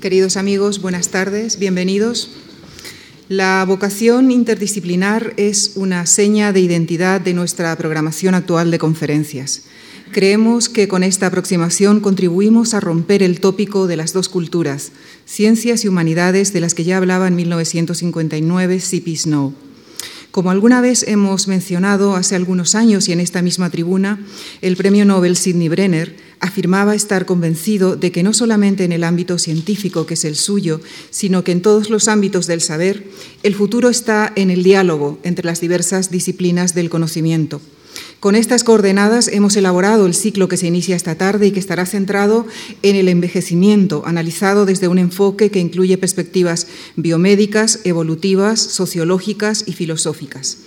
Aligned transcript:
Queridos 0.00 0.36
amigos, 0.36 0.80
buenas 0.80 1.08
tardes, 1.08 1.58
bienvenidos. 1.58 2.30
La 3.28 3.64
vocación 3.66 4.30
interdisciplinar 4.30 5.34
es 5.36 5.72
una 5.74 6.06
seña 6.06 6.52
de 6.52 6.60
identidad 6.60 7.20
de 7.20 7.34
nuestra 7.34 7.76
programación 7.76 8.36
actual 8.36 8.70
de 8.70 8.78
conferencias. 8.78 9.64
Creemos 10.12 10.68
que 10.68 10.86
con 10.86 11.02
esta 11.02 11.26
aproximación 11.26 11.98
contribuimos 11.98 12.74
a 12.74 12.80
romper 12.80 13.24
el 13.24 13.40
tópico 13.40 13.88
de 13.88 13.96
las 13.96 14.12
dos 14.12 14.28
culturas, 14.28 14.92
ciencias 15.26 15.84
y 15.84 15.88
humanidades 15.88 16.52
de 16.52 16.60
las 16.60 16.74
que 16.74 16.84
ya 16.84 16.96
hablaba 16.96 17.26
en 17.26 17.34
1959 17.34 18.78
C.P. 18.78 19.16
Snow. 19.16 19.52
Como 20.30 20.52
alguna 20.52 20.80
vez 20.80 21.02
hemos 21.08 21.48
mencionado 21.48 22.14
hace 22.14 22.36
algunos 22.36 22.76
años 22.76 23.08
y 23.08 23.12
en 23.12 23.18
esta 23.18 23.42
misma 23.42 23.70
tribuna, 23.70 24.20
el 24.62 24.76
premio 24.76 25.04
Nobel 25.04 25.36
Sidney 25.36 25.68
Brenner 25.68 26.14
afirmaba 26.40 26.94
estar 26.94 27.26
convencido 27.26 27.96
de 27.96 28.12
que 28.12 28.22
no 28.22 28.32
solamente 28.32 28.84
en 28.84 28.92
el 28.92 29.04
ámbito 29.04 29.38
científico, 29.38 30.06
que 30.06 30.14
es 30.14 30.24
el 30.24 30.36
suyo, 30.36 30.80
sino 31.10 31.44
que 31.44 31.52
en 31.52 31.62
todos 31.62 31.90
los 31.90 32.08
ámbitos 32.08 32.46
del 32.46 32.60
saber, 32.60 33.08
el 33.42 33.54
futuro 33.54 33.88
está 33.88 34.32
en 34.36 34.50
el 34.50 34.62
diálogo 34.62 35.18
entre 35.22 35.44
las 35.44 35.60
diversas 35.60 36.10
disciplinas 36.10 36.74
del 36.74 36.90
conocimiento. 36.90 37.60
Con 38.20 38.34
estas 38.34 38.64
coordenadas 38.64 39.28
hemos 39.28 39.56
elaborado 39.56 40.06
el 40.06 40.14
ciclo 40.14 40.48
que 40.48 40.56
se 40.56 40.66
inicia 40.66 40.96
esta 40.96 41.14
tarde 41.14 41.46
y 41.46 41.50
que 41.52 41.60
estará 41.60 41.86
centrado 41.86 42.46
en 42.82 42.96
el 42.96 43.08
envejecimiento, 43.08 44.02
analizado 44.06 44.66
desde 44.66 44.88
un 44.88 44.98
enfoque 44.98 45.50
que 45.50 45.60
incluye 45.60 45.98
perspectivas 45.98 46.66
biomédicas, 46.96 47.80
evolutivas, 47.84 48.60
sociológicas 48.60 49.64
y 49.66 49.72
filosóficas. 49.72 50.58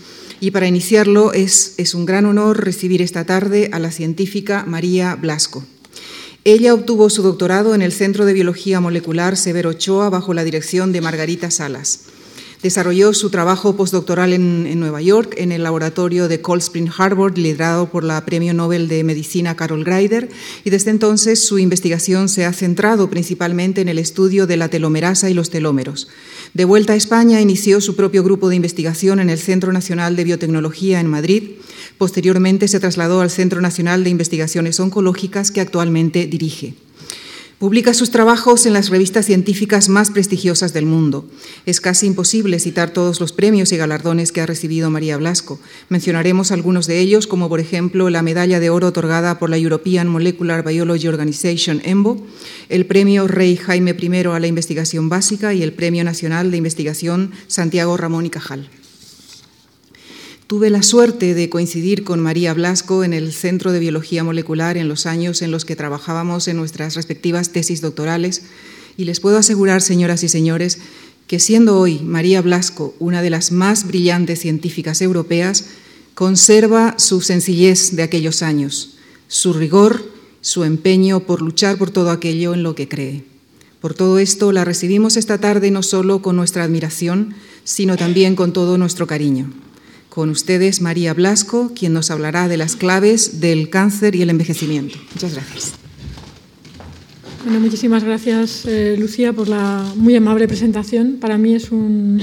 Y 0.42 0.50
para 0.50 0.68
iniciarlo 0.68 1.34
es, 1.34 1.76
es 1.78 1.94
un 1.94 2.08
gran 2.08 2.26
honor 2.26 2.66
recibir 2.66 3.04
esta 3.04 3.26
tarde 3.26 3.70
a 3.72 3.80
la 3.80 3.92
científica 3.92 4.66
María 4.68 5.16
Blasco. 5.16 5.64
Ella 6.44 6.74
obtuvo 6.74 7.12
su 7.12 7.22
doctorado 7.22 7.76
en 7.76 7.84
el 7.84 7.92
Centro 7.92 8.26
de 8.26 8.34
Biología 8.34 8.80
Molecular 8.80 9.38
Severo 9.38 9.70
Ochoa 9.70 10.10
bajo 10.10 10.34
la 10.34 10.44
dirección 10.44 10.92
de 10.92 11.02
Margarita 11.02 11.52
Salas. 11.52 12.06
Desarrolló 12.64 13.12
su 13.16 13.32
trabajo 13.32 13.76
postdoctoral 13.76 14.34
en, 14.34 14.80
Nueva 14.80 15.02
York, 15.02 15.34
en 15.38 15.52
el 15.52 15.64
laboratorio 15.64 16.28
de 16.28 16.42
Cold 16.42 16.62
Spring 16.62 16.90
Harbor, 16.96 17.36
liderado 17.36 17.90
por 17.90 18.04
la 18.04 18.24
Premio 18.24 18.54
Nobel 18.54 18.88
de 18.88 19.04
Medicina 19.04 19.56
Carol 19.56 19.84
Greider, 19.84 20.30
y 20.64 20.70
desde 20.70 20.92
entonces 20.92 21.44
su 21.44 21.58
investigación 21.58 22.30
se 22.30 22.46
ha 22.46 22.54
centrado 22.54 23.10
principalmente 23.10 23.82
en 23.82 23.90
el 23.90 23.98
estudio 23.98 24.46
de 24.46 24.58
la 24.58 24.70
telomerasa 24.70 25.28
y 25.28 25.34
los 25.34 25.50
telómeros. 25.50 26.08
De 26.54 26.66
vuelta 26.66 26.94
a 26.94 26.98
España, 26.98 27.42
inició 27.42 27.82
su 27.82 27.96
propio 27.96 28.24
grupo 28.24 28.48
de 28.50 28.58
investigación 28.58 29.20
en 29.20 29.32
el 29.32 29.40
Centro 29.40 29.74
Nacional 29.74 30.16
de 30.16 30.24
Biotecnología 30.24 31.00
en 31.00 31.08
Madrid. 31.08 31.54
Posteriormente 31.98 32.68
se 32.68 32.80
trasladó 32.80 33.22
al 33.22 33.32
Centro 33.32 33.60
Nacional 33.62 34.04
de 34.04 34.12
Investigaciones 34.12 34.80
Oncológicas, 34.80 35.50
que 35.50 35.62
actualmente 35.62 36.28
dirige. 36.28 36.76
Publica 37.62 37.94
sus 37.94 38.10
trabajos 38.10 38.66
en 38.66 38.74
las 38.74 38.90
revistas 38.90 39.28
científicas 39.28 39.88
más 39.88 40.10
prestigiosas 40.10 40.74
del 40.74 40.88
mundo. 40.88 41.30
Es 41.68 41.80
casi 41.80 42.08
imposible 42.08 42.58
citar 42.58 42.90
todos 42.90 43.20
los 43.20 43.34
premios 43.34 43.72
y 43.72 43.78
galardones 43.78 44.32
que 44.32 44.42
ha 44.42 44.48
recibido 44.48 44.90
María 44.90 45.16
Blasco. 45.18 45.60
Mencionaremos 45.88 46.52
algunos 46.52 46.88
de 46.88 47.00
ellos, 47.00 47.28
como 47.28 47.50
por 47.50 47.60
ejemplo 47.60 48.10
la 48.10 48.24
medalla 48.24 48.60
de 48.60 48.72
oro 48.72 48.88
otorgada 48.88 49.38
por 49.38 49.52
la 49.52 49.60
European 49.60 50.08
Molecular 50.08 50.66
Biology 50.66 51.08
Organization, 51.08 51.84
EMBO, 51.86 52.26
el 52.70 52.88
premio 52.88 53.28
Rey 53.28 53.56
Jaime 53.58 53.96
I 53.96 54.26
a 54.26 54.40
la 54.40 54.48
investigación 54.48 55.10
básica 55.10 55.54
y 55.54 55.62
el 55.62 55.74
Premio 55.74 56.04
Nacional 56.04 56.50
de 56.50 56.58
Investigación 56.58 57.30
Santiago 57.46 57.96
Ramón 57.96 58.26
y 58.26 58.32
Cajal. 58.32 58.72
Tuve 60.52 60.70
la 60.70 60.84
suerte 60.84 61.34
de 61.34 61.50
coincidir 61.50 62.04
con 62.04 62.20
María 62.20 62.54
Blasco 62.54 63.06
en 63.06 63.14
el 63.14 63.32
Centro 63.32 63.72
de 63.72 63.80
Biología 63.80 64.26
Molecular 64.26 64.76
en 64.76 64.90
los 64.90 65.06
años 65.06 65.42
en 65.42 65.50
los 65.50 65.64
que 65.64 65.78
trabajábamos 65.78 66.50
en 66.50 66.58
nuestras 66.58 66.96
respectivas 66.96 67.52
tesis 67.54 67.80
doctorales 67.80 68.42
y 68.98 69.06
les 69.06 69.22
puedo 69.22 69.38
asegurar, 69.38 69.82
señoras 69.82 70.24
y 70.24 70.28
señores, 70.28 70.80
que 71.26 71.40
siendo 71.40 71.80
hoy 71.80 72.00
María 72.00 72.42
Blasco 72.42 72.94
una 73.00 73.22
de 73.22 73.30
las 73.30 73.54
más 73.54 73.88
brillantes 73.88 74.42
científicas 74.42 75.02
europeas, 75.02 75.68
conserva 76.16 76.96
su 76.98 77.22
sencillez 77.22 77.96
de 77.96 78.04
aquellos 78.04 78.42
años, 78.42 78.98
su 79.30 79.54
rigor, 79.54 80.04
su 80.42 80.66
empeño 80.66 81.22
por 81.22 81.42
luchar 81.42 81.78
por 81.78 81.92
todo 81.92 82.12
aquello 82.12 82.54
en 82.54 82.64
lo 82.64 82.76
que 82.76 82.90
cree. 82.90 83.24
Por 83.80 83.94
todo 83.94 84.20
esto 84.20 84.52
la 84.52 84.66
recibimos 84.66 85.16
esta 85.16 85.38
tarde 85.38 85.72
no 85.72 85.82
solo 85.82 86.22
con 86.22 86.36
nuestra 86.36 86.66
admiración, 86.66 87.36
sino 87.64 87.96
también 87.96 88.36
con 88.36 88.52
todo 88.52 88.78
nuestro 88.78 89.08
cariño. 89.08 89.50
Con 90.12 90.30
ustedes 90.30 90.82
María 90.82 91.14
Blasco, 91.14 91.72
quien 91.74 91.94
nos 91.94 92.12
hablará 92.12 92.50
de 92.50 92.58
las 92.58 92.76
claves 92.76 93.40
del 93.40 93.70
cáncer 93.70 94.14
y 94.14 94.22
el 94.22 94.30
envejecimiento. 94.30 94.98
Muchas 95.14 95.36
gracias. 95.36 95.72
Bueno, 97.46 97.62
muchísimas 97.62 98.04
gracias, 98.04 98.66
eh, 98.66 98.98
Lucía, 99.00 99.32
por 99.32 99.48
la 99.48 99.86
muy 99.96 100.14
amable 100.14 100.50
presentación. 100.50 101.16
Para 101.22 101.38
mí 101.38 101.56
es 101.56 101.72
un, 101.72 102.22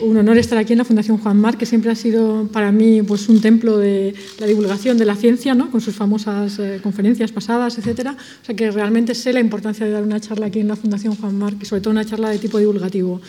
honor 0.00 0.38
estar 0.38 0.56
aquí 0.56 0.72
en 0.72 0.78
la 0.78 0.86
Fundación 0.86 1.18
Juan 1.18 1.38
Mar, 1.38 1.58
que 1.58 1.66
siempre 1.66 1.90
ha 1.90 1.94
sido 1.94 2.48
para 2.50 2.72
mí 2.72 3.02
pues, 3.02 3.28
un 3.28 3.42
templo 3.42 3.76
de 3.76 4.14
la 4.38 4.46
divulgación 4.46 4.96
de 4.96 5.04
la 5.04 5.14
ciencia, 5.14 5.54
¿no? 5.54 5.70
con 5.70 5.82
sus 5.82 5.94
famosas 5.94 6.58
eh, 6.58 6.80
conferencias 6.82 7.32
pasadas, 7.32 7.76
etcétera. 7.76 8.16
O 8.42 8.46
sea 8.46 8.56
que 8.56 8.70
realmente 8.70 9.14
sé 9.14 9.34
la 9.34 9.40
importancia 9.40 9.84
de 9.84 9.92
dar 9.92 10.04
una 10.04 10.20
charla 10.20 10.46
aquí 10.46 10.60
en 10.60 10.68
la 10.68 10.76
Fundación 10.76 11.14
Juan 11.14 11.36
Mar, 11.36 11.52
y 11.60 11.66
sobre 11.66 11.82
todo 11.82 11.90
una 11.90 12.06
charla 12.06 12.30
de 12.30 12.38
tipo 12.38 12.58
divulgativo. 12.58 13.20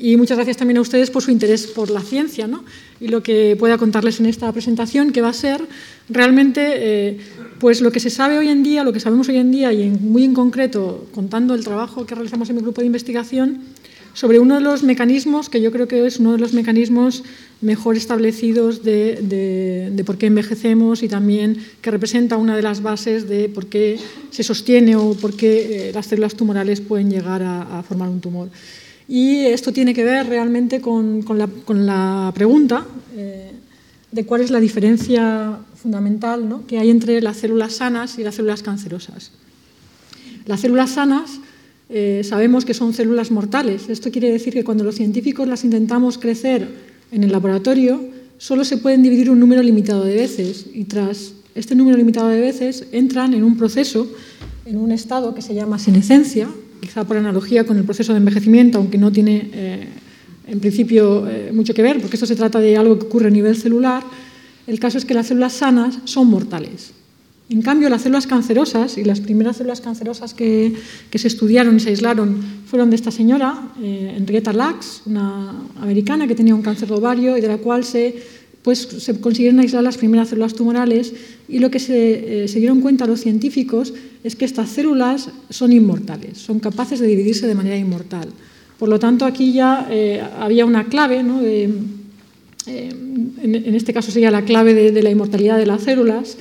Y 0.00 0.16
muchas 0.16 0.36
gracias 0.36 0.56
también 0.56 0.78
a 0.78 0.80
ustedes 0.80 1.10
por 1.10 1.24
su 1.24 1.32
interés 1.32 1.66
por 1.66 1.90
la 1.90 2.00
ciencia 2.00 2.46
¿no? 2.46 2.64
y 3.00 3.08
lo 3.08 3.20
que 3.20 3.56
pueda 3.58 3.78
contarles 3.78 4.20
en 4.20 4.26
esta 4.26 4.50
presentación, 4.52 5.10
que 5.10 5.20
va 5.20 5.30
a 5.30 5.32
ser 5.32 5.60
realmente 6.08 6.60
eh, 6.76 7.18
pues 7.58 7.80
lo 7.80 7.90
que 7.90 7.98
se 7.98 8.08
sabe 8.08 8.38
hoy 8.38 8.48
en 8.48 8.62
día, 8.62 8.84
lo 8.84 8.92
que 8.92 9.00
sabemos 9.00 9.28
hoy 9.28 9.38
en 9.38 9.50
día 9.50 9.72
y 9.72 9.88
muy 9.88 10.22
en 10.22 10.34
concreto 10.34 11.08
contando 11.12 11.52
el 11.56 11.64
trabajo 11.64 12.06
que 12.06 12.14
realizamos 12.14 12.48
en 12.48 12.56
mi 12.56 12.62
grupo 12.62 12.80
de 12.80 12.86
investigación 12.86 13.62
sobre 14.14 14.38
uno 14.38 14.54
de 14.54 14.60
los 14.60 14.84
mecanismos 14.84 15.48
que 15.48 15.60
yo 15.60 15.72
creo 15.72 15.88
que 15.88 16.06
es 16.06 16.20
uno 16.20 16.30
de 16.30 16.38
los 16.38 16.52
mecanismos 16.52 17.24
mejor 17.60 17.96
establecidos 17.96 18.84
de, 18.84 20.00
por 20.06 20.16
qué 20.16 20.26
envejecemos 20.26 21.02
y 21.02 21.08
también 21.08 21.56
que 21.82 21.90
representa 21.90 22.36
una 22.36 22.54
de 22.54 22.62
las 22.62 22.82
bases 22.82 23.28
de 23.28 23.48
por 23.48 23.66
qué 23.66 23.98
se 24.30 24.44
sostiene 24.44 24.94
o 24.94 25.14
por 25.14 25.34
qué 25.34 25.88
eh, 25.88 25.92
las 25.92 26.06
células 26.06 26.36
tumorales 26.36 26.80
pueden 26.80 27.10
llegar 27.10 27.42
a 27.42 27.82
formar 27.82 28.08
un 28.08 28.20
tumor. 28.20 28.48
Y 29.08 29.46
esto 29.46 29.72
tiene 29.72 29.94
que 29.94 30.04
ver 30.04 30.26
realmente 30.26 30.82
con, 30.82 31.24
la, 31.26 32.32
pregunta 32.34 32.86
eh, 33.16 33.52
de 34.12 34.26
cuál 34.26 34.42
es 34.42 34.50
la 34.50 34.60
diferencia 34.60 35.58
fundamental 35.74 36.62
que 36.66 36.78
hay 36.78 36.90
entre 36.90 37.22
las 37.22 37.38
células 37.38 37.76
sanas 37.76 38.18
y 38.18 38.22
las 38.22 38.34
células 38.34 38.62
cancerosas. 38.62 39.32
Las 40.44 40.60
células 40.60 40.90
sanas 40.90 41.40
eh, 41.88 42.20
sabemos 42.22 42.66
que 42.66 42.74
son 42.74 42.92
células 42.92 43.30
mortales. 43.30 43.88
Esto 43.88 44.10
quiere 44.10 44.30
decir 44.30 44.52
que 44.52 44.64
cuando 44.64 44.84
los 44.84 44.96
científicos 44.96 45.48
las 45.48 45.64
intentamos 45.64 46.18
crecer 46.18 46.68
en 47.10 47.24
el 47.24 47.32
laboratorio, 47.32 48.00
solo 48.36 48.64
se 48.64 48.76
pueden 48.76 49.02
dividir 49.02 49.30
un 49.30 49.40
número 49.40 49.62
limitado 49.62 50.04
de 50.04 50.14
veces 50.14 50.66
y 50.74 50.84
tras 50.84 51.32
este 51.54 51.74
número 51.74 51.96
limitado 51.96 52.28
de 52.28 52.40
veces 52.40 52.86
entran 52.92 53.32
en 53.32 53.42
un 53.42 53.56
proceso, 53.56 54.06
en 54.66 54.76
un 54.76 54.92
estado 54.92 55.34
que 55.34 55.42
se 55.42 55.54
llama 55.54 55.78
senescencia, 55.78 56.48
quizá 56.80 57.04
por 57.04 57.16
analogía 57.16 57.64
con 57.64 57.76
el 57.76 57.84
proceso 57.84 58.12
de 58.12 58.18
envejecimiento, 58.18 58.78
aunque 58.78 58.98
no 58.98 59.12
tiene 59.12 59.50
eh, 59.52 59.88
en 60.46 60.60
principio 60.60 61.28
eh, 61.28 61.50
mucho 61.52 61.74
que 61.74 61.82
ver, 61.82 62.00
porque 62.00 62.16
esto 62.16 62.26
se 62.26 62.36
trata 62.36 62.58
de 62.58 62.76
algo 62.76 62.98
que 62.98 63.06
ocurre 63.06 63.28
a 63.28 63.30
nivel 63.30 63.56
celular, 63.56 64.02
el 64.66 64.80
caso 64.80 64.98
es 64.98 65.04
que 65.04 65.14
las 65.14 65.26
células 65.26 65.52
sanas 65.52 65.98
son 66.04 66.28
mortales. 66.28 66.92
En 67.50 67.62
cambio, 67.62 67.88
las 67.88 68.02
células 68.02 68.26
cancerosas, 68.26 68.98
y 68.98 69.04
las 69.04 69.20
primeras 69.20 69.56
células 69.56 69.80
cancerosas 69.80 70.34
que, 70.34 70.74
se 71.14 71.28
estudiaron 71.28 71.76
y 71.76 71.80
se 71.80 71.88
aislaron 71.88 72.36
fueron 72.66 72.90
de 72.90 72.96
esta 72.96 73.10
señora, 73.10 73.70
eh, 73.80 74.14
Henrietta 74.16 74.52
Lacks, 74.52 75.02
una 75.06 75.54
americana 75.80 76.26
que 76.26 76.34
tenía 76.34 76.54
un 76.54 76.60
cáncer 76.60 76.88
de 76.88 76.94
ovario 76.94 77.38
y 77.38 77.40
de 77.40 77.48
la 77.48 77.56
cual 77.56 77.84
se 77.84 78.16
pues 78.68 78.80
se 78.80 79.18
consiguieron 79.18 79.60
aislar 79.60 79.82
las 79.82 79.96
primeras 79.96 80.28
células 80.28 80.52
tumorales 80.52 81.14
y 81.48 81.58
lo 81.58 81.70
que 81.70 81.78
se, 81.78 82.44
eh, 82.44 82.46
dieron 82.56 82.82
cuenta 82.82 83.06
los 83.06 83.22
científicos 83.22 83.94
es 84.22 84.36
que 84.36 84.44
estas 84.44 84.68
células 84.68 85.30
son 85.48 85.72
inmortales, 85.72 86.36
son 86.36 86.60
capaces 86.60 87.00
de 87.00 87.06
dividirse 87.06 87.46
de 87.46 87.54
manera 87.54 87.78
inmortal. 87.78 88.28
Por 88.78 88.90
lo 88.90 88.98
tanto, 88.98 89.24
aquí 89.24 89.54
ya 89.54 89.88
eh, 89.90 90.22
había 90.38 90.66
una 90.66 90.84
clave, 90.84 91.24
eh, 91.46 91.70
en, 92.66 93.74
este 93.74 93.94
caso 93.94 94.10
sería 94.10 94.30
la 94.30 94.44
clave 94.44 94.74
de, 94.74 95.02
la 95.02 95.08
inmortalidad 95.08 95.56
de 95.56 95.64
las 95.64 95.84
células, 95.84 96.36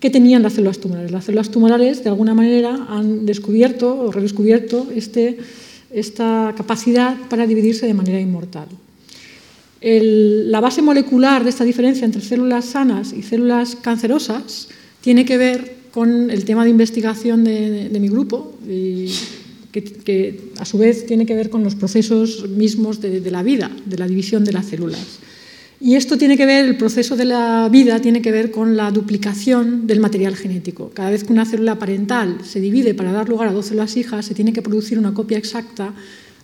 que 0.00 0.10
tenían 0.10 0.42
las 0.42 0.54
células 0.54 0.80
tumorales. 0.80 1.12
Las 1.12 1.26
células 1.26 1.52
tumorales, 1.52 2.02
de 2.02 2.08
alguna 2.08 2.34
manera, 2.34 2.88
han 2.88 3.24
descubierto 3.24 3.96
o 3.96 4.10
redescubierto 4.10 4.88
este, 4.92 5.38
esta 5.92 6.54
capacidad 6.56 7.16
para 7.30 7.46
dividirse 7.46 7.86
de 7.86 7.94
manera 7.94 8.18
inmortal 8.18 8.66
la 9.80 10.60
base 10.60 10.82
molecular 10.82 11.44
de 11.44 11.50
esta 11.50 11.64
diferencia 11.64 12.04
entre 12.04 12.20
células 12.20 12.64
sanas 12.64 13.12
y 13.12 13.22
células 13.22 13.76
cancerosas 13.76 14.68
tiene 15.00 15.24
que 15.24 15.38
ver 15.38 15.78
con 15.92 16.30
el 16.30 16.44
tema 16.44 16.64
de 16.64 16.70
investigación 16.70 17.44
de, 17.44 17.96
mi 18.00 18.08
grupo, 18.08 18.54
que, 19.72 20.40
a 20.58 20.64
su 20.64 20.78
vez 20.78 21.06
tiene 21.06 21.26
que 21.26 21.34
ver 21.34 21.50
con 21.50 21.64
los 21.64 21.74
procesos 21.74 22.48
mismos 22.48 23.00
de, 23.00 23.30
la 23.30 23.42
vida, 23.42 23.70
de 23.84 23.98
la 23.98 24.06
división 24.06 24.44
de 24.44 24.52
las 24.52 24.66
células. 24.66 25.18
Y 25.80 25.94
esto 25.94 26.18
tiene 26.18 26.36
que 26.36 26.44
ver, 26.44 26.64
el 26.64 26.76
proceso 26.76 27.16
de 27.16 27.24
la 27.24 27.68
vida 27.70 28.00
tiene 28.00 28.20
que 28.20 28.32
ver 28.32 28.50
con 28.50 28.76
la 28.76 28.90
duplicación 28.90 29.86
del 29.86 30.00
material 30.00 30.34
genético. 30.34 30.90
Cada 30.92 31.10
vez 31.10 31.22
que 31.22 31.32
una 31.32 31.46
célula 31.46 31.78
parental 31.78 32.38
se 32.42 32.60
divide 32.60 32.94
para 32.94 33.12
dar 33.12 33.28
lugar 33.28 33.48
a 33.48 33.52
dos 33.52 33.66
células 33.66 33.96
hijas, 33.96 34.26
se 34.26 34.34
tiene 34.34 34.52
que 34.52 34.60
producir 34.60 34.98
una 34.98 35.14
copia 35.14 35.38
exacta 35.38 35.94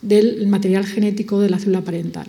del 0.03 0.47
material 0.47 0.87
genético 0.87 1.41
de 1.41 1.51
la 1.51 1.59
célula 1.59 1.81
parental. 1.81 2.27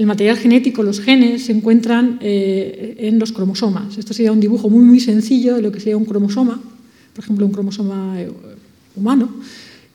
El 0.00 0.06
material 0.06 0.38
genético, 0.38 0.82
los 0.82 0.98
genes, 0.98 1.44
se 1.44 1.52
encuentran 1.52 2.18
eh, 2.22 2.96
en 3.00 3.18
los 3.18 3.32
cromosomas. 3.32 3.98
Esto 3.98 4.14
sería 4.14 4.32
un 4.32 4.40
dibujo 4.40 4.70
muy, 4.70 4.82
muy 4.82 4.98
sencillo 4.98 5.56
de 5.56 5.60
lo 5.60 5.70
que 5.70 5.78
sería 5.78 5.98
un 5.98 6.06
cromosoma, 6.06 6.58
por 7.12 7.22
ejemplo, 7.22 7.44
un 7.44 7.52
cromosoma 7.52 8.18
eh, 8.18 8.30
humano, 8.96 9.28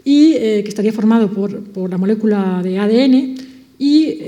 y 0.04 0.34
eh, 0.34 0.62
que 0.62 0.70
estaría 0.70 0.94
formado 0.94 1.32
por, 1.32 1.60
por 1.60 1.90
la 1.90 1.98
molécula 1.98 2.62
de 2.62 2.78
ADN 2.78 3.36
y 3.80 4.20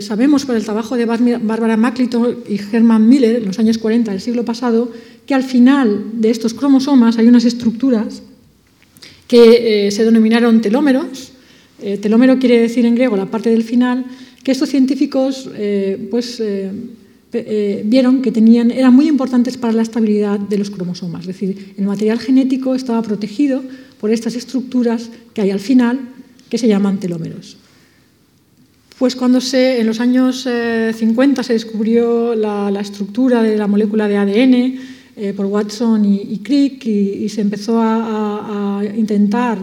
sabemos 0.00 0.44
por 0.44 0.54
el 0.54 0.62
trabajo 0.62 0.96
de 0.96 1.04
Barbara 1.04 1.76
McClintock 1.76 2.48
y 2.48 2.60
Herman 2.72 3.08
Miller 3.08 3.34
en 3.34 3.46
los 3.46 3.58
años 3.58 3.78
40 3.78 4.12
del 4.12 4.20
siglo 4.20 4.44
pasado 4.44 4.92
que 5.26 5.34
al 5.34 5.42
final 5.42 6.12
de 6.12 6.30
estos 6.30 6.54
cromosomas 6.54 7.18
hay 7.18 7.26
unas 7.26 7.44
estructuras 7.44 8.22
que 9.26 9.90
se 9.90 10.04
denominaron 10.04 10.60
telómeros. 10.60 11.32
Telómero 12.00 12.38
quiere 12.38 12.60
decir 12.60 12.86
en 12.86 12.94
griego 12.94 13.16
la 13.16 13.26
parte 13.26 13.50
del 13.50 13.64
final, 13.64 14.06
que 14.44 14.52
estos 14.52 14.68
científicos 14.68 15.48
pues, 16.10 16.40
vieron 17.84 18.22
que 18.22 18.30
tenían, 18.30 18.70
eran 18.70 18.94
muy 18.94 19.08
importantes 19.08 19.56
para 19.56 19.72
la 19.72 19.82
estabilidad 19.82 20.38
de 20.38 20.58
los 20.58 20.70
cromosomas. 20.70 21.22
Es 21.22 21.28
decir, 21.28 21.74
el 21.76 21.86
material 21.86 22.20
genético 22.20 22.74
estaba 22.74 23.02
protegido 23.02 23.62
por 23.98 24.10
estas 24.10 24.36
estructuras 24.36 25.10
que 25.32 25.40
hay 25.40 25.50
al 25.50 25.60
final, 25.60 25.98
que 26.50 26.58
se 26.58 26.68
llaman 26.68 27.00
telómeros. 27.00 27.56
Pues 28.98 29.16
cuando 29.16 29.40
se, 29.40 29.80
en 29.80 29.86
los 29.86 29.98
años 29.98 30.46
50 30.46 31.40
eh, 31.40 31.44
se 31.44 31.52
descubrió 31.52 32.34
la, 32.34 32.80
estructura 32.80 33.42
de 33.42 33.56
la 33.56 33.66
molécula 33.66 34.06
de 34.06 34.16
ADN 34.16 34.54
eh, 35.16 35.32
por 35.36 35.46
Watson 35.46 36.04
y, 36.04 36.38
Crick 36.38 36.86
y, 36.86 37.28
se 37.28 37.40
empezó 37.40 37.80
a, 37.82 38.82
intentar 38.96 39.58
eh, 39.58 39.62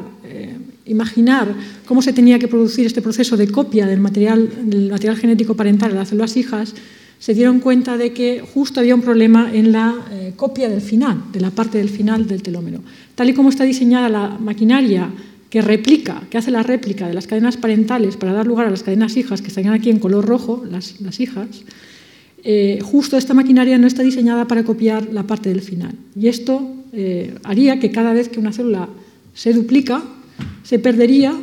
imaginar 0.91 1.53
cómo 1.85 2.01
se 2.01 2.13
tenía 2.13 2.39
que 2.39 2.47
producir 2.47 2.85
este 2.85 3.01
proceso 3.01 3.37
de 3.37 3.47
copia 3.47 3.85
del 3.85 3.99
material, 3.99 4.49
del 4.63 4.91
material 4.91 5.17
genético 5.17 5.55
parental 5.55 5.91
de 5.91 5.97
las 5.97 6.09
células 6.09 6.37
hijas, 6.37 6.73
se 7.19 7.33
dieron 7.33 7.59
cuenta 7.59 7.97
de 7.97 8.13
que 8.13 8.41
justo 8.41 8.79
había 8.79 8.95
un 8.95 9.01
problema 9.01 9.51
en 9.53 9.71
la 9.71 9.93
copia 10.35 10.69
del 10.69 10.81
final, 10.81 11.25
de 11.31 11.39
la 11.39 11.51
parte 11.51 11.77
del 11.77 11.89
final 11.89 12.27
del 12.27 12.41
telómero. 12.41 12.81
Tal 13.13 13.29
y 13.29 13.33
como 13.33 13.49
está 13.49 13.63
diseñada 13.63 14.09
la 14.09 14.37
maquinaria 14.39 15.09
que 15.51 15.61
replica, 15.61 16.23
que 16.29 16.37
hace 16.37 16.49
la 16.49 16.63
réplica 16.63 17.09
de 17.09 17.13
las 17.13 17.27
cadenas 17.27 17.57
parentales 17.57 18.15
para 18.15 18.31
dar 18.31 18.47
lugar 18.47 18.67
a 18.67 18.71
las 18.71 18.83
cadenas 18.83 19.17
hijas 19.17 19.41
que 19.41 19.49
estarían 19.49 19.73
aquí 19.73 19.89
en 19.89 19.99
color 19.99 20.25
rojo, 20.25 20.63
las, 20.65 21.19
hijas, 21.19 21.63
eh, 22.43 22.79
justo 22.81 23.17
esta 23.17 23.33
maquinaria 23.33 23.77
no 23.77 23.85
está 23.85 24.01
diseñada 24.01 24.47
para 24.47 24.63
copiar 24.63 25.11
la 25.11 25.23
parte 25.23 25.49
del 25.49 25.61
final. 25.61 25.93
Y 26.15 26.29
esto 26.29 26.73
eh, 26.93 27.35
haría 27.43 27.81
que 27.81 27.91
cada 27.91 28.13
vez 28.13 28.29
que 28.29 28.39
una 28.39 28.53
célula 28.53 28.87
se 29.33 29.51
duplica, 29.51 30.01
se 30.63 30.79
perdería 30.79 31.37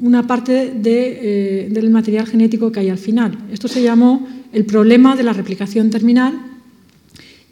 una 0.00 0.26
parte 0.26 0.72
eh, 0.84 1.68
del 1.70 1.90
material 1.90 2.26
genético 2.26 2.72
que 2.72 2.80
hay 2.80 2.88
al 2.88 2.98
final. 2.98 3.38
Esto 3.52 3.68
se 3.68 3.82
llamó 3.82 4.26
el 4.52 4.64
problema 4.64 5.16
de 5.16 5.24
la 5.24 5.32
replicación 5.32 5.90
terminal 5.90 6.34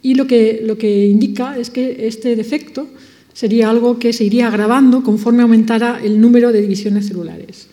y 0.01 0.15
lo 0.15 0.27
que, 0.27 0.61
lo 0.65 0.77
que 0.77 1.07
indica 1.07 1.57
es 1.57 1.69
que 1.69 2.07
este 2.07 2.35
defecto 2.35 2.87
sería 3.33 3.69
algo 3.69 3.99
que 3.99 4.13
se 4.13 4.23
iría 4.23 4.47
agravando 4.47 5.03
conforme 5.03 5.43
aumentara 5.43 5.99
el 6.03 6.19
número 6.19 6.51
de 6.51 6.61
divisiones 6.61 7.07
celulares. 7.07 7.67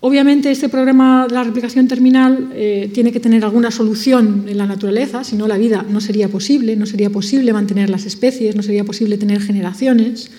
Obviamente 0.00 0.50
este 0.50 0.68
problema 0.68 1.26
de 1.28 1.34
la 1.34 1.44
replicación 1.44 1.88
terminal 1.88 2.50
eh, 2.54 2.90
tiene 2.92 3.10
que 3.10 3.20
tener 3.20 3.44
alguna 3.44 3.70
solución 3.70 4.44
en 4.48 4.58
la 4.58 4.66
naturaleza, 4.66 5.24
si 5.24 5.36
no 5.36 5.48
la 5.48 5.56
vida 5.56 5.86
no 5.88 6.00
sería 6.00 6.28
posible, 6.28 6.76
no 6.76 6.84
sería 6.84 7.08
posible 7.08 7.52
mantener 7.54 7.88
las 7.88 8.04
especies, 8.04 8.54
no 8.54 8.62
sería 8.62 8.84
posible 8.84 9.16
tener 9.16 9.40
generaciones. 9.40 10.30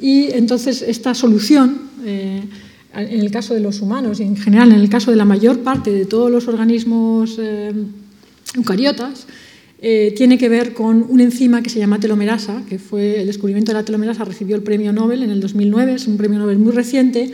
Y 0.00 0.32
entonces 0.32 0.82
esta 0.82 1.14
solución, 1.14 1.78
eh, 2.04 2.42
en 2.94 3.20
el 3.20 3.30
caso 3.30 3.54
de 3.54 3.60
los 3.60 3.80
humanos 3.80 4.20
y 4.20 4.24
en 4.24 4.36
general 4.36 4.72
en 4.72 4.80
el 4.80 4.88
caso 4.88 5.10
de 5.10 5.16
la 5.16 5.24
mayor 5.24 5.60
parte 5.60 5.92
de 5.92 6.06
todos 6.06 6.30
los 6.30 6.48
organismos 6.48 7.36
eh, 7.38 7.72
eucariotas, 8.56 9.26
eh, 9.82 10.12
tiene 10.16 10.36
que 10.36 10.48
ver 10.48 10.74
con 10.74 11.06
una 11.08 11.22
enzima 11.22 11.62
que 11.62 11.70
se 11.70 11.78
llama 11.78 12.00
telomerasa, 12.00 12.62
que 12.68 12.78
fue 12.78 13.20
el 13.20 13.26
descubrimiento 13.26 13.72
de 13.72 13.78
la 13.78 13.84
telomerasa, 13.84 14.24
recibió 14.24 14.56
el 14.56 14.62
premio 14.62 14.92
Nobel 14.92 15.22
en 15.22 15.30
el 15.30 15.40
2009, 15.40 15.94
es 15.94 16.06
un 16.06 16.16
premio 16.16 16.38
Nobel 16.38 16.58
muy 16.58 16.72
reciente, 16.72 17.30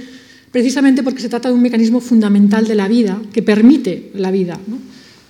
precisamente 0.52 1.02
porque 1.02 1.20
se 1.20 1.28
trata 1.28 1.48
de 1.48 1.54
un 1.54 1.62
mecanismo 1.62 2.00
fundamental 2.00 2.66
de 2.66 2.74
la 2.76 2.86
vida, 2.86 3.20
que 3.32 3.42
permite 3.42 4.10
la 4.14 4.30
vida. 4.30 4.60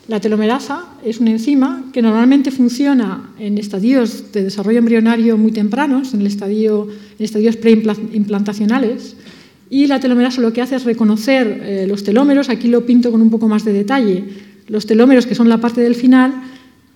La 0.09 0.21
telomerasa 0.21 0.85
es 1.05 1.19
una 1.19 1.33
enzima 1.33 1.85
que 1.93 2.01
normalmente 2.01 2.53
funciona 2.53 3.31
en 3.41 3.59
estadios 3.59 4.33
de 4.33 4.45
desarrollo 4.45 4.79
embrionario 4.79 5.37
muy 5.37 5.51
tempranos, 5.51 6.15
en, 6.15 6.25
estadios 6.25 7.57
preimplantacionales, 7.57 9.17
y 9.69 9.89
la 9.89 9.99
telomerasa 9.99 10.41
lo 10.41 10.53
que 10.53 10.63
hace 10.63 10.77
es 10.77 10.85
reconocer 10.85 11.61
eh, 11.63 11.87
los 11.89 12.05
telómeros, 12.05 12.49
aquí 12.51 12.69
lo 12.69 12.87
pinto 12.87 13.11
con 13.11 13.21
un 13.21 13.31
poco 13.31 13.49
más 13.49 13.65
de 13.65 13.73
detalle, 13.73 14.25
los 14.69 14.87
telómeros 14.87 15.27
que 15.27 15.35
son 15.35 15.49
la 15.49 15.61
parte 15.61 15.81
del 15.81 15.97
final, 15.97 16.35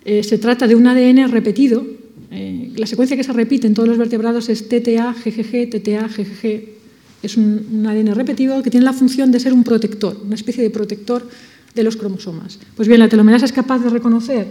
eh, 0.04 0.22
se 0.22 0.38
trata 0.38 0.68
de 0.68 0.76
un 0.76 0.86
ADN 0.86 1.30
repetido. 1.30 1.84
Eh, 2.30 2.72
la 2.76 2.86
secuencia 2.86 3.16
que 3.16 3.24
se 3.24 3.32
repite 3.32 3.66
en 3.66 3.74
todos 3.74 3.88
los 3.88 3.98
vertebrados 3.98 4.48
es 4.48 4.68
TTA, 4.68 5.14
GGG, 5.14 5.68
TTA, 5.70 6.08
GGG. 6.08 6.62
Es 7.22 7.36
un, 7.36 7.84
ADN 7.86 8.14
repetido 8.14 8.62
que 8.62 8.70
tiene 8.70 8.84
la 8.84 8.92
función 8.92 9.30
de 9.30 9.40
ser 9.40 9.52
un 9.52 9.64
protector, 9.64 10.16
una 10.24 10.36
especie 10.36 10.62
de 10.62 10.70
protector 10.70 11.28
de 11.74 11.82
los 11.82 11.96
cromosomas. 11.96 12.58
Pues 12.76 12.88
bien, 12.88 13.00
la 13.00 13.08
telomerasa 13.08 13.44
es 13.44 13.52
capaz 13.52 13.78
de 13.78 13.90
reconocer 13.90 14.46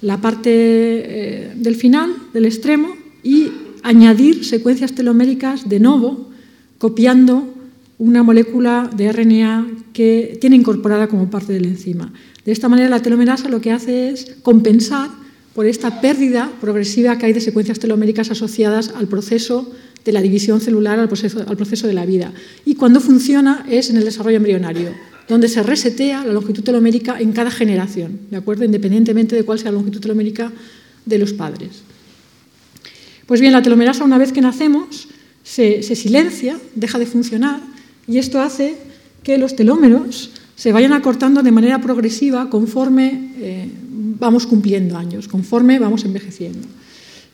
la 0.00 0.20
parte 0.20 0.50
eh, 0.50 1.52
del 1.54 1.76
final, 1.76 2.14
del 2.32 2.44
extremo, 2.44 2.94
y 3.22 3.50
añadir 3.82 4.44
secuencias 4.44 4.92
teloméricas 4.92 5.68
de 5.68 5.80
nuevo, 5.80 6.30
copiando 6.78 7.54
una 7.98 8.22
molécula 8.22 8.90
de 8.94 9.12
RNA 9.12 9.68
que 9.92 10.36
tiene 10.40 10.56
incorporada 10.56 11.06
como 11.06 11.30
parte 11.30 11.52
de 11.52 11.60
la 11.60 11.68
enzima. 11.68 12.12
De 12.44 12.50
esta 12.50 12.68
manera, 12.68 12.88
la 12.88 13.00
telomerasa 13.00 13.48
lo 13.48 13.60
que 13.60 13.70
hace 13.70 14.10
es 14.10 14.36
compensar 14.42 15.10
por 15.54 15.66
esta 15.66 16.00
pérdida 16.00 16.50
progresiva 16.60 17.16
que 17.18 17.26
hay 17.26 17.32
de 17.32 17.40
secuencias 17.40 17.78
teloméricas 17.78 18.30
asociadas 18.30 18.92
al 18.96 19.06
proceso 19.06 19.70
de 20.04 20.12
la 20.12 20.20
división 20.20 20.60
celular, 20.60 20.98
al 20.98 21.08
proceso, 21.08 21.44
al 21.46 21.56
proceso 21.56 21.86
de 21.86 21.94
la 21.94 22.06
vida. 22.06 22.32
Y 22.64 22.74
cuando 22.74 23.00
funciona 23.00 23.64
es 23.68 23.90
en 23.90 23.96
el 23.96 24.04
desarrollo 24.04 24.38
embrionario, 24.38 24.90
donde 25.28 25.48
se 25.48 25.62
resetea 25.62 26.24
la 26.24 26.32
longitud 26.32 26.62
telomérica 26.62 27.20
en 27.20 27.32
cada 27.32 27.50
generación, 27.50 28.20
¿de 28.30 28.36
acuerdo? 28.36 28.64
independientemente 28.64 29.36
de 29.36 29.44
cuál 29.44 29.58
sea 29.58 29.70
la 29.70 29.78
longitud 29.78 30.00
telomérica 30.00 30.52
de 31.04 31.18
los 31.18 31.32
padres. 31.32 31.82
Pues 33.26 33.40
bien, 33.40 33.52
la 33.52 33.62
telomerasa, 33.62 34.04
una 34.04 34.18
vez 34.18 34.32
que 34.32 34.40
nacemos, 34.40 35.08
se, 35.42 35.82
silencia, 35.82 36.58
deja 36.74 36.98
de 36.98 37.06
funcionar, 37.06 37.60
y 38.06 38.18
esto 38.18 38.40
hace 38.40 38.76
que 39.22 39.38
los 39.38 39.56
telómeros 39.56 40.30
se 40.56 40.72
vayan 40.72 40.92
acortando 40.92 41.42
de 41.42 41.50
manera 41.50 41.80
progresiva 41.80 42.50
conforme 42.50 43.32
eh, 43.38 43.68
vamos 44.18 44.46
cumpliendo 44.46 44.96
años, 44.98 45.28
conforme 45.28 45.78
vamos 45.78 46.04
envejeciendo. 46.04 46.66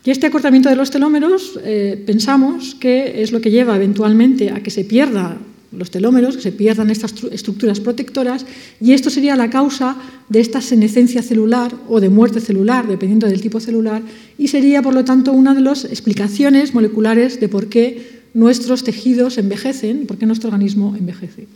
Y 0.05 0.11
este 0.11 0.27
acortamiento 0.27 0.69
de 0.69 0.75
los 0.75 0.91
telómeros 0.91 1.59
eh, 1.63 2.01
pensamos 2.05 2.75
que 2.75 3.21
es 3.21 3.31
lo 3.31 3.41
que 3.41 3.51
lleva 3.51 3.75
eventualmente 3.75 4.51
a 4.51 4.63
que 4.63 4.71
se 4.71 4.85
pierdan 4.85 5.48
los 5.71 5.91
telómeros, 5.91 6.35
que 6.35 6.41
se 6.41 6.51
pierdan 6.51 6.89
estas 6.89 7.13
estructuras 7.31 7.79
protectoras, 7.79 8.45
y 8.81 8.93
esto 8.93 9.09
sería 9.09 9.35
la 9.35 9.49
causa 9.49 9.95
de 10.29 10.39
esta 10.39 10.61
senescencia 10.61 11.21
celular 11.21 11.73
o 11.87 11.99
de 11.99 12.09
muerte 12.09 12.39
celular, 12.39 12.87
dependiendo 12.87 13.27
del 13.27 13.41
tipo 13.41 13.59
celular, 13.59 14.01
y 14.37 14.47
sería, 14.47 14.81
por 14.81 14.93
lo 14.93 15.05
tanto, 15.05 15.31
una 15.31 15.53
de 15.53 15.61
las 15.61 15.85
explicaciones 15.85 16.73
moleculares 16.73 17.39
de 17.39 17.49
por 17.49 17.67
qué 17.67 18.19
nuestros 18.33 18.83
tejidos 18.83 19.37
envejecen, 19.37 20.05
por 20.05 20.17
qué 20.17 20.25
nuestro 20.25 20.49
organismo 20.49 20.95
envejece. 20.95 21.47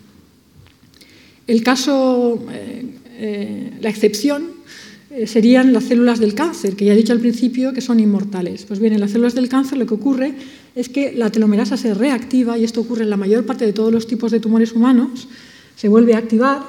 El 1.48 1.64
caso, 1.64 2.46
eh, 2.52 2.86
eh, 3.18 3.72
la 3.82 3.90
excepción, 3.90 4.64
eh, 5.12 5.28
serían 5.28 5.74
las 5.74 5.84
células 5.84 6.20
del 6.20 6.34
cáncer, 6.34 6.76
que 6.76 6.86
ya 6.86 6.94
he 6.94 6.96
dicho 6.96 7.14
al 7.14 7.20
principio 7.20 7.74
que 7.74 7.82
son 7.82 8.00
inmortales. 8.00 8.66
Pues 8.66 8.80
bien, 8.80 8.94
en 8.94 9.00
las 9.00 9.12
células 9.12 9.36
del 9.36 9.48
cáncer 9.48 9.78
lo 9.78 9.86
que 9.86 9.94
ocurre 9.94 10.34
es 10.76 10.90
que 10.90 11.12
la 11.12 11.30
telomerasa 11.30 11.78
se 11.78 11.94
reactiva, 11.94 12.58
y 12.58 12.64
esto 12.64 12.82
ocurre 12.82 13.04
en 13.04 13.10
la 13.10 13.18
mayor 13.18 13.46
parte 13.46 13.66
de 13.66 13.74
todos 13.74 13.92
los 13.92 14.08
tipos 14.08 14.32
de 14.32 14.40
tumores 14.40 14.74
humanos, 14.74 15.28
se 15.76 15.88
vuelve 15.88 16.14
a 16.14 16.20
activar 16.20 16.62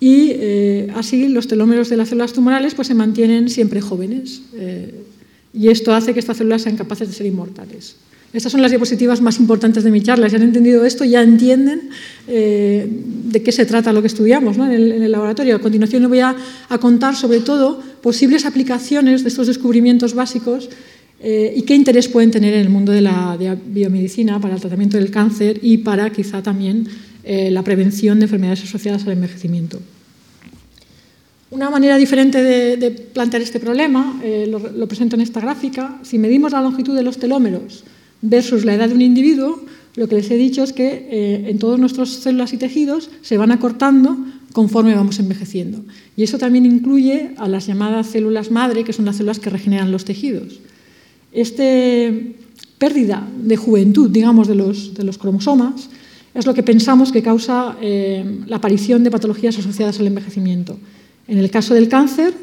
y 0.00 0.32
así 0.96 1.28
los 1.28 1.46
telómeros 1.46 1.88
de 1.88 1.96
las 1.96 2.08
células 2.08 2.32
tumorales 2.32 2.74
pues, 2.74 2.88
se 2.88 2.94
mantienen 2.94 3.48
siempre 3.48 3.80
jóvenes. 3.80 4.42
y 5.54 5.68
esto 5.68 5.94
hace 5.94 6.12
que 6.12 6.20
estas 6.20 6.38
células 6.38 6.62
sean 6.62 6.76
capaces 6.76 7.08
de 7.08 7.14
ser 7.14 7.26
inmortales. 7.26 7.96
Estas 8.32 8.50
son 8.50 8.62
las 8.62 8.70
diapositivas 8.70 9.20
más 9.20 9.38
importantes 9.38 9.84
de 9.84 9.90
mi 9.90 10.00
charla. 10.00 10.28
Si 10.30 10.36
han 10.36 10.42
entendido 10.42 10.86
esto, 10.86 11.04
ya 11.04 11.22
entienden 11.22 11.90
eh, 12.26 12.88
de 12.88 13.42
qué 13.42 13.52
se 13.52 13.66
trata 13.66 13.92
lo 13.92 14.00
que 14.00 14.06
estudiamos 14.06 14.56
en, 14.56 14.70
el, 14.72 15.12
laboratorio. 15.12 15.56
A 15.56 15.58
continuación, 15.58 16.00
les 16.00 16.08
voy 16.08 16.20
a, 16.20 16.34
contar 16.80 17.14
sobre 17.14 17.40
todo 17.40 17.82
posibles 18.00 18.46
aplicaciones 18.46 19.22
de 19.22 19.28
estos 19.28 19.48
descubrimientos 19.48 20.14
básicos 20.14 20.70
eh, 21.24 21.54
y 21.56 21.62
qué 21.62 21.76
interés 21.76 22.08
pueden 22.08 22.32
tener 22.32 22.52
en 22.54 22.60
el 22.60 22.68
mundo 22.68 22.90
de 22.90 23.00
la 23.00 23.38
biomedicina 23.64 24.40
para 24.40 24.54
el 24.54 24.60
tratamiento 24.60 24.96
del 24.96 25.12
cáncer 25.12 25.60
y 25.62 25.78
para 25.78 26.10
quizá 26.10 26.42
también 26.42 26.88
eh, 27.22 27.48
la 27.52 27.62
prevención 27.62 28.18
de 28.18 28.24
enfermedades 28.24 28.64
asociadas 28.64 29.06
al 29.06 29.12
envejecimiento. 29.12 29.78
Una 31.50 31.70
manera 31.70 31.96
diferente 31.96 32.42
de, 32.42 32.90
plantear 32.90 33.42
este 33.42 33.60
problema, 33.60 34.20
eh, 34.24 34.48
lo, 34.50 34.88
presento 34.88 35.14
en 35.14 35.22
esta 35.22 35.40
gráfica, 35.40 36.00
si 36.02 36.18
medimos 36.18 36.50
la 36.50 36.60
longitud 36.60 36.96
de 36.96 37.04
los 37.04 37.18
telómeros 37.18 37.84
versus 38.20 38.64
la 38.64 38.74
edad 38.74 38.88
de 38.88 38.94
un 38.94 39.02
individuo, 39.02 39.62
lo 39.94 40.08
que 40.08 40.16
les 40.16 40.30
he 40.30 40.36
dicho 40.36 40.64
es 40.64 40.72
que 40.72 41.46
en 41.48 41.58
todas 41.58 41.78
nuestras 41.78 42.08
células 42.08 42.54
y 42.54 42.56
tejidos 42.56 43.10
se 43.20 43.36
van 43.36 43.52
acortando 43.52 44.16
conforme 44.54 44.94
vamos 44.94 45.18
envejeciendo. 45.18 45.84
Y 46.16 46.22
eso 46.22 46.38
también 46.38 46.64
incluye 46.64 47.32
a 47.36 47.46
las 47.46 47.66
llamadas 47.66 48.06
células 48.06 48.50
madre, 48.50 48.84
que 48.84 48.94
son 48.94 49.04
las 49.04 49.16
células 49.16 49.38
que 49.38 49.50
regeneran 49.50 49.92
los 49.92 50.06
tejidos. 50.06 50.60
Esta 51.32 51.64
pérdida 52.78 53.26
de 53.42 53.56
juventud, 53.56 54.10
digamos, 54.10 54.48
de 54.48 54.54
los, 54.54 55.18
cromosomas, 55.18 55.88
es 56.34 56.46
lo 56.46 56.54
que 56.54 56.62
pensamos 56.62 57.12
que 57.12 57.22
causa 57.22 57.76
eh, 57.80 58.24
la 58.46 58.56
aparición 58.56 59.04
de 59.04 59.10
patologías 59.10 59.58
asociadas 59.58 60.00
al 60.00 60.06
envejecimiento. 60.06 60.78
En 61.28 61.38
el 61.38 61.50
caso 61.50 61.74
del 61.74 61.88
cáncer, 61.88 62.34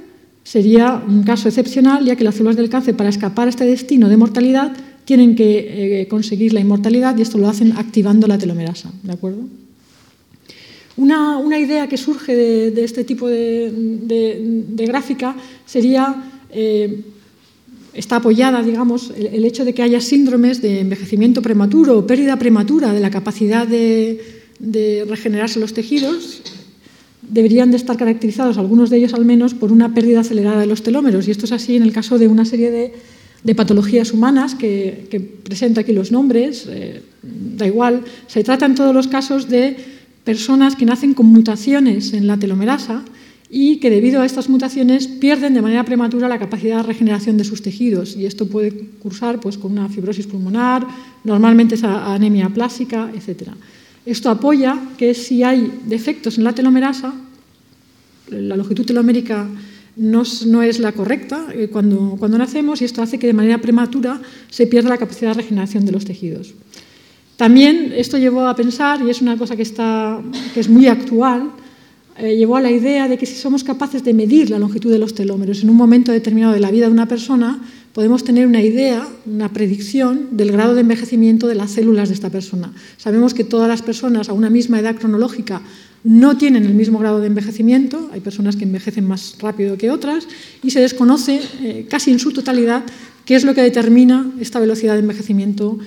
sería 0.43 1.03
un 1.07 1.23
caso 1.23 1.47
excepcional, 1.47 2.05
ya 2.05 2.15
que 2.15 2.23
las 2.23 2.35
células 2.35 2.55
del 2.55 2.69
cáncer, 2.69 2.95
para 2.95 3.09
escapar 3.09 3.47
a 3.47 3.49
este 3.49 3.65
destino 3.65 4.09
de 4.09 4.17
mortalidad, 4.17 4.73
tienen 5.05 5.35
que 5.35 6.01
eh, 6.01 6.07
conseguir 6.07 6.53
la 6.53 6.59
inmortalidad 6.59 7.17
y 7.17 7.23
esto 7.23 7.37
lo 7.37 7.49
hacen 7.49 7.73
activando 7.73 8.27
la 8.27 8.37
telomerasa. 8.37 8.91
¿de 9.03 9.11
acuerdo? 9.11 9.41
Una, 10.97 11.57
idea 11.57 11.87
que 11.87 11.97
surge 11.97 12.35
de, 12.35 12.83
este 12.83 13.03
tipo 13.03 13.27
de, 13.27 13.71
gráfica 14.75 15.35
sería, 15.65 16.15
eh, 16.51 17.01
está 17.99 18.15
apoyada, 18.15 18.63
digamos, 18.63 19.11
el, 19.11 19.43
hecho 19.43 19.65
de 19.65 19.73
que 19.73 19.83
haya 19.83 19.99
síndromes 19.99 20.61
de 20.61 20.79
envejecimiento 20.79 21.41
prematuro 21.41 21.99
o 21.99 22.07
pérdida 22.07 22.39
prematura 22.39 22.93
de 22.93 23.01
la 23.01 23.11
capacidad 23.11 23.67
de, 23.67 24.23
regenerarse 25.07 25.59
los 25.59 25.73
tejidos, 25.73 26.41
deberían 27.21 27.71
de 27.71 27.77
estar 27.77 27.97
caracterizados, 27.97 28.57
algunos 28.57 28.89
de 28.89 28.97
ellos 28.97 29.13
al 29.13 29.25
menos, 29.25 29.53
por 29.53 29.73
una 29.73 29.93
pérdida 29.93 30.21
acelerada 30.21 30.61
de 30.61 30.65
los 30.65 30.81
telómeros. 30.81 31.27
Y 31.27 31.31
esto 31.31 31.43
es 31.43 31.51
así 31.51 31.75
en 31.75 31.83
el 31.83 31.91
caso 31.91 32.17
de 32.17 32.29
una 32.29 32.45
serie 32.45 32.71
de, 32.71 33.55
patologías 33.55 34.13
humanas 34.13 34.55
que, 34.55 35.07
presento 35.43 35.81
aquí 35.81 35.91
los 35.91 36.11
nombres, 36.11 36.67
eh, 36.69 37.01
da 37.21 37.67
igual, 37.67 38.03
se 38.27 38.43
trata 38.45 38.65
en 38.65 38.75
todos 38.75 38.95
los 38.95 39.07
casos 39.09 39.49
de 39.49 39.75
personas 40.23 40.77
que 40.77 40.85
nacen 40.85 41.13
con 41.13 41.25
mutaciones 41.25 42.13
en 42.13 42.27
la 42.27 42.37
telomerasa 42.37 43.03
y 43.49 43.77
que 43.77 43.89
debido 43.89 44.21
a 44.21 44.25
estas 44.25 44.47
mutaciones 44.47 45.07
pierden 45.07 45.55
de 45.55 45.61
manera 45.61 45.83
prematura 45.83 46.29
la 46.29 46.37
capacidad 46.37 46.77
de 46.77 46.83
regeneración 46.83 47.37
de 47.37 47.43
sus 47.43 47.63
tejidos. 47.63 48.15
Y 48.15 48.27
esto 48.27 48.47
puede 48.47 48.71
cursar 49.01 49.39
pues, 49.39 49.57
con 49.57 49.71
una 49.71 49.89
fibrosis 49.89 50.27
pulmonar, 50.27 50.85
normalmente 51.23 51.75
es 51.75 51.83
anemia 51.83 52.49
plástica, 52.49 53.11
etc. 53.13 53.49
Esto 54.05 54.29
apoya 54.29 54.77
que 54.97 55.13
si 55.15 55.41
hay 55.43 55.71
defectos 55.85 56.37
en 56.37 56.43
la 56.43 56.53
telomerasa, 56.53 57.13
la 58.29 58.55
longitud 58.55 58.85
telomérica 58.85 59.47
no, 59.95 60.21
es 60.21 60.79
la 60.79 60.91
correcta 60.91 61.47
eh, 61.53 61.67
cuando, 61.71 62.15
cuando 62.19 62.37
nacemos 62.37 62.81
y 62.81 62.85
esto 62.85 63.01
hace 63.01 63.17
que 63.17 63.27
de 63.27 63.33
manera 63.33 63.57
prematura 63.57 64.21
se 64.49 64.67
pierda 64.67 64.89
la 64.89 64.97
capacidad 64.97 65.31
de 65.31 65.41
regeneración 65.41 65.85
de 65.85 65.91
los 65.91 66.05
tejidos. 66.05 66.53
También 67.35 67.93
esto 67.95 68.17
llevó 68.17 68.47
a 68.47 68.55
pensar, 68.55 69.01
y 69.01 69.09
es 69.09 69.21
una 69.21 69.37
cosa 69.37 69.55
que, 69.55 69.61
está, 69.61 70.21
que 70.53 70.59
es 70.59 70.67
muy 70.67 70.87
actual, 70.87 71.51
eh, 72.19 72.35
llevó 72.35 72.57
a 72.57 72.61
la 72.61 72.71
idea 72.71 73.07
de 73.07 73.17
que 73.17 73.25
si 73.25 73.35
somos 73.35 73.63
capaces 73.63 74.03
de 74.03 74.13
medir 74.13 74.49
la 74.49 74.59
longitud 74.59 74.91
de 74.91 74.99
los 74.99 75.15
telómeros 75.15 75.63
en 75.63 75.69
un 75.69 75.77
momento 75.77 76.11
determinado 76.11 76.53
de 76.53 76.59
la 76.59 76.71
vida 76.71 76.87
de 76.87 76.91
una 76.91 77.07
persona, 77.07 77.61
podemos 77.93 78.23
tener 78.23 78.45
una 78.45 78.61
idea, 78.61 79.07
una 79.25 79.51
predicción 79.51 80.27
del 80.31 80.51
grado 80.51 80.75
de 80.75 80.81
envejecimiento 80.81 81.47
de 81.47 81.55
las 81.55 81.71
células 81.71 82.09
de 82.09 82.15
esta 82.15 82.29
persona. 82.29 82.73
Sabemos 82.97 83.33
que 83.33 83.43
todas 83.43 83.67
las 83.67 83.81
personas 83.81 84.29
a 84.29 84.33
una 84.33 84.49
misma 84.49 84.79
edad 84.79 84.95
cronológica 84.95 85.61
no 86.03 86.37
tienen 86.37 86.65
el 86.65 86.73
mismo 86.73 86.99
grado 86.99 87.19
de 87.19 87.27
envejecimiento, 87.27 88.09
hay 88.13 88.21
personas 88.21 88.55
que 88.55 88.63
envejecen 88.63 89.07
más 89.07 89.35
rápido 89.39 89.77
que 89.77 89.91
otras, 89.91 90.27
y 90.63 90.71
se 90.71 90.79
desconoce 90.79 91.41
eh, 91.61 91.87
casi 91.89 92.11
en 92.11 92.19
su 92.19 92.31
totalidad 92.31 92.83
qué 93.25 93.35
es 93.35 93.43
lo 93.43 93.53
que 93.53 93.61
determina 93.61 94.31
esta 94.39 94.59
velocidad 94.59 94.93
de 94.93 94.99
envejecimiento 94.99 95.77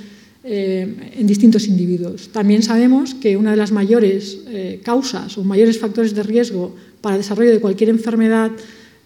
eh, 0.45 1.13
en 1.15 1.27
distintos 1.27 1.69
individuos. 1.69 2.31
También 2.33 2.63
sabemos 2.63 3.15
que 3.15 3.37
una 3.37 3.53
de 3.53 3.57
las 3.57 3.71
mayores 3.71 4.41
eh, 4.49 4.81
causas 4.83 5.39
o 5.39 5.45
mayores 5.45 5.79
factores 5.79 6.15
de 6.15 6.23
riesgo 6.25 6.75
para 7.01 7.15
el 7.15 7.23
desarrollo 7.23 7.53
de 7.53 7.61
cualquier 7.61 7.91
enfermedad, 7.91 8.51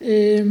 eh, 0.00 0.43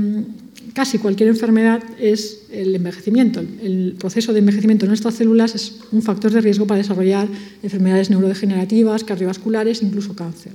casi 0.73 0.99
cualquier 0.99 1.29
enfermedad, 1.29 1.81
es 1.99 2.45
el 2.51 2.75
envejecimiento. 2.75 3.39
El 3.39 3.95
proceso 3.97 4.31
de 4.31 4.39
envejecimiento 4.39 4.85
de 4.85 4.89
nuestras 4.89 5.15
células 5.15 5.55
es 5.55 5.79
un 5.91 6.03
factor 6.03 6.31
de 6.31 6.41
riesgo 6.41 6.67
para 6.67 6.77
desarrollar 6.77 7.27
enfermedades 7.63 8.11
neurodegenerativas, 8.11 9.03
cardiovasculares, 9.03 9.81
incluso 9.81 10.15
cáncer. 10.15 10.51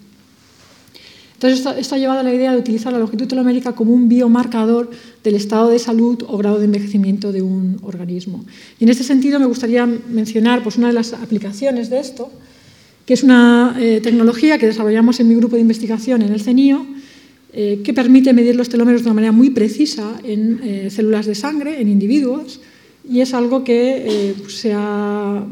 Entonces, 1.42 1.66
esto, 1.78 1.94
ha 1.94 1.98
llevado 1.98 2.20
a 2.20 2.22
la 2.22 2.34
idea 2.34 2.52
de 2.52 2.58
utilizar 2.58 2.92
la 2.92 2.98
longitud 2.98 3.26
telomérica 3.26 3.72
como 3.72 3.94
un 3.94 4.10
biomarcador 4.10 4.90
del 5.24 5.36
estado 5.36 5.70
de 5.70 5.78
salud 5.78 6.22
o 6.28 6.36
grado 6.36 6.58
de 6.58 6.66
envejecimiento 6.66 7.32
de 7.32 7.40
un 7.40 7.78
organismo. 7.82 8.44
Y 8.78 8.84
en 8.84 8.90
este 8.90 9.04
sentido 9.04 9.40
me 9.40 9.46
gustaría 9.46 9.86
mencionar 9.86 10.62
pues, 10.62 10.76
una 10.76 10.88
de 10.88 10.92
las 10.92 11.14
aplicaciones 11.14 11.88
de 11.88 11.98
esto, 11.98 12.30
que 13.06 13.14
es 13.14 13.22
una 13.22 13.74
eh, 13.80 14.02
tecnología 14.02 14.58
que 14.58 14.66
desarrollamos 14.66 15.18
en 15.18 15.28
mi 15.28 15.34
grupo 15.34 15.56
de 15.56 15.62
investigación 15.62 16.20
en 16.20 16.30
el 16.30 16.42
CENIO, 16.42 16.84
eh, 17.54 17.80
que 17.82 17.94
permite 17.94 18.34
medir 18.34 18.54
los 18.54 18.68
telómeros 18.68 19.02
de 19.02 19.08
una 19.08 19.14
manera 19.14 19.32
muy 19.32 19.48
precisa 19.48 20.20
en 20.22 20.60
eh, 20.62 20.90
células 20.90 21.24
de 21.24 21.34
sangre, 21.34 21.80
en 21.80 21.88
individuos, 21.88 22.60
y 23.08 23.22
es 23.22 23.32
algo 23.32 23.64
que 23.64 24.34
se 24.48 24.74
ha 24.74 25.42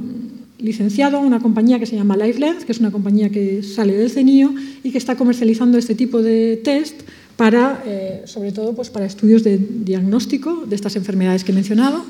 licenciado 0.58 1.18
a 1.18 1.20
una 1.20 1.40
compañía 1.40 1.78
que 1.78 1.86
se 1.86 1.96
llama 1.96 2.16
LifeLength, 2.16 2.64
que 2.64 2.72
es 2.72 2.80
una 2.80 2.90
compañía 2.90 3.30
que 3.30 3.62
sale 3.62 3.96
del 3.96 4.10
CENIO 4.10 4.54
y 4.82 4.90
que 4.90 4.98
está 4.98 5.16
comercializando 5.16 5.78
este 5.78 5.94
tipo 5.94 6.20
de 6.20 6.60
test 6.62 7.02
para, 7.36 7.82
eh, 7.86 8.22
sobre 8.24 8.50
todo, 8.50 8.74
pues 8.74 8.90
para 8.90 9.06
estudios 9.06 9.44
de 9.44 9.58
diagnóstico 9.58 10.64
de 10.66 10.74
estas 10.74 10.96
enfermedades 10.96 11.44
que 11.44 11.52
he 11.52 11.54
mencionado 11.54 12.04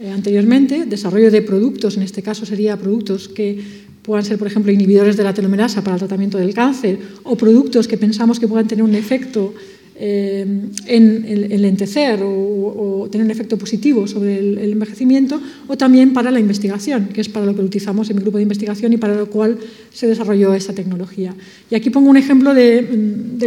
eh, 0.00 0.10
anteriormente, 0.10 0.86
desarrollo 0.86 1.30
de 1.30 1.42
productos, 1.42 1.96
en 1.96 2.02
este 2.02 2.22
caso 2.22 2.44
sería 2.44 2.76
productos 2.76 3.28
que 3.28 3.62
puedan 4.02 4.24
ser, 4.24 4.38
por 4.38 4.48
ejemplo, 4.48 4.72
inhibidores 4.72 5.16
de 5.16 5.22
la 5.22 5.32
telomerasa 5.32 5.82
para 5.84 5.94
el 5.94 6.00
tratamiento 6.00 6.36
del 6.36 6.52
cáncer 6.52 6.98
o 7.22 7.36
productos 7.36 7.86
que 7.86 7.96
pensamos 7.96 8.40
que 8.40 8.48
puedan 8.48 8.66
tener 8.66 8.84
un 8.84 8.94
efecto 8.94 9.54
eh, 9.96 10.44
en, 10.86 11.24
el 11.52 11.62
lentecer 11.62 12.20
o, 12.24 13.08
tener 13.12 13.24
un 13.24 13.30
efecto 13.30 13.56
positivo 13.56 14.08
sobre 14.08 14.38
el, 14.38 14.72
envejecimiento, 14.72 15.40
o 15.68 15.76
también 15.76 16.12
para 16.12 16.30
la 16.30 16.40
investigación, 16.40 17.08
que 17.12 17.20
es 17.20 17.28
para 17.28 17.46
lo 17.46 17.54
que 17.54 17.62
utilizamos 17.62 18.10
en 18.10 18.16
mi 18.16 18.22
grupo 18.22 18.38
de 18.38 18.42
investigación 18.42 18.92
y 18.92 18.96
para 18.96 19.14
lo 19.14 19.26
cual 19.26 19.58
se 19.92 20.08
desarrolló 20.08 20.52
esta 20.54 20.72
tecnología. 20.72 21.34
Y 21.70 21.74
aquí 21.76 21.90
pongo 21.90 22.10
un 22.10 22.16
ejemplo 22.16 22.54
de, 22.54 22.82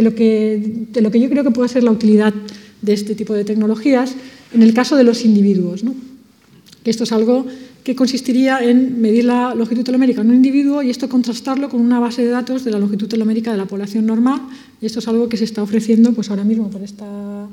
lo, 0.00 0.14
que, 0.14 0.86
de 0.90 1.00
lo 1.02 1.10
que 1.10 1.20
yo 1.20 1.28
creo 1.28 1.44
que 1.44 1.50
puede 1.50 1.68
ser 1.68 1.84
la 1.84 1.90
utilidad 1.90 2.32
de 2.80 2.92
este 2.92 3.14
tipo 3.14 3.34
de 3.34 3.44
tecnologías 3.44 4.14
en 4.54 4.62
el 4.62 4.72
caso 4.72 4.96
de 4.96 5.04
los 5.04 5.24
individuos. 5.24 5.84
¿no? 5.84 5.94
Esto 6.84 7.04
es 7.04 7.12
algo 7.12 7.46
que 7.84 7.96
consistiría 7.96 8.62
en 8.62 9.00
medir 9.00 9.24
la 9.24 9.54
longitud 9.54 9.82
telomérica 9.82 10.20
en 10.20 10.28
un 10.28 10.36
individuo 10.36 10.82
y 10.82 10.90
esto 10.90 11.08
contrastarlo 11.08 11.68
con 11.68 11.80
una 11.80 11.98
base 11.98 12.22
de 12.22 12.30
datos 12.30 12.64
de 12.64 12.70
la 12.70 12.78
longitud 12.78 13.08
telomérica 13.08 13.50
de 13.50 13.56
la 13.56 13.66
población 13.66 14.04
normal. 14.06 14.42
Y 14.80 14.86
esto 14.86 15.00
es 15.00 15.08
algo 15.08 15.28
que 15.28 15.36
se 15.36 15.44
está 15.44 15.62
ofreciendo 15.62 16.12
pues, 16.12 16.30
ahora 16.30 16.44
mismo 16.44 16.70
por 16.70 16.82
esta 16.82 17.48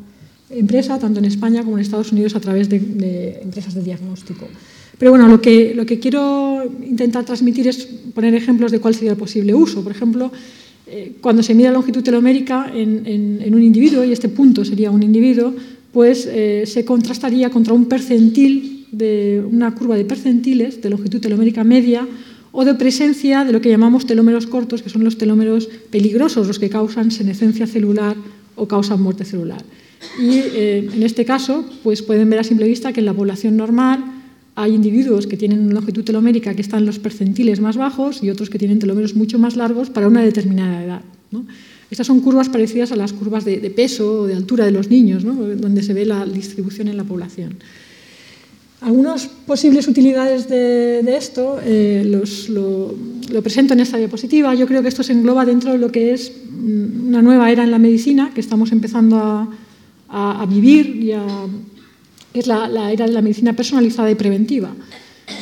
empresa, 0.50 1.00
tanto 1.00 1.20
en 1.20 1.26
España 1.26 1.64
como 1.64 1.78
en 1.78 1.82
Estados 1.82 2.12
Unidos, 2.12 2.36
a 2.36 2.40
través 2.40 2.70
de, 2.70 3.40
empresas 3.42 3.74
de 3.74 3.82
diagnóstico. 3.82 4.48
Pero 4.98 5.12
bueno, 5.12 5.28
lo 5.28 5.42
que, 5.42 5.74
lo 5.74 5.86
que 5.86 6.00
quiero 6.00 6.64
intentar 6.86 7.26
transmitir 7.26 7.68
es 7.68 7.86
poner 8.14 8.34
ejemplos 8.36 8.72
de 8.72 8.80
cuál 8.80 8.94
sería 8.94 9.12
el 9.12 9.18
posible 9.18 9.54
uso. 9.54 9.84
Por 9.84 9.92
ejemplo, 9.92 10.32
eh, 10.88 11.16
cuando 11.20 11.42
se 11.42 11.54
mide 11.56 11.68
la 11.68 11.74
longitud 11.74 12.04
telomérica 12.04 12.72
en, 12.74 13.54
un 13.54 13.62
individuo, 13.62 14.04
y 14.04 14.14
este 14.14 14.30
punto 14.30 14.64
sería 14.64 14.92
un 14.92 15.04
individuo, 15.04 15.54
pues 15.92 16.28
eh, 16.32 16.64
se 16.66 16.86
contrastaría 16.86 17.50
contra 17.50 17.74
un 17.74 17.86
percentil 17.86 18.88
de 18.92 19.44
una 19.50 19.74
curva 19.74 19.96
de 19.96 20.06
percentiles 20.06 20.82
de 20.82 20.90
longitud 20.90 21.20
telomérica 21.20 21.64
media 21.64 22.08
o 22.56 22.64
de 22.64 22.74
presencia 22.74 23.44
de 23.44 23.52
lo 23.52 23.60
que 23.60 23.70
llamamos 23.70 24.08
telómeros 24.08 24.48
cortos, 24.48 24.82
que 24.82 24.90
son 24.90 25.04
los 25.04 25.18
telómeros 25.18 25.68
peligrosos, 25.92 26.48
los 26.48 26.58
que 26.58 26.70
causan 26.70 27.12
senescencia 27.12 27.68
celular 27.68 28.16
o 28.56 28.66
causan 28.66 29.04
muerte 29.04 29.26
celular. 29.26 29.60
Y 30.18 30.40
eh, 30.40 30.90
en 30.94 31.04
este 31.04 31.26
caso, 31.26 31.66
pues 31.84 32.02
pueden 32.02 32.30
ver 32.30 32.40
a 32.40 32.44
simple 32.44 32.66
vista 32.66 32.94
que 32.94 33.02
en 33.02 33.08
la 33.08 33.14
población 33.14 33.58
normal 33.58 34.06
hay 34.56 34.74
individuos 34.74 35.28
que 35.28 35.36
tienen 35.36 35.60
una 35.66 35.74
longitud 35.74 36.06
telomérica 36.06 36.54
que 36.54 36.62
están 36.62 36.80
en 36.80 36.86
los 36.86 36.98
percentiles 36.98 37.60
más 37.60 37.76
bajos 37.76 38.24
y 38.24 38.30
otros 38.30 38.50
que 38.50 38.58
tienen 38.58 38.80
telómeros 38.80 39.16
mucho 39.16 39.38
más 39.38 39.58
largos 39.58 39.90
para 39.90 40.08
una 40.08 40.22
determinada 40.22 40.82
edad. 40.82 41.02
Estas 41.92 42.08
son 42.08 42.22
curvas 42.22 42.48
parecidas 42.48 42.94
a 42.94 42.96
las 42.96 43.12
curvas 43.12 43.44
de, 43.44 43.58
peso 43.70 44.22
o 44.22 44.28
de 44.28 44.34
altura 44.34 44.64
de 44.64 44.72
los 44.72 44.90
niños, 44.90 45.24
donde 45.26 45.84
se 45.84 45.94
ve 45.94 46.06
la 46.06 46.26
distribución 46.26 46.88
en 46.88 46.96
la 46.96 47.04
población. 47.04 47.58
Algunas 48.82 49.28
posibles 49.28 49.88
utilidades 49.88 50.50
de, 50.50 51.16
esto 51.18 51.60
eh, 51.64 52.04
lo, 52.06 53.42
presento 53.42 53.74
en 53.74 53.80
esta 53.80 53.98
diapositiva. 53.98 54.54
Yo 54.54 54.68
creo 54.68 54.82
que 54.82 54.90
esto 54.90 55.02
se 55.02 55.14
engloba 55.14 55.46
dentro 55.46 55.72
de 55.72 55.78
lo 55.78 55.92
que 55.92 56.14
es 56.14 56.32
mm, 56.50 57.08
una 57.08 57.22
nueva 57.22 57.52
era 57.52 57.64
en 57.64 57.72
la 57.72 57.80
medicina 57.80 58.32
que 58.34 58.42
estamos 58.42 58.72
empezando 58.72 59.18
a, 59.18 60.46
vivir 60.48 60.96
y 60.96 61.12
es 62.34 62.48
la, 62.48 62.92
era 62.92 63.08
de 63.08 63.12
la 63.12 63.22
medicina 63.22 63.54
personalizada 63.54 64.12
y 64.12 64.16
preventiva. 64.16 64.72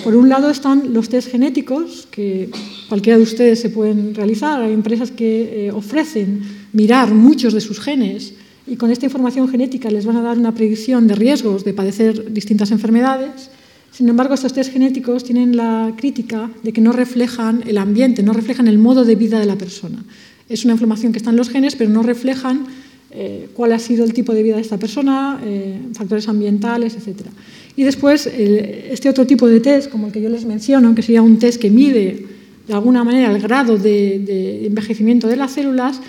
Por 0.04 0.16
un 0.16 0.30
lado 0.30 0.50
están 0.50 0.94
los 0.94 1.10
test 1.10 1.30
genéticos, 1.30 2.08
que 2.10 2.50
cualquiera 2.88 3.18
de 3.18 3.24
ustedes 3.24 3.60
se 3.60 3.70
pueden 3.70 4.16
realizar. 4.16 4.62
Hay 4.62 4.74
empresas 4.74 5.12
que 5.12 5.68
eh, 5.68 5.72
ofrecen 5.72 6.42
mirar 6.72 7.14
muchos 7.14 7.54
de 7.54 7.62
sus 7.62 7.80
genes 7.80 8.34
y 8.66 8.76
con 8.78 8.92
esta 8.92 9.06
información 9.06 9.50
genética 9.50 9.92
les 9.92 10.06
van 10.06 10.16
a 10.18 10.22
dar 10.22 10.38
una 10.38 10.56
predicción 10.56 11.08
de 11.08 11.16
riesgos 11.16 11.64
de 11.66 11.74
padecer 11.74 12.34
distintas 12.34 12.72
enfermedades. 12.72 13.50
Sin 13.92 14.08
embargo, 14.10 14.34
estos 14.34 14.54
test 14.54 14.72
genéticos 14.72 15.24
tienen 15.24 15.56
la 15.56 15.94
crítica 15.98 16.50
de 16.64 16.72
que 16.72 16.82
no 16.82 16.94
reflejan 16.94 17.64
el 17.68 17.78
ambiente, 17.78 18.24
no 18.24 18.34
reflejan 18.34 18.68
el 18.68 18.80
modo 18.80 19.04
de 19.04 19.16
vida 19.16 19.40
de 19.40 19.46
la 19.46 19.58
persona. 19.58 20.04
Es 20.50 20.64
una 20.64 20.74
información 20.74 21.12
que 21.12 21.18
está 21.18 21.30
en 21.30 21.36
los 21.36 21.50
genes, 21.50 21.76
pero 21.76 21.90
no 21.90 22.04
reflejan 22.04 22.66
eh, 23.12 23.50
cuál 23.54 23.74
ha 23.74 23.80
sido 23.80 24.04
el 24.06 24.14
tipo 24.14 24.34
de 24.34 24.42
vida 24.42 24.56
de 24.56 24.62
esta 24.62 24.78
persona, 24.78 25.40
eh, 25.44 25.80
factores 25.94 26.28
ambientales, 26.28 26.96
etc. 26.96 27.28
Y 27.76 27.84
después, 27.84 28.28
este 28.28 29.10
otro 29.10 29.28
tipo 29.28 29.48
de 29.48 29.60
test, 29.60 29.90
como 29.90 30.08
el 30.08 30.14
que 30.14 30.22
yo 30.22 30.30
les 30.30 30.46
menciono, 30.46 30.96
que 30.96 31.02
sería 31.02 31.22
un 31.22 31.38
test 31.38 31.62
que 31.62 31.70
mide 31.70 32.26
de 32.68 32.74
alguna 32.74 33.04
manera 33.04 33.30
el 33.32 33.42
grado 33.42 33.78
de 33.78 34.66
envejecimiento 34.66 35.28
de 35.28 35.36
las 35.36 35.52
células, 35.52 36.00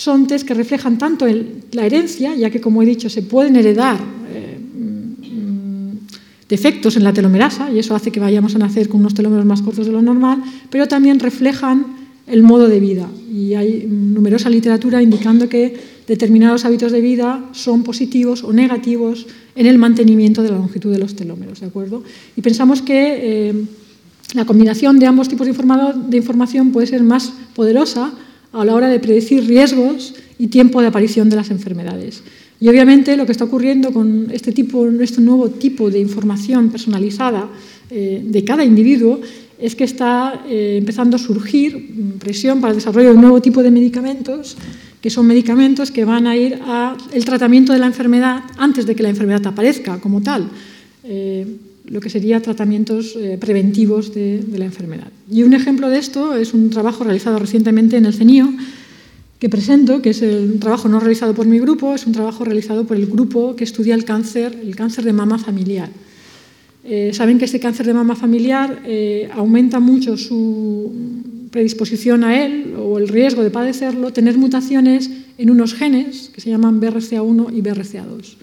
son 0.00 0.24
test 0.26 0.48
que 0.48 0.54
reflejan 0.54 0.96
tanto 0.96 1.26
la 1.72 1.84
herencia, 1.84 2.34
ya 2.34 2.48
que, 2.48 2.58
como 2.58 2.80
he 2.80 2.86
dicho, 2.86 3.10
se 3.10 3.20
pueden 3.20 3.54
heredar 3.54 4.00
eh, 4.32 4.56
mm, 4.56 6.48
defectos 6.48 6.96
en 6.96 7.04
la 7.04 7.12
telomerasa, 7.12 7.70
y 7.70 7.78
eso 7.78 7.94
hace 7.94 8.10
que 8.10 8.18
vayamos 8.18 8.54
a 8.54 8.58
nacer 8.58 8.88
con 8.88 9.00
unos 9.00 9.12
telómeros 9.12 9.44
más 9.44 9.60
cortos 9.60 9.84
de 9.84 9.92
lo 9.92 10.00
normal, 10.00 10.42
pero 10.70 10.88
también 10.88 11.20
reflejan 11.20 11.84
el 12.26 12.42
modo 12.42 12.66
de 12.66 12.80
vida. 12.80 13.10
Y 13.30 13.52
hay 13.52 13.84
numerosa 13.86 14.48
literatura 14.48 15.02
indicando 15.02 15.50
que 15.50 15.76
determinados 16.08 16.64
hábitos 16.64 16.92
de 16.92 17.02
vida 17.02 17.44
son 17.52 17.82
positivos 17.82 18.42
o 18.42 18.54
negativos 18.54 19.26
en 19.54 19.66
el 19.66 19.76
mantenimiento 19.76 20.42
de 20.42 20.48
la 20.48 20.56
longitud 20.56 20.90
de 20.90 20.98
los 20.98 21.14
telómeros. 21.14 21.60
¿de 21.60 21.66
acuerdo? 21.66 22.02
Y 22.36 22.40
pensamos 22.40 22.80
que 22.80 23.50
eh, 23.50 23.64
la 24.32 24.46
combinación 24.46 24.98
de 24.98 25.04
ambos 25.04 25.28
tipos 25.28 25.46
de 25.46 26.16
información 26.16 26.72
puede 26.72 26.86
ser 26.86 27.02
más 27.02 27.34
poderosa 27.54 28.14
a 28.52 28.64
la 28.64 28.74
hora 28.74 28.88
de 28.88 29.00
predecir 29.00 29.46
riesgos 29.46 30.14
y 30.38 30.48
tiempo 30.48 30.80
de 30.80 30.88
aparición 30.88 31.28
de 31.30 31.36
las 31.36 31.50
enfermedades. 31.50 32.22
Y 32.60 32.68
obviamente 32.68 33.16
lo 33.16 33.24
que 33.24 33.32
está 33.32 33.44
ocurriendo 33.44 33.92
con 33.92 34.28
este, 34.30 34.50
este 34.50 35.20
nuevo 35.20 35.48
tipo 35.48 35.90
de 35.90 35.98
información 35.98 36.70
personalizada 36.70 37.48
eh, 37.90 38.22
de 38.24 38.44
cada 38.44 38.64
individuo 38.64 39.20
es 39.58 39.74
que 39.74 39.84
está 39.84 40.44
eh, 40.48 40.76
empezando 40.78 41.16
a 41.16 41.18
surgir 41.18 42.18
presión 42.18 42.60
para 42.60 42.72
el 42.72 42.78
desarrollo 42.78 43.08
de 43.08 43.14
un 43.14 43.20
nuevo 43.20 43.40
tipo 43.40 43.62
de 43.62 43.70
medicamentos, 43.70 44.56
que 45.00 45.10
son 45.10 45.26
medicamentos 45.26 45.90
que 45.90 46.04
van 46.04 46.26
a 46.26 46.36
ir 46.36 46.58
al 46.66 47.24
tratamiento 47.24 47.72
de 47.72 47.78
la 47.78 47.86
enfermedad 47.86 48.42
antes 48.58 48.84
de 48.84 48.94
que 48.94 49.02
la 49.02 49.10
enfermedad 49.10 49.46
aparezca 49.46 49.98
como 50.00 50.20
tal. 50.22 50.48
Eh, 51.04 51.46
lo 51.90 52.00
que 52.00 52.08
serían 52.08 52.40
tratamientos 52.40 53.16
eh, 53.16 53.36
preventivos 53.38 54.14
de, 54.14 54.42
la 54.56 54.64
enfermedad. 54.64 55.08
Y 55.30 55.42
un 55.42 55.52
ejemplo 55.54 55.88
de 55.88 55.98
esto 55.98 56.36
es 56.36 56.54
un 56.54 56.70
trabajo 56.70 57.02
realizado 57.04 57.38
recientemente 57.38 57.96
en 57.96 58.06
el 58.06 58.14
CENIO, 58.14 58.48
que 59.40 59.48
presento, 59.48 60.00
que 60.00 60.10
es 60.10 60.22
un 60.22 60.60
trabajo 60.60 60.88
no 60.88 61.00
realizado 61.00 61.34
por 61.34 61.46
mi 61.46 61.58
grupo, 61.58 61.94
es 61.94 62.06
un 62.06 62.12
trabajo 62.12 62.44
realizado 62.44 62.84
por 62.84 62.96
el 62.96 63.06
grupo 63.06 63.56
que 63.56 63.64
estudia 63.64 63.94
el 63.94 64.04
cáncer, 64.04 64.56
el 64.62 64.76
cáncer 64.76 65.04
de 65.04 65.12
mama 65.12 65.38
familiar. 65.38 65.88
Eh, 66.84 67.10
saben 67.12 67.38
que 67.38 67.46
este 67.46 67.58
cáncer 67.58 67.86
de 67.86 67.94
mama 67.94 68.14
familiar 68.14 68.82
eh, 68.86 69.28
aumenta 69.32 69.80
mucho 69.80 70.16
su 70.16 70.92
predisposición 71.50 72.22
a 72.22 72.44
él 72.44 72.74
o 72.78 72.98
el 72.98 73.08
riesgo 73.08 73.42
de 73.42 73.50
padecerlo, 73.50 74.12
tener 74.12 74.38
mutaciones 74.38 75.10
en 75.38 75.50
unos 75.50 75.74
genes 75.74 76.30
que 76.32 76.40
se 76.40 76.50
llaman 76.50 76.80
BRCA1 76.80 77.52
y 77.52 77.62
BRCA2. 77.62 78.36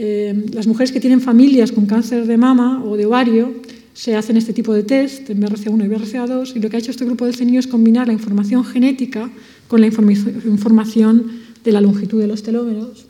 Eh, 0.00 0.46
las 0.52 0.68
mujeres 0.68 0.92
que 0.92 1.00
tienen 1.00 1.20
familias 1.20 1.72
con 1.72 1.86
cáncer 1.86 2.24
de 2.24 2.36
mama 2.36 2.84
o 2.84 2.96
de 2.96 3.06
ovario 3.06 3.52
se 3.94 4.14
hacen 4.14 4.36
este 4.36 4.52
tipo 4.52 4.72
de 4.72 4.84
test 4.84 5.28
en 5.28 5.42
BRCA1 5.42 5.84
y 5.84 5.88
BRCA2 5.88 6.54
y 6.54 6.60
lo 6.60 6.70
que 6.70 6.76
ha 6.76 6.78
hecho 6.78 6.92
este 6.92 7.04
grupo 7.04 7.26
de 7.26 7.32
CENIO 7.32 7.58
es 7.58 7.66
combinar 7.66 8.06
la 8.06 8.12
información 8.12 8.64
genética 8.64 9.28
con 9.66 9.80
la 9.80 9.88
información 9.88 11.32
de 11.64 11.72
la 11.72 11.80
longitud 11.80 12.20
de 12.20 12.28
los 12.28 12.44
telómeros. 12.44 13.06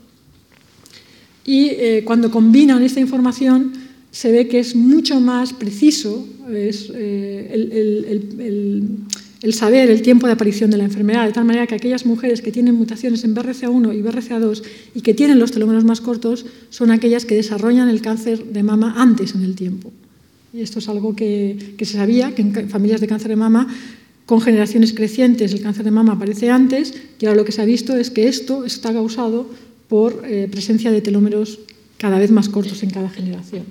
Y 1.45 1.66
eh, 1.73 2.04
cuando 2.07 2.30
combinan 2.30 2.83
esta 2.83 3.00
información 3.00 3.75
se 4.11 4.33
ve 4.33 4.49
que 4.49 4.59
es 4.59 4.75
mucho 4.75 5.21
más 5.21 5.52
preciso 5.52 6.26
eh, 6.49 7.50
el 7.52 8.99
saber 9.50 9.90
el 9.90 10.02
tiempo 10.02 10.26
de 10.26 10.33
aparición 10.33 10.71
de 10.71 10.76
la 10.76 10.85
enfermedad, 10.85 11.26
de 11.26 11.33
tal 11.33 11.45
manera 11.45 11.66
que 11.66 11.75
aquellas 11.75 12.04
mujeres 12.04 12.42
que 12.42 12.50
tienen 12.50 12.75
mutaciones 12.75 13.25
en 13.25 13.35
BRCA1 13.35 13.96
y 13.96 14.03
BRCA2 14.03 14.62
y 14.94 15.01
que 15.01 15.14
tienen 15.14 15.38
los 15.38 15.53
telómeros 15.53 15.85
más 15.85 16.01
cortos 16.01 16.46
son 16.70 16.90
aquellas 16.90 17.24
que 17.24 17.37
desarrollan 17.37 17.88
el 17.88 18.01
cáncer 18.01 18.44
de 18.44 18.62
mama 18.62 18.94
antes 18.96 19.35
en 19.35 19.42
el 19.42 19.55
tiempo. 19.55 19.92
Y 20.53 20.62
esto 20.62 20.81
es 20.81 20.88
algo 20.88 21.14
que, 21.14 21.74
se 21.79 21.85
sabía, 21.85 22.35
que 22.35 22.42
en 22.42 22.68
familias 22.68 23.01
de 23.01 23.07
cáncer 23.07 23.29
de 23.29 23.37
mama 23.37 23.68
con 24.27 24.40
generaciones 24.40 24.92
crecientes 24.92 25.53
el 25.53 25.62
cáncer 25.62 25.85
de 25.85 25.90
mama 25.90 26.14
aparece 26.14 26.51
antes 26.51 26.92
y 27.18 27.27
ahora 27.27 27.38
lo 27.38 27.44
que 27.44 27.53
se 27.53 27.62
ha 27.62 27.64
visto 27.64 27.96
es 27.96 28.11
que 28.11 28.29
esto 28.29 28.64
está 28.64 28.92
causado 28.92 29.48
por 29.88 30.22
eh, 30.27 30.48
presencia 30.51 30.90
de 30.90 31.01
telómeros 31.01 31.61
cada 31.96 32.18
vez 32.18 32.31
más 32.31 32.48
cortos 32.48 32.83
en 32.83 32.90
cada 32.90 33.09
generación. 33.09 33.64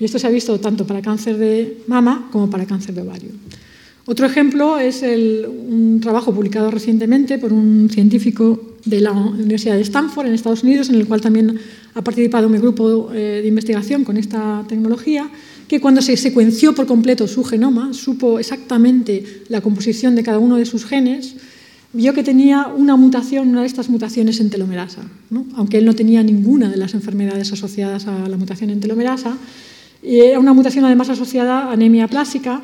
Y 0.00 0.04
esto 0.04 0.18
se 0.18 0.26
ha 0.26 0.30
visto 0.30 0.58
tanto 0.60 0.86
para 0.86 1.02
cáncer 1.02 1.36
de 1.38 1.82
mama 1.86 2.28
como 2.30 2.48
para 2.48 2.66
cáncer 2.66 2.94
de 2.94 3.02
ovario. 3.02 3.30
Otro 4.10 4.24
ejemplo 4.24 4.78
es 4.78 5.02
un 5.02 6.00
trabajo 6.00 6.34
publicado 6.34 6.70
recientemente 6.70 7.36
por 7.36 7.52
un 7.52 7.90
científico 7.92 8.58
de 8.86 9.02
la 9.02 9.12
Universidad 9.12 9.74
de 9.74 9.82
Stanford 9.82 10.26
en 10.26 10.32
Estados 10.32 10.62
Unidos, 10.62 10.88
en 10.88 10.94
el 10.94 11.06
cual 11.06 11.20
también 11.20 11.58
ha 11.94 12.00
participado 12.00 12.48
mi 12.48 12.56
grupo 12.56 13.12
eh, 13.12 13.40
de 13.42 13.46
investigación 13.46 14.04
con 14.04 14.16
esta 14.16 14.64
tecnología, 14.66 15.28
que 15.68 15.78
cuando 15.78 16.00
se 16.00 16.16
secuenció 16.16 16.74
por 16.74 16.86
completo 16.86 17.28
su 17.28 17.44
genoma, 17.44 17.92
supo 17.92 18.38
exactamente 18.38 19.42
la 19.50 19.60
composición 19.60 20.14
de 20.14 20.22
cada 20.22 20.38
uno 20.38 20.56
de 20.56 20.64
sus 20.64 20.86
genes, 20.86 21.34
vio 21.92 22.14
que 22.14 22.22
tenía 22.22 22.68
una 22.74 22.96
mutación, 22.96 23.48
una 23.48 23.60
de 23.60 23.66
estas 23.66 23.90
mutaciones 23.90 24.40
en 24.40 24.48
telomerasa, 24.48 25.02
aunque 25.54 25.76
él 25.76 25.84
no 25.84 25.94
tenía 25.94 26.22
ninguna 26.22 26.70
de 26.70 26.78
las 26.78 26.94
enfermedades 26.94 27.52
asociadas 27.52 28.06
a 28.06 28.26
la 28.26 28.38
mutación 28.38 28.70
en 28.70 28.80
telomerasa. 28.80 29.36
Era 30.02 30.40
una 30.40 30.54
mutación 30.54 30.86
además 30.86 31.10
asociada 31.10 31.64
a 31.64 31.72
anemia 31.72 32.08
plástica, 32.08 32.62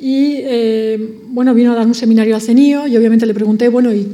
y 0.00 0.36
eh, 0.38 1.18
bueno, 1.28 1.52
vino 1.52 1.72
a 1.72 1.74
dar 1.74 1.86
un 1.86 1.94
seminario 1.94 2.34
al 2.34 2.40
CENIO 2.40 2.86
y 2.86 2.96
obviamente 2.96 3.26
le 3.26 3.34
pregunté, 3.34 3.68
bueno, 3.68 3.94
¿y 3.94 4.06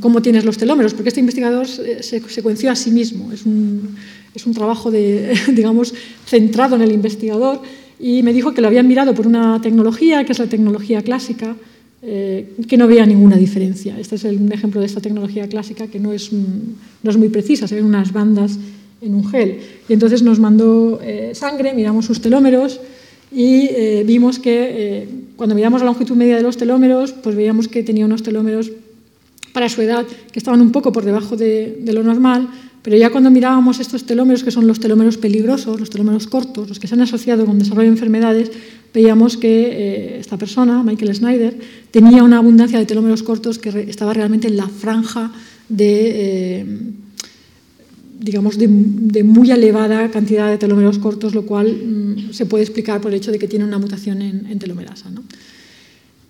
cómo 0.00 0.22
tienes 0.22 0.46
los 0.46 0.56
telómeros? 0.56 0.94
Porque 0.94 1.10
este 1.10 1.20
investigador 1.20 1.68
se, 1.68 2.02
secuenció 2.02 2.70
a 2.70 2.74
sí 2.74 2.90
mismo. 2.90 3.30
Es 3.32 3.44
un, 3.44 3.96
es 4.34 4.46
un 4.46 4.54
trabajo, 4.54 4.90
de, 4.90 5.38
digamos, 5.52 5.92
centrado 6.24 6.76
en 6.76 6.82
el 6.82 6.90
investigador 6.90 7.60
y 8.00 8.22
me 8.22 8.32
dijo 8.32 8.54
que 8.54 8.62
lo 8.62 8.68
habían 8.68 8.88
mirado 8.88 9.14
por 9.14 9.26
una 9.26 9.60
tecnología, 9.60 10.24
que 10.24 10.32
es 10.32 10.38
la 10.38 10.46
tecnología 10.46 11.02
clásica, 11.02 11.54
eh, 12.00 12.54
que 12.66 12.78
no 12.78 12.86
veía 12.86 13.04
ninguna 13.04 13.36
diferencia. 13.36 14.00
Este 14.00 14.14
es 14.14 14.24
un 14.24 14.50
ejemplo 14.52 14.80
de 14.80 14.86
esta 14.86 15.02
tecnología 15.02 15.46
clásica 15.48 15.86
que 15.86 16.00
no 16.00 16.14
es, 16.14 16.32
no 16.32 17.10
es 17.10 17.16
muy 17.18 17.28
precisa, 17.28 17.68
se 17.68 17.74
ven 17.74 17.84
unas 17.84 18.10
bandas 18.10 18.58
en 19.02 19.14
un 19.14 19.28
gel. 19.28 19.58
Y 19.86 19.92
entonces 19.92 20.22
nos 20.22 20.38
mandó 20.38 20.98
eh, 21.02 21.32
sangre, 21.34 21.74
miramos 21.74 22.06
sus 22.06 22.22
telómeros, 22.22 22.80
y 23.32 23.68
eh, 23.70 24.04
vimos 24.06 24.38
que 24.38 25.02
eh, 25.02 25.08
cuando 25.36 25.54
miramos 25.54 25.80
la 25.80 25.86
longitud 25.86 26.16
media 26.16 26.36
de 26.36 26.42
los 26.42 26.56
telómeros, 26.56 27.12
pues 27.12 27.36
veíamos 27.36 27.68
que 27.68 27.82
tenía 27.82 28.06
unos 28.06 28.22
telómeros 28.22 28.72
para 29.52 29.68
su 29.68 29.80
edad 29.82 30.04
que 30.32 30.38
estaban 30.38 30.60
un 30.60 30.72
poco 30.72 30.92
por 30.92 31.04
debajo 31.04 31.36
de, 31.36 31.80
lo 31.86 32.02
normal, 32.02 32.48
pero 32.82 32.96
ya 32.96 33.10
cuando 33.10 33.30
mirábamos 33.30 33.80
estos 33.80 34.04
telómeros, 34.04 34.44
que 34.44 34.50
son 34.50 34.66
los 34.66 34.80
telómeros 34.80 35.16
peligrosos, 35.16 35.80
los 35.80 35.90
telómeros 35.90 36.26
cortos, 36.26 36.68
los 36.68 36.78
que 36.78 36.86
se 36.86 36.94
han 36.94 37.00
asociado 37.00 37.46
con 37.46 37.58
desarrollo 37.58 37.88
de 37.88 37.94
enfermedades, 37.94 38.50
veíamos 38.92 39.36
que 39.36 39.48
eh, 39.48 40.18
esta 40.20 40.36
persona, 40.36 40.82
Michael 40.82 41.14
Snyder, 41.14 41.58
tenía 41.90 42.22
una 42.22 42.38
abundancia 42.38 42.78
de 42.78 42.86
telómeros 42.86 43.22
cortos 43.22 43.58
que 43.58 43.68
estaba 43.88 44.14
realmente 44.14 44.48
en 44.48 44.56
la 44.56 44.68
franja 44.68 45.32
de 45.68 46.94
digamos, 48.26 48.58
de, 48.58 48.66
muy 49.22 49.50
elevada 49.52 50.10
cantidad 50.10 50.50
de 50.50 50.58
telómeros 50.58 50.98
cortos, 50.98 51.32
lo 51.32 51.46
cual 51.46 51.68
mm, 51.72 52.32
se 52.32 52.44
puede 52.44 52.64
explicar 52.64 53.00
por 53.00 53.12
el 53.12 53.18
hecho 53.18 53.30
de 53.30 53.38
que 53.38 53.46
tiene 53.46 53.64
una 53.64 53.78
mutación 53.78 54.20
en, 54.20 54.58
telomerasa. 54.58 55.08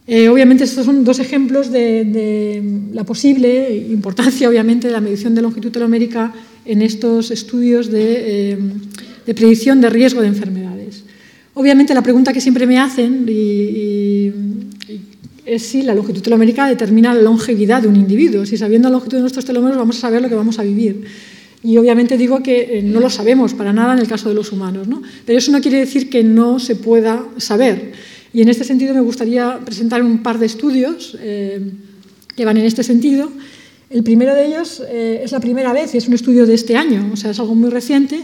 Eh, 0.07 0.29
obviamente, 0.29 0.65
estos 0.65 0.85
son 0.85 1.05
dos 1.05 1.19
ejemplos 1.19 1.73
de, 1.73 2.63
la 2.93 3.05
posible 3.05 3.75
importancia, 3.89 4.47
obviamente, 4.49 4.89
de 4.89 4.93
la 4.93 5.01
medición 5.01 5.35
de 5.35 5.41
longitud 5.41 5.73
telomérica 5.73 6.35
en 6.67 6.83
estos 6.83 7.31
estudios 7.31 7.91
de, 7.91 8.53
eh, 8.53 9.35
predicción 9.35 9.81
de 9.81 9.89
riesgo 9.89 10.21
de 10.21 10.29
enfermedades. 10.29 11.03
Obviamente, 11.55 11.95
la 11.95 12.03
pregunta 12.03 12.35
que 12.35 12.43
siempre 12.43 12.67
me 12.67 12.79
hacen 12.79 13.25
es 15.47 15.63
si 15.63 15.81
la 15.81 15.95
longitud 15.95 16.21
telomérica 16.21 16.69
determina 16.69 17.15
la 17.15 17.23
longevidad 17.23 17.81
de 17.81 17.89
un 17.89 17.97
individuo. 17.97 18.45
Si 18.45 18.59
sabiendo 18.59 18.89
la 18.91 18.97
longitud 18.97 19.17
de 19.17 19.23
nuestros 19.23 19.47
telómeros 19.47 19.79
vamos 19.79 19.97
a 19.97 20.01
saber 20.01 20.21
lo 20.21 20.29
que 20.29 20.35
vamos 20.35 20.59
a 20.59 20.63
vivir. 20.63 21.05
Y 21.67 21.79
obviamente 21.79 22.17
digo 22.17 22.45
que 22.45 22.79
eh, 22.79 22.83
no 22.83 23.01
lo 23.01 23.11
sabemos 23.11 23.53
para 23.53 23.73
nada 23.73 23.95
en 23.95 23.99
el 23.99 24.07
caso 24.07 24.29
de 24.29 24.37
los 24.37 24.53
humanos, 24.53 24.87
¿no? 24.87 25.03
pero 25.25 25.37
eso 25.37 25.51
no 25.51 25.61
quiere 25.61 25.81
decir 25.81 26.09
que 26.09 26.23
no 26.23 26.61
se 26.61 26.77
pueda 26.77 27.27
saber. 27.39 27.91
Y 28.33 28.41
en 28.41 28.49
este 28.49 28.63
sentido 28.63 28.95
me 28.95 29.01
gustaría 29.01 29.59
presentar 29.65 30.01
un 30.01 30.23
par 30.23 30.39
de 30.39 30.47
estudios 30.47 31.19
eh, 31.21 31.61
que 32.37 32.45
van 32.45 32.57
en 32.57 32.67
este 32.67 32.85
sentido. 32.85 33.33
El 33.91 34.05
primero 34.05 34.33
de 34.37 34.47
ellos 34.47 34.81
eh, 34.89 35.23
es 35.25 35.33
la 35.33 35.41
primera 35.41 35.73
vez, 35.73 35.93
y 35.93 35.99
es 35.99 36.07
un 36.07 36.15
estudio 36.15 36.47
de 36.47 36.55
este 36.55 36.77
año, 36.77 37.11
o 37.13 37.17
sea, 37.17 37.33
es 37.33 37.41
algo 37.41 37.57
muy 37.57 37.71
reciente, 37.71 38.21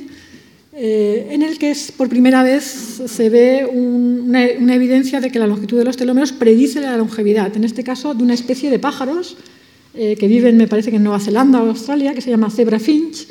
en 0.74 1.42
el 1.42 1.58
que 1.58 1.76
por 1.96 2.08
primera 2.08 2.44
vez 2.44 2.62
se 3.04 3.28
ve 3.28 3.68
una, 3.70 4.44
evidencia 4.44 5.20
de 5.20 5.30
que 5.30 5.38
la 5.38 5.48
longitud 5.48 5.78
de 5.78 5.84
los 5.84 5.96
telómeros 5.96 6.30
predice 6.32 6.80
la 6.80 6.96
longevidad, 6.96 7.56
en 7.56 7.64
este 7.64 7.82
caso 7.82 8.14
de 8.14 8.22
una 8.22 8.34
especie 8.34 8.70
de 8.70 8.78
pájaros 8.78 9.36
eh, 9.94 10.16
que 10.16 10.28
viven, 10.28 10.56
me 10.56 10.68
parece 10.68 10.90
que 10.90 10.96
en 10.96 11.04
Nueva 11.04 11.20
Zelanda 11.20 11.62
o 11.62 11.68
Australia, 11.68 12.14
que 12.14 12.20
se 12.20 12.30
llama 12.30 12.50
Zebra 12.50 12.78
Finch. 12.78 13.28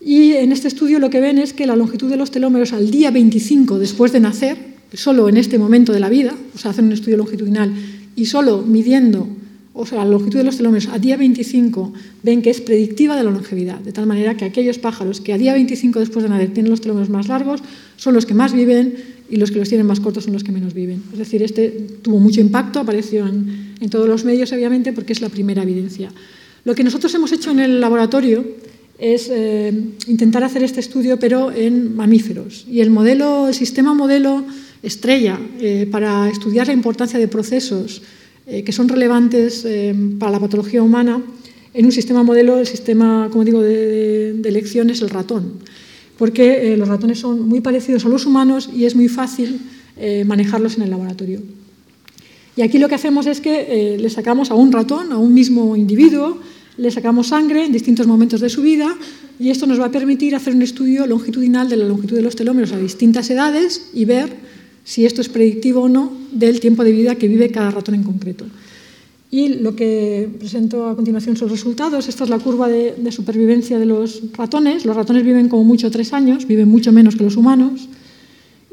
Y 0.00 0.32
en 0.32 0.52
este 0.52 0.68
estudio 0.68 0.98
lo 0.98 1.10
que 1.10 1.20
ven 1.20 1.38
es 1.38 1.52
que 1.52 1.66
la 1.66 1.74
longitud 1.74 2.08
de 2.08 2.16
los 2.16 2.30
telómeros 2.30 2.72
al 2.72 2.90
día 2.90 3.10
25 3.10 3.78
después 3.78 4.12
de 4.12 4.20
nacer, 4.20 4.56
solo 4.92 5.28
en 5.28 5.36
este 5.36 5.58
momento 5.58 5.92
de 5.92 6.00
la 6.00 6.08
vida, 6.08 6.34
o 6.54 6.58
sea, 6.58 6.70
hacen 6.70 6.86
un 6.86 6.92
estudio 6.92 7.16
longitudinal 7.16 7.72
y 8.14 8.26
solo 8.26 8.62
midiendo 8.62 9.28
o 9.78 9.84
sea, 9.84 9.98
la 9.98 10.10
longitud 10.10 10.38
de 10.38 10.44
los 10.44 10.56
telómeros 10.56 10.88
a 10.88 10.98
día 10.98 11.18
25 11.18 11.92
ven 12.22 12.40
que 12.40 12.48
es 12.48 12.62
predictiva 12.62 13.14
de 13.14 13.22
la 13.22 13.30
longevidad, 13.30 13.78
de 13.78 13.92
tal 13.92 14.06
manera 14.06 14.34
que 14.34 14.46
aquellos 14.46 14.78
pájaros 14.78 15.20
que 15.20 15.34
a 15.34 15.38
día 15.38 15.52
25 15.52 16.00
después 16.00 16.22
de 16.22 16.30
nacer 16.30 16.54
tienen 16.54 16.70
los 16.70 16.80
telómeros 16.80 17.10
más 17.10 17.28
largos 17.28 17.60
son 17.96 18.14
los 18.14 18.24
que 18.24 18.32
más 18.32 18.54
viven 18.54 18.94
y 19.28 19.36
los 19.36 19.50
que 19.50 19.58
los 19.58 19.68
tienen 19.68 19.86
más 19.86 20.00
cortos 20.00 20.24
son 20.24 20.32
los 20.32 20.44
que 20.44 20.52
menos 20.52 20.72
viven. 20.72 21.02
Es 21.12 21.18
decir, 21.18 21.42
este 21.42 21.68
tuvo 22.00 22.20
mucho 22.20 22.40
impacto, 22.40 22.80
apareció 22.80 23.26
en, 23.26 23.65
en 23.80 23.90
todos 23.90 24.08
los 24.08 24.24
medios, 24.24 24.52
obviamente, 24.52 24.92
porque 24.92 25.12
es 25.12 25.20
la 25.20 25.28
primera 25.28 25.62
evidencia. 25.62 26.10
Lo 26.64 26.74
que 26.74 26.82
nosotros 26.82 27.14
hemos 27.14 27.30
hecho 27.32 27.50
en 27.52 27.60
el 27.60 27.80
laboratorio 27.80 28.44
es 28.98 29.28
eh, 29.30 29.72
intentar 30.06 30.42
hacer 30.44 30.62
este 30.62 30.80
estudio, 30.80 31.18
pero 31.18 31.52
en 31.52 31.94
mamíferos. 31.94 32.66
Y 32.68 32.80
el 32.80 32.90
modelo, 32.90 33.48
el 33.48 33.54
sistema 33.54 33.94
modelo 33.94 34.44
estrella 34.82 35.38
eh, 35.60 35.86
para 35.90 36.28
estudiar 36.28 36.66
la 36.66 36.72
importancia 36.72 37.18
de 37.18 37.28
procesos 37.28 38.02
eh, 38.46 38.62
que 38.62 38.72
son 38.72 38.88
relevantes 38.88 39.66
para 40.18 40.32
la 40.32 40.40
patología 40.40 40.82
humana, 40.82 41.22
en 41.74 41.84
un 41.84 41.92
sistema 41.92 42.22
modelo, 42.22 42.58
el 42.58 42.66
sistema, 42.66 43.28
como 43.30 43.44
digo, 43.44 43.60
de, 43.60 44.40
elección 44.44 44.88
es 44.88 45.02
el 45.02 45.10
ratón, 45.10 45.54
porque 46.16 46.74
los 46.76 46.88
ratones 46.88 47.18
son 47.18 47.46
muy 47.46 47.60
parecidos 47.60 48.06
a 48.06 48.08
los 48.08 48.24
humanos 48.24 48.70
y 48.74 48.86
es 48.86 48.94
muy 48.94 49.08
fácil 49.08 49.60
manejarlos 50.24 50.76
en 50.76 50.84
el 50.84 50.90
laboratorio. 50.90 51.42
Y 52.56 52.62
aquí 52.62 52.78
lo 52.78 52.88
que 52.88 52.94
hacemos 52.94 53.26
es 53.26 53.40
que 53.40 53.96
le 54.00 54.10
sacamos 54.10 54.50
a 54.50 54.54
un 54.54 54.72
ratón, 54.72 55.12
a 55.12 55.18
un 55.18 55.34
mismo 55.34 55.76
individuo, 55.76 56.38
le 56.78 56.90
sacamos 56.90 57.28
sangre 57.28 57.64
en 57.66 57.72
distintos 57.72 58.06
momentos 58.06 58.40
de 58.40 58.48
su 58.48 58.62
vida 58.62 58.96
y 59.38 59.50
esto 59.50 59.66
nos 59.66 59.80
va 59.80 59.86
a 59.86 59.90
permitir 59.90 60.34
hacer 60.34 60.54
un 60.54 60.62
estudio 60.62 61.06
longitudinal 61.06 61.68
de 61.68 61.76
la 61.76 61.86
longitud 61.86 62.16
de 62.16 62.22
los 62.22 62.36
telómeros 62.36 62.72
a 62.72 62.78
distintas 62.78 63.28
edades 63.30 63.90
y 63.92 64.04
ver 64.04 64.32
si 64.84 65.04
esto 65.04 65.20
es 65.20 65.28
predictivo 65.28 65.82
o 65.82 65.88
no 65.88 66.12
del 66.32 66.60
tiempo 66.60 66.84
de 66.84 66.92
vida 66.92 67.16
que 67.16 67.28
vive 67.28 67.50
cada 67.50 67.70
ratón 67.70 67.96
en 67.96 68.02
concreto. 68.02 68.46
Y 69.30 69.48
lo 69.48 69.74
que 69.74 70.28
presento 70.38 70.88
a 70.88 70.94
continuación 70.94 71.36
son 71.36 71.48
los 71.48 71.58
resultados. 71.58 72.08
Esta 72.08 72.24
es 72.24 72.30
la 72.30 72.38
curva 72.38 72.68
de, 72.68 72.94
supervivencia 73.10 73.78
de 73.78 73.84
los 73.84 74.22
ratones. 74.32 74.84
Los 74.84 74.94
ratones 74.94 75.24
viven 75.24 75.48
como 75.48 75.64
mucho 75.64 75.90
tres 75.90 76.12
años, 76.12 76.46
viven 76.46 76.68
mucho 76.68 76.92
menos 76.92 77.16
que 77.16 77.24
los 77.24 77.36
humanos. 77.36 77.88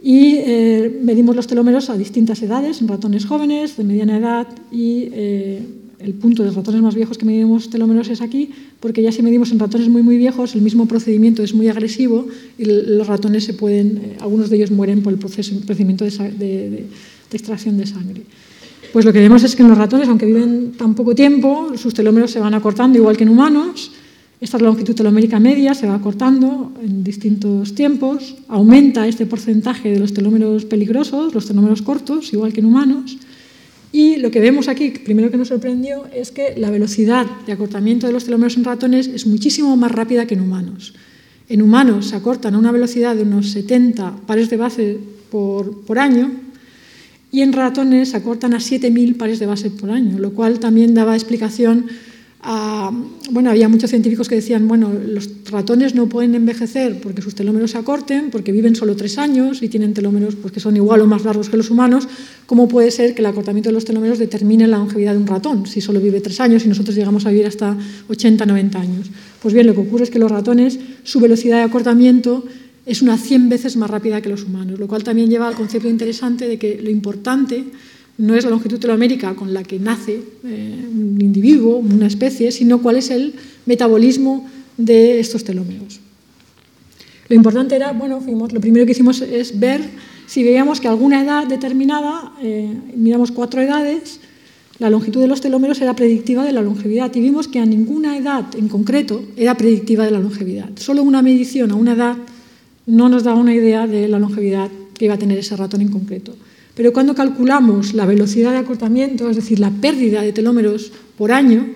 Y 0.06 0.36
eh, 0.36 1.00
medimos 1.02 1.34
los 1.34 1.48
telómeros 1.48 1.90
a 1.90 1.96
distintas 1.96 2.42
edades, 2.42 2.82
en 2.82 2.90
ratones 2.90 3.26
jóvenes, 3.26 3.78
de 3.78 3.86
mediana 3.86 4.18
edad 4.18 4.48
y 4.70 5.08
eh, 5.14 5.62
el 5.98 6.14
punto 6.16 6.44
de 6.44 6.52
ratones 6.52 6.82
más 6.82 6.94
viejos 6.94 7.18
que 7.18 7.24
medimos 7.24 7.70
telómeros 7.70 8.10
es 8.10 8.20
aquí, 8.22 8.52
porque 8.82 9.02
ya 9.02 9.14
si 9.14 9.22
medimos 9.22 9.54
en 9.54 9.60
ratones 9.60 9.88
muy 9.88 10.04
muy 10.04 10.18
viejos, 10.18 10.56
el 10.56 10.62
mismo 10.62 10.88
procedimiento 10.88 11.42
es 11.42 11.54
muy 11.54 11.70
agresivo 11.70 12.28
y 12.58 12.66
los 12.66 13.08
ratones 13.08 13.46
se 13.46 13.54
pueden, 13.54 13.98
eh, 13.98 14.18
algunos 14.20 14.50
de 14.50 14.58
ellos 14.58 14.72
mueren 14.72 15.02
por 15.02 15.14
el 15.14 15.20
proceso, 15.20 15.56
procedimiento 15.66 16.04
de, 16.04 16.86
extracción 17.32 17.78
de 17.78 17.88
sangre. 17.88 18.24
Pues 18.92 19.06
lo 19.06 19.14
que 19.14 19.20
vemos 19.20 19.42
es 19.44 19.56
que 19.56 19.64
en 19.64 19.70
los 19.70 19.78
ratones, 19.78 20.10
aunque 20.10 20.26
viven 20.26 20.74
tan 20.78 20.96
poco 20.96 21.16
tiempo, 21.16 21.72
sus 21.78 21.94
telómeros 21.94 22.30
se 22.30 22.40
van 22.40 22.54
acortando 22.54 22.98
igual 22.98 23.16
que 23.16 23.24
en 23.24 23.30
humanos. 23.30 23.92
Esta 24.44 24.60
longitud 24.60 24.94
telomérica 24.94 25.40
media 25.40 25.74
se 25.74 25.88
va 25.88 25.96
acortando 25.96 26.74
en 26.84 27.02
distintos 27.02 27.76
tiempos. 27.76 28.36
Aumenta 28.50 29.08
este 29.08 29.26
porcentaje 29.26 29.90
de 29.90 30.00
los 30.02 30.14
telómeros 30.14 30.66
peligrosos, 30.66 31.34
los 31.34 31.48
telómeros 31.48 31.82
cortos, 31.82 32.34
igual 32.34 32.52
que 32.52 32.60
en 32.60 32.66
humanos. 32.66 33.18
Y 33.94 34.18
lo 34.18 34.32
que 34.32 34.42
vemos 34.42 34.68
aquí, 34.68 34.90
primero 34.90 35.32
que 35.32 35.38
nos 35.38 35.48
sorprendió, 35.48 36.08
es 36.14 36.32
que 36.32 36.56
la 36.58 36.72
velocidad 36.72 37.26
de 37.46 37.54
acortamiento 37.54 38.06
de 38.06 38.12
los 38.12 38.26
telómeros 38.26 38.58
en 38.58 38.66
ratones 38.66 39.08
es 39.08 39.26
muchísimo 39.28 39.78
más 39.78 39.94
rápida 39.94 40.28
que 40.28 40.34
en 40.34 40.42
humanos. 40.42 40.94
En 41.48 41.62
humanos 41.62 42.08
se 42.08 42.18
acortan 42.18 42.56
a 42.56 42.58
una 42.58 42.74
velocidad 42.74 43.16
de 43.16 43.22
unos 43.22 43.52
70 43.52 44.28
pares 44.28 44.50
de 44.50 44.58
base 44.58 45.00
por, 45.32 45.86
por 45.86 46.00
año 46.00 46.30
y 47.32 47.44
en 47.44 47.54
ratones 47.54 48.10
se 48.10 48.18
acortan 48.18 48.54
a 48.54 48.58
7.000 48.58 49.16
pares 49.16 49.40
de 49.40 49.46
base 49.46 49.72
por 49.72 49.90
año, 49.90 50.20
lo 50.20 50.34
cual 50.34 50.60
también 50.60 50.94
daba 50.94 51.16
explicación 51.16 51.86
bueno, 53.32 53.50
había 53.50 53.70
muchos 53.70 53.90
científicos 53.90 54.28
que 54.28 54.36
decían, 54.36 54.68
bueno, 54.68 54.92
los 54.94 55.30
ratones 55.50 55.96
no 55.96 56.10
pueden 56.10 56.36
envejecer 56.36 57.00
porque 57.02 57.22
sus 57.22 57.36
telómeros 57.36 57.72
se 57.72 57.78
acorten, 57.78 58.32
porque 58.32 58.52
viven 58.52 58.76
solo 58.76 58.96
tres 58.98 59.18
años 59.18 59.62
y 59.62 59.70
tienen 59.70 59.94
telómeros 59.94 60.36
pues, 60.36 60.54
que 60.54 60.60
son 60.60 60.76
igual 60.76 61.02
o 61.02 61.08
más 61.08 61.24
largos 61.24 61.50
que 61.50 61.56
los 61.56 61.70
humanos. 61.70 62.08
¿Cómo 62.46 62.68
puede 62.68 62.92
ser 62.92 63.16
que 63.16 63.22
el 63.22 63.28
acortamiento 63.28 63.70
de 63.70 63.74
los 63.74 63.86
telómeros 63.86 64.20
determine 64.20 64.68
la 64.68 64.78
longevidad 64.78 65.14
de 65.14 65.20
un 65.20 65.28
ratón 65.28 65.66
si 65.66 65.80
solo 65.80 66.02
vive 66.02 66.20
tres 66.20 66.42
años 66.42 66.66
y 66.66 66.68
nosotros 66.68 66.96
llegamos 66.96 67.26
a 67.26 67.30
vivir 67.30 67.48
hasta 67.48 67.78
80, 68.10 68.46
90 68.46 68.80
años? 68.80 69.10
Pues 69.42 69.54
bien, 69.54 69.66
lo 69.66 69.74
que 69.74 69.80
ocurre 69.80 70.04
es 70.04 70.10
que 70.10 70.20
los 70.20 70.30
ratones, 70.30 70.80
su 71.04 71.22
velocidad 71.22 71.58
de 71.58 71.64
acortamiento 71.64 72.44
es 72.86 73.02
unas 73.02 73.22
100 73.22 73.48
veces 73.48 73.78
más 73.78 73.90
rápida 73.90 74.20
que 74.22 74.28
los 74.28 74.44
humanos, 74.44 74.80
lo 74.80 74.88
cual 74.88 75.04
también 75.06 75.30
lleva 75.30 75.48
al 75.48 75.56
concepto 75.56 75.88
interesante 75.88 76.50
de 76.50 76.60
que 76.60 76.82
lo 76.82 76.90
importante 76.90 77.64
no 78.24 78.36
es 78.36 78.46
la 78.46 78.52
longitud 78.52 78.80
telomérica 78.80 79.36
con 79.36 79.54
la 79.54 79.64
que 79.64 79.80
nace 79.80 80.22
eh, 80.46 80.86
un 80.90 81.20
individuo, 81.20 81.76
una 81.76 82.08
especie, 82.08 82.54
sino 82.54 82.82
cuál 82.82 82.96
es 82.96 83.12
el 83.12 83.34
metabolismo 83.66 84.48
de 84.78 85.20
estos 85.20 85.44
telómeros. 85.44 86.00
Lo 87.28 87.36
importante 87.36 87.76
era, 87.76 87.92
bueno, 87.92 88.22
fuimos, 88.22 88.54
lo 88.54 88.62
primero 88.62 88.86
que 88.86 88.94
hicimos 88.94 89.22
es 89.22 89.60
ver 89.60 89.82
si 90.26 90.42
veíamos 90.42 90.80
que 90.80 90.88
alguna 90.88 91.22
edad 91.22 91.48
determinada, 91.48 92.32
eh, 92.42 92.74
miramos 92.96 93.32
cuatro 93.32 93.62
edades, 93.62 94.22
la 94.80 94.90
longitud 94.90 95.20
de 95.20 95.28
los 95.28 95.42
telómeros 95.42 95.82
era 95.82 95.94
predictiva 95.94 96.46
de 96.46 96.54
la 96.54 96.62
longevidad 96.62 97.14
y 97.14 97.20
vimos 97.20 97.50
que 97.50 97.60
a 97.60 97.66
ninguna 97.66 98.18
edad 98.18 98.46
en 98.58 98.70
concreto 98.70 99.22
era 99.36 99.56
predictiva 99.56 100.06
de 100.06 100.12
la 100.12 100.20
longevidad. 100.20 100.70
Solo 100.76 101.04
una 101.04 101.22
medición 101.22 101.72
a 101.72 101.76
una 101.76 101.94
edad 101.94 102.18
no 102.86 103.10
nos 103.10 103.24
daba 103.24 103.40
una 103.40 103.54
idea 103.54 103.86
de 103.86 104.08
la 104.08 104.18
longevidad 104.18 104.72
que 104.98 105.06
iba 105.06 105.16
a 105.16 105.20
tener 105.20 105.38
ese 105.38 105.58
ratón 105.58 105.82
en 105.82 105.90
concreto. 105.90 106.36
Pero 106.76 106.92
cuando 106.92 107.14
calculamos 107.14 107.94
la 107.94 108.06
velocidad 108.06 108.52
de 108.52 108.58
acortamiento, 108.58 109.30
es 109.30 109.36
decir, 109.36 109.60
la 109.60 109.70
pérdida 109.70 110.22
de 110.22 110.34
telómeros 110.34 110.92
por 111.18 111.32
año, 111.32 111.68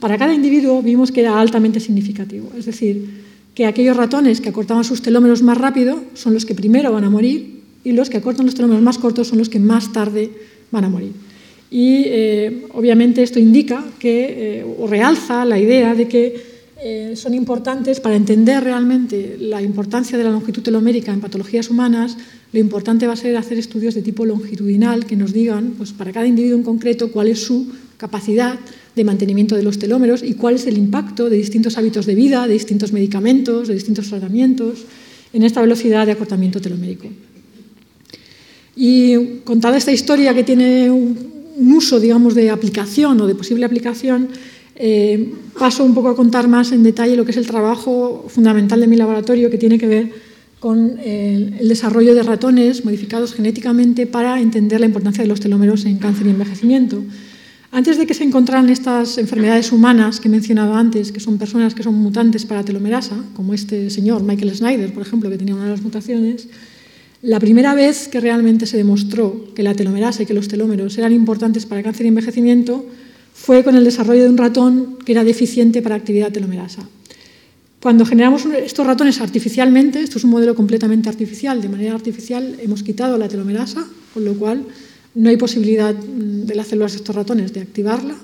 para 0.00 0.18
cada 0.18 0.34
individuo 0.34 0.82
vimos 0.82 1.12
que 1.12 1.20
era 1.20 1.38
altamente 1.38 1.80
significativo. 1.80 2.50
Es 2.58 2.66
decir, 2.66 3.22
que 3.54 3.66
aquellos 3.66 3.96
ratones 3.96 4.40
que 4.40 4.48
acortaban 4.48 4.84
sus 4.84 5.02
telómeros 5.02 5.42
más 5.42 5.58
rápido 5.58 6.02
son 6.14 6.34
los 6.34 6.44
que 6.44 6.54
primero 6.54 6.92
van 6.92 7.04
a 7.04 7.10
morir 7.10 7.62
y 7.84 7.92
los 7.92 8.10
que 8.10 8.16
acortan 8.16 8.46
los 8.46 8.54
telómeros 8.54 8.82
más 8.82 8.98
cortos 8.98 9.28
son 9.28 9.38
los 9.38 9.48
que 9.48 9.60
más 9.60 9.92
tarde 9.92 10.30
van 10.72 10.84
a 10.84 10.88
morir. 10.88 11.12
Y 11.70 12.04
eh, 12.06 12.66
obviamente 12.72 13.22
esto 13.22 13.38
indica 13.38 13.84
que, 13.98 14.60
eh, 14.60 14.64
o 14.78 14.86
realza 14.86 15.44
la 15.44 15.58
idea 15.58 15.94
de 15.94 16.08
que 16.08 16.53
eh, 16.86 17.16
son 17.16 17.32
importantes 17.32 17.98
para 17.98 18.14
entender 18.14 18.62
realmente 18.62 19.38
la 19.40 19.62
importancia 19.62 20.18
de 20.18 20.24
la 20.24 20.28
longitud 20.28 20.62
telomérica 20.62 21.14
en 21.14 21.20
patologías 21.22 21.70
humanas. 21.70 22.18
Lo 22.52 22.60
importante 22.60 23.06
va 23.06 23.14
a 23.14 23.16
ser 23.16 23.38
hacer 23.38 23.56
estudios 23.56 23.94
de 23.94 24.02
tipo 24.02 24.26
longitudinal 24.26 25.06
que 25.06 25.16
nos 25.16 25.32
digan, 25.32 25.76
pues, 25.78 25.94
para 25.94 26.12
cada 26.12 26.26
individuo 26.26 26.58
en 26.58 26.62
concreto, 26.62 27.10
cuál 27.10 27.28
es 27.28 27.40
su 27.40 27.72
capacidad 27.96 28.58
de 28.94 29.02
mantenimiento 29.02 29.56
de 29.56 29.62
los 29.62 29.78
telómeros 29.78 30.22
y 30.22 30.34
cuál 30.34 30.56
es 30.56 30.66
el 30.66 30.76
impacto 30.76 31.30
de 31.30 31.38
distintos 31.38 31.78
hábitos 31.78 32.04
de 32.04 32.14
vida, 32.14 32.46
de 32.46 32.52
distintos 32.52 32.92
medicamentos, 32.92 33.68
de 33.68 33.72
distintos 33.72 34.10
tratamientos 34.10 34.84
en 35.32 35.42
esta 35.42 35.62
velocidad 35.62 36.04
de 36.04 36.12
acortamiento 36.12 36.60
telomérico. 36.60 37.08
Y 38.76 39.38
contada 39.44 39.78
esta 39.78 39.92
historia 39.92 40.34
que 40.34 40.44
tiene 40.44 40.90
un, 40.90 41.32
uso, 41.56 41.98
digamos, 41.98 42.34
de 42.34 42.50
aplicación 42.50 43.18
o 43.22 43.26
de 43.26 43.34
posible 43.34 43.64
aplicación, 43.64 44.28
eh, 44.76 45.32
paso 45.58 45.84
un 45.84 45.94
poco 45.94 46.08
a 46.08 46.16
contar 46.16 46.48
más 46.48 46.72
en 46.72 46.82
detalle 46.82 47.16
lo 47.16 47.24
que 47.24 47.30
es 47.30 47.36
el 47.36 47.46
trabajo 47.46 48.26
fundamental 48.28 48.80
de 48.80 48.86
mi 48.86 48.96
laboratorio, 48.96 49.50
que 49.50 49.58
tiene 49.58 49.78
que 49.78 49.86
ver 49.86 50.10
con 50.58 50.98
el, 50.98 51.68
desarrollo 51.68 52.14
de 52.14 52.22
ratones 52.22 52.84
modificados 52.84 53.34
genéticamente 53.34 54.06
para 54.06 54.40
entender 54.40 54.80
la 54.80 54.86
importancia 54.86 55.22
de 55.22 55.28
los 55.28 55.40
telómeros 55.40 55.84
en 55.84 55.98
cáncer 55.98 56.26
y 56.26 56.30
envejecimiento. 56.30 57.04
Antes 57.70 57.98
de 57.98 58.06
que 58.06 58.14
se 58.14 58.24
encontraran 58.24 58.70
estas 58.70 59.18
enfermedades 59.18 59.72
humanas 59.72 60.20
que 60.20 60.28
he 60.28 60.30
mencionado 60.30 60.74
antes, 60.74 61.12
que 61.12 61.20
son 61.20 61.38
personas 61.38 61.74
que 61.74 61.82
son 61.82 61.94
mutantes 61.94 62.46
para 62.46 62.64
telomerasa, 62.64 63.16
como 63.34 63.52
este 63.52 63.90
señor 63.90 64.22
Michael 64.22 64.54
Snyder, 64.54 64.92
por 64.92 65.02
ejemplo, 65.02 65.28
que 65.28 65.38
tenía 65.38 65.54
una 65.54 65.64
de 65.64 65.70
las 65.70 65.82
mutaciones, 65.82 66.48
la 67.20 67.40
primera 67.40 67.74
vez 67.74 68.08
que 68.08 68.20
realmente 68.20 68.66
se 68.66 68.76
demostró 68.76 69.52
que 69.54 69.62
la 69.62 69.74
telomerasa 69.74 70.22
y 70.22 70.26
que 70.26 70.34
los 70.34 70.48
telómeros 70.48 70.96
eran 70.98 71.12
importantes 71.12 71.66
para 71.66 71.82
cáncer 71.82 72.06
y 72.06 72.10
envejecimiento 72.10 72.86
fue 73.44 73.62
con 73.62 73.76
el 73.76 73.84
desarrollo 73.84 74.22
de 74.22 74.30
un 74.30 74.38
ratón 74.38 74.96
que 75.04 75.12
era 75.12 75.22
deficiente 75.22 75.82
para 75.82 75.96
actividad 75.96 76.32
telomerasa. 76.32 76.88
Cuando 77.78 78.06
generamos 78.06 78.46
estos 78.46 78.86
ratones 78.86 79.20
artificialmente, 79.20 80.00
esto 80.00 80.16
es 80.16 80.24
un 80.24 80.30
modelo 80.30 80.54
completamente 80.54 81.10
artificial, 81.10 81.60
de 81.60 81.68
manera 81.68 81.94
artificial 81.94 82.56
hemos 82.62 82.82
quitado 82.82 83.18
la 83.18 83.28
telomerasa, 83.28 83.86
con 84.14 84.24
lo 84.24 84.32
cual 84.32 84.64
no 85.14 85.28
hay 85.28 85.36
posibilidad 85.36 85.94
mm, 85.94 86.46
de 86.46 86.54
las 86.54 86.68
células 86.68 86.92
de 86.92 86.98
estos 86.98 87.14
ratones 87.14 87.52
de 87.52 87.60
activarla. 87.60 88.14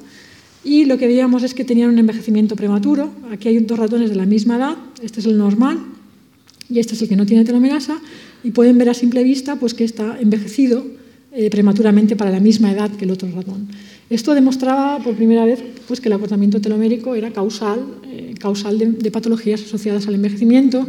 Y 0.65 0.87
lo 0.87 0.97
que 0.97 1.07
veíamos 1.07 1.43
es 1.43 1.53
que 1.53 1.65
tenían 1.65 1.91
un 1.91 1.99
envejecimiento 1.99 2.57
prematuro. 2.57 3.13
Aquí 3.31 3.49
hay 3.49 3.59
dos 3.59 3.79
ratones 3.79 4.09
de 4.09 4.17
la 4.17 4.25
misma 4.25 4.57
edad, 4.57 4.77
este 5.03 5.21
es 5.21 5.27
el 5.27 5.37
normal 5.37 5.81
y 6.71 6.79
este 6.79 6.95
es 6.95 7.03
el 7.03 7.09
que 7.11 7.17
no 7.17 7.27
tiene 7.27 7.45
telomerasa, 7.45 8.01
y 8.43 8.53
pueden 8.53 8.79
ver 8.79 8.89
a 8.89 8.95
simple 8.95 9.23
vista 9.23 9.57
pues, 9.57 9.75
que 9.75 9.85
está 9.85 10.19
envejecido 10.19 10.87
eh, 11.33 11.51
prematuramente 11.51 12.17
para 12.17 12.31
la 12.31 12.41
misma 12.41 12.73
edad 12.73 12.91
que 12.91 13.05
el 13.05 13.11
otro 13.11 13.29
ratón. 13.31 13.69
Esto 14.11 14.35
demostraba 14.35 14.99
por 14.99 15.15
primera 15.15 15.45
vez 15.45 15.63
pues, 15.87 16.01
que 16.01 16.09
el 16.09 16.13
acortamiento 16.15 16.61
telomérico 16.61 17.15
era 17.15 17.31
causal, 17.31 17.79
eh, 18.11 18.35
causal 18.41 18.77
de, 18.77 19.11
patologías 19.13 19.63
asociadas 19.63 20.09
al 20.09 20.17
envejecimiento. 20.17 20.85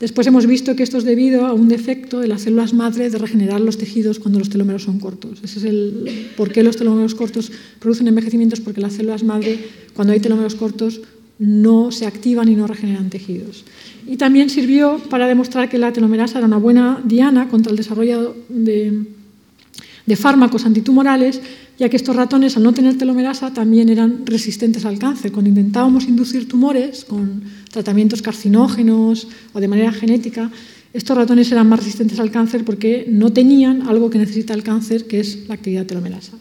Después 0.00 0.26
hemos 0.26 0.46
visto 0.46 0.74
que 0.74 0.82
esto 0.82 0.96
es 0.96 1.04
debido 1.04 1.44
a 1.44 1.52
un 1.52 1.68
defecto 1.68 2.20
de 2.20 2.28
las 2.28 2.42
células 2.42 2.72
madre 2.72 3.10
de 3.10 3.18
regenerar 3.18 3.60
los 3.60 3.76
tejidos 3.76 4.18
cuando 4.18 4.38
los 4.38 4.48
telómeros 4.48 4.84
son 4.84 4.98
cortos. 4.98 5.40
Ese 5.44 5.58
es 5.58 5.64
el 5.66 6.30
por 6.34 6.50
qué 6.50 6.62
los 6.62 6.78
telómeros 6.78 7.14
cortos 7.14 7.52
producen 7.78 8.08
envejecimientos, 8.08 8.60
porque 8.60 8.80
las 8.80 8.94
células 8.94 9.22
madre, 9.22 9.58
cuando 9.94 10.14
hay 10.14 10.20
telómeros 10.20 10.54
cortos, 10.54 11.02
no 11.38 11.92
se 11.92 12.06
activan 12.06 12.48
y 12.48 12.56
no 12.56 12.66
regeneran 12.66 13.10
tejidos. 13.10 13.64
Y 14.06 14.16
también 14.16 14.48
sirvió 14.48 14.98
para 15.10 15.26
demostrar 15.26 15.68
que 15.68 15.76
la 15.76 15.92
telomerasa 15.92 16.38
era 16.38 16.46
una 16.46 16.56
buena 16.56 17.02
diana 17.04 17.48
contra 17.48 17.70
el 17.70 17.76
desarrollo 17.76 18.34
de, 18.48 19.04
de 20.06 20.16
fármacos 20.16 20.64
antitumorales 20.64 21.40
ya 21.78 21.88
que 21.88 21.96
estos 21.96 22.14
ratones, 22.14 22.56
al 22.56 22.62
no 22.62 22.72
tener 22.72 22.96
telomerasa, 22.96 23.52
también 23.52 23.88
eran 23.88 24.26
resistentes 24.26 24.84
al 24.84 24.98
cáncer. 24.98 25.32
Cuando 25.32 25.48
intentábamos 25.48 26.06
inducir 26.06 26.46
tumores 26.46 27.04
con 27.04 27.42
tratamientos 27.72 28.22
carcinógenos 28.22 29.26
o 29.52 29.60
de 29.60 29.66
manera 29.66 29.90
genética, 29.90 30.50
estos 30.92 31.16
ratones 31.16 31.50
eran 31.50 31.68
más 31.68 31.80
resistentes 31.80 32.20
al 32.20 32.30
cáncer 32.30 32.64
porque 32.64 33.06
no 33.08 33.32
tenían 33.32 33.88
algo 33.88 34.10
que 34.10 34.18
necesita 34.18 34.54
el 34.54 34.62
cáncer, 34.62 35.06
que 35.06 35.20
es 35.20 35.48
la 35.48 35.54
actividad 35.54 35.86
telomerasa. 35.86 36.32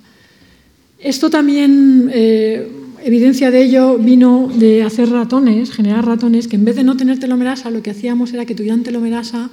Esto 1.00 1.30
también, 1.30 2.12
eh, 2.14 2.68
evidencia 3.04 3.50
de 3.50 3.64
ello, 3.64 3.98
vino 3.98 4.52
de 4.54 4.84
hacer 4.84 5.10
ratones, 5.10 5.72
generar 5.72 6.06
ratones, 6.06 6.48
que 6.48 6.58
en 6.58 6.66
vez 6.66 6.76
de 6.76 6.84
no 6.84 6.98
tener 6.98 7.18
telomerasa, 7.18 7.72
lo 7.72 7.82
que 7.82 7.90
hacíamos 7.90 8.34
era 8.34 8.46
que 8.46 8.54
tuvieran 8.54 8.84
telomerasa 8.84 9.50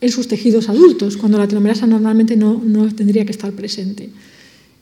en 0.00 0.10
sus 0.10 0.28
tejidos 0.28 0.68
adultos, 0.68 1.16
cuando 1.16 1.38
la 1.38 1.48
telomerasa 1.48 1.86
normalmente 1.86 2.36
no, 2.36 2.60
no 2.62 2.94
tendría 2.94 3.24
que 3.24 3.32
estar 3.32 3.52
presente. 3.52 4.10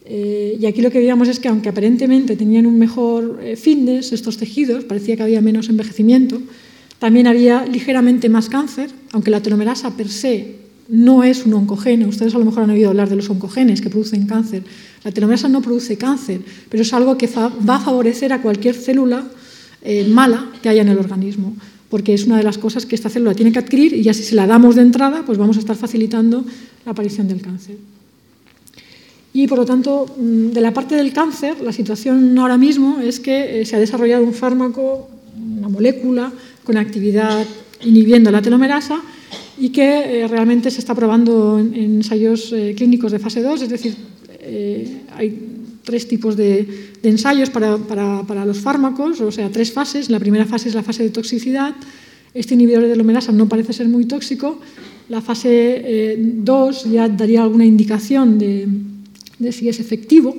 Eh, 0.06 0.58
y 0.60 0.66
aquí 0.66 0.82
lo 0.82 0.90
que 0.90 0.98
veíamos 0.98 1.28
es 1.28 1.40
que 1.40 1.48
aunque 1.48 1.70
aparentemente 1.70 2.36
tenían 2.36 2.66
un 2.66 2.78
mejor 2.78 3.40
eh, 3.42 3.56
fitness 3.56 4.12
estos 4.12 4.36
tejidos, 4.36 4.84
parecía 4.84 5.16
que 5.16 5.22
había 5.22 5.40
menos 5.40 5.68
envejecimiento, 5.68 6.42
también 6.98 7.26
había 7.26 7.64
ligeramente 7.64 8.28
más 8.28 8.48
cáncer, 8.48 8.90
aunque 9.12 9.30
la 9.30 9.40
telomerasa 9.40 9.96
per 9.96 10.08
se 10.08 10.56
no 10.88 11.24
es 11.24 11.46
un 11.46 11.54
oncogene. 11.54 12.06
Ustedes 12.06 12.34
a 12.34 12.38
lo 12.38 12.44
mejor 12.44 12.64
han 12.64 12.70
oído 12.70 12.90
hablar 12.90 13.08
de 13.08 13.16
los 13.16 13.30
oncogenes 13.30 13.80
que 13.80 13.88
producen 13.88 14.26
cáncer. 14.26 14.62
La 15.02 15.12
telomerasa 15.12 15.48
no 15.48 15.62
produce 15.62 15.96
cáncer, 15.96 16.40
pero 16.68 16.82
es 16.82 16.92
algo 16.92 17.16
que 17.16 17.26
va 17.28 17.76
a 17.76 17.80
favorecer 17.80 18.32
a 18.32 18.42
cualquier 18.42 18.74
célula 18.74 19.26
eh, 19.82 20.06
mala 20.08 20.50
que 20.62 20.68
haya 20.68 20.82
en 20.82 20.88
el 20.88 20.98
organismo, 20.98 21.54
porque 21.94 22.12
es 22.12 22.26
una 22.26 22.36
de 22.36 22.42
las 22.42 22.58
cosas 22.58 22.86
que 22.86 22.96
esta 22.96 23.08
célula 23.08 23.34
tiene 23.34 23.52
que 23.52 23.60
adquirir 23.60 23.92
y 23.92 24.02
ya 24.02 24.12
si 24.12 24.24
se 24.24 24.34
la 24.34 24.48
damos 24.48 24.74
de 24.74 24.82
entrada, 24.82 25.22
pues 25.24 25.38
vamos 25.38 25.58
a 25.58 25.60
estar 25.60 25.76
facilitando 25.76 26.44
la 26.84 26.90
aparición 26.90 27.28
del 27.28 27.40
cáncer. 27.40 27.76
Y 29.32 29.46
por 29.46 29.58
lo 29.58 29.64
tanto, 29.64 30.04
mm, 30.18 30.48
de 30.48 30.60
la 30.60 30.74
parte 30.74 30.96
del 30.96 31.12
cáncer, 31.12 31.60
la 31.60 31.70
situación 31.70 32.36
ahora 32.36 32.58
mismo 32.58 32.98
es 32.98 33.20
que 33.20 33.60
eh, 33.60 33.64
se 33.64 33.76
ha 33.76 33.78
desarrollado 33.78 34.24
un 34.24 34.34
fármaco, 34.34 35.08
una 35.38 35.68
molécula 35.68 36.32
con 36.64 36.76
actividad 36.78 37.46
inhibiendo 37.84 38.32
la 38.32 38.42
telomerasa 38.42 39.00
y 39.56 39.68
que 39.68 40.22
eh, 40.24 40.26
realmente 40.26 40.72
se 40.72 40.80
está 40.80 40.96
probando 40.96 41.60
en, 41.60 41.74
ensayos 41.74 42.52
eh, 42.52 42.74
clínicos 42.76 43.12
de 43.12 43.20
fase 43.20 43.40
2, 43.40 43.62
es 43.62 43.68
decir, 43.68 43.94
hay 45.16 45.53
tres 45.84 46.08
tipos 46.08 46.36
de, 46.36 46.92
ensayos 47.02 47.50
para, 47.50 47.78
para, 47.78 48.44
los 48.44 48.58
fármacos, 48.58 49.20
o 49.20 49.30
sea, 49.30 49.50
tres 49.50 49.72
fases. 49.72 50.10
La 50.10 50.18
primera 50.18 50.46
fase 50.46 50.68
es 50.68 50.74
la 50.74 50.82
fase 50.82 51.02
de 51.02 51.10
toxicidad. 51.10 51.74
Este 52.32 52.54
inhibidor 52.54 52.82
de 52.82 52.90
telomerasa 52.90 53.32
no 53.32 53.48
parece 53.48 53.72
ser 53.72 53.88
muy 53.88 54.06
tóxico. 54.06 54.60
La 55.08 55.20
fase 55.20 56.16
2 56.18 56.90
ya 56.90 57.08
daría 57.08 57.42
alguna 57.42 57.66
indicación 57.66 58.38
de 58.38 58.66
de 59.38 59.52
si 59.52 59.68
es 59.68 59.80
efectivo 59.80 60.34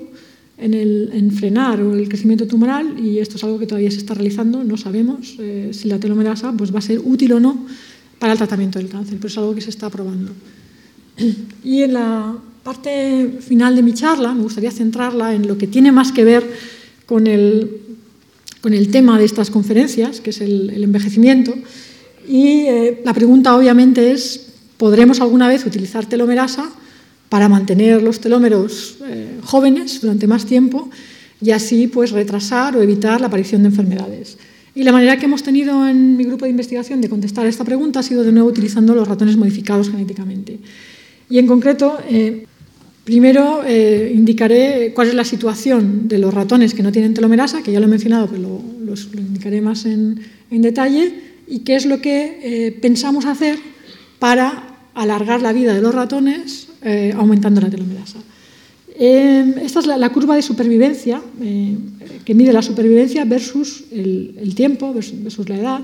en, 0.58 0.74
el, 0.74 1.32
frenar 1.32 1.80
el 1.80 2.08
crecimiento 2.08 2.48
tumoral 2.48 3.00
y 3.00 3.20
esto 3.20 3.36
es 3.36 3.44
algo 3.44 3.60
que 3.60 3.68
todavía 3.68 3.92
se 3.92 3.98
está 3.98 4.14
realizando, 4.14 4.64
no 4.64 4.78
sabemos 4.78 5.36
eh, 5.40 5.70
si 5.74 5.88
la 5.88 6.00
telomerasa 6.00 6.54
pues, 6.54 6.74
va 6.74 6.80
a 6.80 6.82
ser 6.82 7.00
útil 7.04 7.34
o 7.34 7.40
no 7.40 7.66
para 8.20 8.34
el 8.34 8.38
tratamiento 8.38 8.80
del 8.80 8.88
cáncer, 8.88 9.18
pero 9.18 9.28
es 9.28 9.38
algo 9.38 9.54
que 9.54 9.62
se 9.62 9.70
está 9.70 9.90
probando. 9.90 10.32
Y 11.64 11.82
en 11.82 11.94
la 11.94 12.36
parte 12.66 13.38
final 13.42 13.76
de 13.76 13.84
mi 13.84 13.94
charla 13.94 14.34
me 14.34 14.42
gustaría 14.42 14.72
centrarla 14.72 15.36
en 15.36 15.48
lo 15.48 15.56
que 15.56 15.68
tiene 15.68 15.92
más 15.92 16.12
que 16.12 16.26
ver 16.26 16.44
con 17.06 17.28
el, 17.28 17.80
con 18.60 18.74
el 18.74 18.90
tema 18.90 19.20
de 19.20 19.26
estas 19.26 19.52
conferencias, 19.52 20.20
que 20.20 20.32
es 20.32 20.42
el, 20.42 20.84
envejecimiento. 20.84 21.54
Y 22.28 22.62
eh, 22.66 23.04
la 23.06 23.14
pregunta 23.14 23.56
obviamente 23.56 24.12
es, 24.12 24.48
¿podremos 24.78 25.22
alguna 25.22 25.48
vez 25.48 25.64
utilizar 25.64 26.08
telomerasa 26.08 26.72
para 27.30 27.48
mantener 27.50 28.02
los 28.02 28.20
telómeros 28.20 28.98
eh, 29.06 29.38
jóvenes 29.44 30.02
durante 30.02 30.26
más 30.26 30.48
tiempo 30.48 30.90
y 31.40 31.52
así 31.52 31.86
pues 31.86 32.10
retrasar 32.10 32.76
o 32.76 32.82
evitar 32.82 33.22
la 33.22 33.28
aparición 33.28 33.62
de 33.62 33.68
enfermedades. 33.68 34.40
Y 34.74 34.82
la 34.82 34.92
manera 34.92 35.20
que 35.20 35.26
hemos 35.26 35.44
tenido 35.44 35.88
en 35.88 36.18
mi 36.18 36.24
grupo 36.24 36.46
de 36.46 36.52
investigación 36.52 37.00
de 37.00 37.10
contestar 37.10 37.46
esta 37.46 37.64
pregunta 37.64 38.00
ha 38.00 38.04
sido 38.04 38.24
de 38.24 38.32
nuevo 38.32 38.50
utilizando 38.50 38.96
los 38.96 39.08
ratones 39.08 39.38
modificados 39.38 39.92
genéticamente. 39.92 40.58
Y 41.30 41.38
en 41.38 41.48
concreto, 41.48 42.00
eh, 42.10 42.46
primero 43.06 43.62
eh, 43.66 44.12
indicaré 44.14 44.92
cuál 44.94 45.08
es 45.08 45.14
la 45.14 45.24
situación 45.24 46.10
de 46.10 46.18
los 46.18 46.34
ratones 46.34 46.74
que 46.74 46.84
no 46.84 46.92
tienen 46.92 47.14
telomerasa, 47.14 47.64
que 47.64 47.72
ya 47.72 47.80
lo 47.80 47.86
he 47.86 47.90
mencionado, 47.90 48.28
pero 48.28 48.62
lo, 48.84 48.94
indicaré 49.18 49.62
más 49.62 49.86
en, 49.86 50.20
detalle, 50.52 51.14
y 51.48 51.60
qué 51.60 51.76
es 51.78 51.86
lo 51.86 52.02
que 52.02 52.78
pensamos 52.82 53.26
hacer 53.26 53.58
para 54.20 54.76
alargar 54.96 55.42
la 55.42 55.54
vida 55.54 55.74
de 55.74 55.82
los 55.82 55.94
ratones 55.94 56.70
eh, 56.82 57.14
aumentando 57.16 57.62
la 57.62 57.70
telomerasa. 57.70 58.20
Eh, 58.98 59.56
esta 59.62 59.80
es 59.80 59.88
la, 59.88 60.10
curva 60.10 60.36
de 60.36 60.42
supervivencia, 60.42 61.22
eh, 61.42 61.78
que 62.24 62.34
mide 62.34 62.54
la 62.54 62.62
supervivencia 62.62 63.26
versus 63.26 63.86
el, 63.92 64.54
tiempo, 64.56 64.94
versus, 64.94 65.50
la 65.50 65.58
edad, 65.58 65.82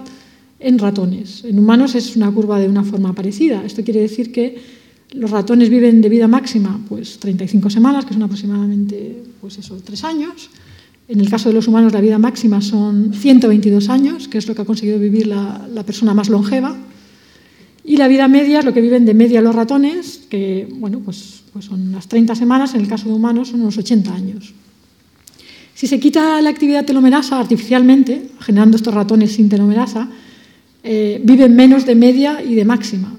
en 0.60 0.80
ratones. 0.80 1.44
En 1.44 1.60
humanos 1.60 1.96
es 1.96 2.16
una 2.16 2.32
curva 2.32 2.60
de 2.60 2.70
una 2.70 2.84
forma 2.84 3.14
parecida. 3.14 3.64
Esto 3.66 3.84
quiere 3.84 4.00
decir 4.00 4.32
que 4.32 4.81
los 5.12 5.32
ratones 5.32 5.70
viven 5.70 6.02
de 6.02 6.10
vida 6.10 6.28
máxima 6.28 6.80
pues, 6.88 7.20
35 7.20 7.70
semanas, 7.70 8.06
que 8.06 8.14
son 8.14 8.24
aproximadamente 8.24 9.24
pues 9.40 9.58
eso, 9.58 9.78
3 9.84 10.04
años. 10.04 10.50
En 11.08 11.20
el 11.20 11.30
caso 11.30 11.50
de 11.50 11.56
los 11.56 11.68
humanos, 11.68 11.92
la 11.92 12.00
vida 12.00 12.18
máxima 12.18 12.62
son 12.62 13.14
122 13.14 13.90
años, 13.90 14.28
que 14.28 14.38
es 14.38 14.48
lo 14.48 14.56
que 14.56 14.62
ha 14.62 14.66
conseguido 14.66 14.98
vivir 15.00 15.28
la, 15.28 15.84
persona 15.86 16.14
más 16.14 16.30
longeva, 16.30 16.78
y 17.84 17.98
la 17.98 18.08
vida 18.08 18.28
media 18.28 18.60
es 18.60 18.66
lo 18.66 18.74
que 18.74 18.80
viven 18.80 19.06
de 19.06 19.14
media 19.14 19.42
los 19.42 19.54
ratones, 19.54 20.22
que 20.30 20.68
bueno, 20.72 21.02
pues, 21.04 21.44
pues 21.52 21.66
son 21.66 21.82
unas 21.90 22.08
30 22.08 22.36
semanas, 22.36 22.76
en 22.76 22.82
el 22.82 22.88
caso 22.88 23.10
de 23.10 23.16
humanos 23.16 23.50
son 23.50 23.62
unos 23.62 23.78
80 23.78 24.14
años. 24.14 24.54
Si 25.74 25.88
se 25.88 26.00
quita 26.00 26.42
la 26.42 26.50
actividad 26.50 26.86
telomerasa 26.86 27.40
artificialmente, 27.40 28.30
generando 28.40 28.78
estos 28.78 28.94
ratones 28.94 29.34
sin 29.34 29.50
telomerasa, 29.50 30.08
eh, 30.84 31.20
viven 31.24 31.56
menos 31.56 31.86
de 31.86 31.96
media 31.96 32.42
y 32.42 32.56
de 32.56 32.66
máxima. 32.66 33.18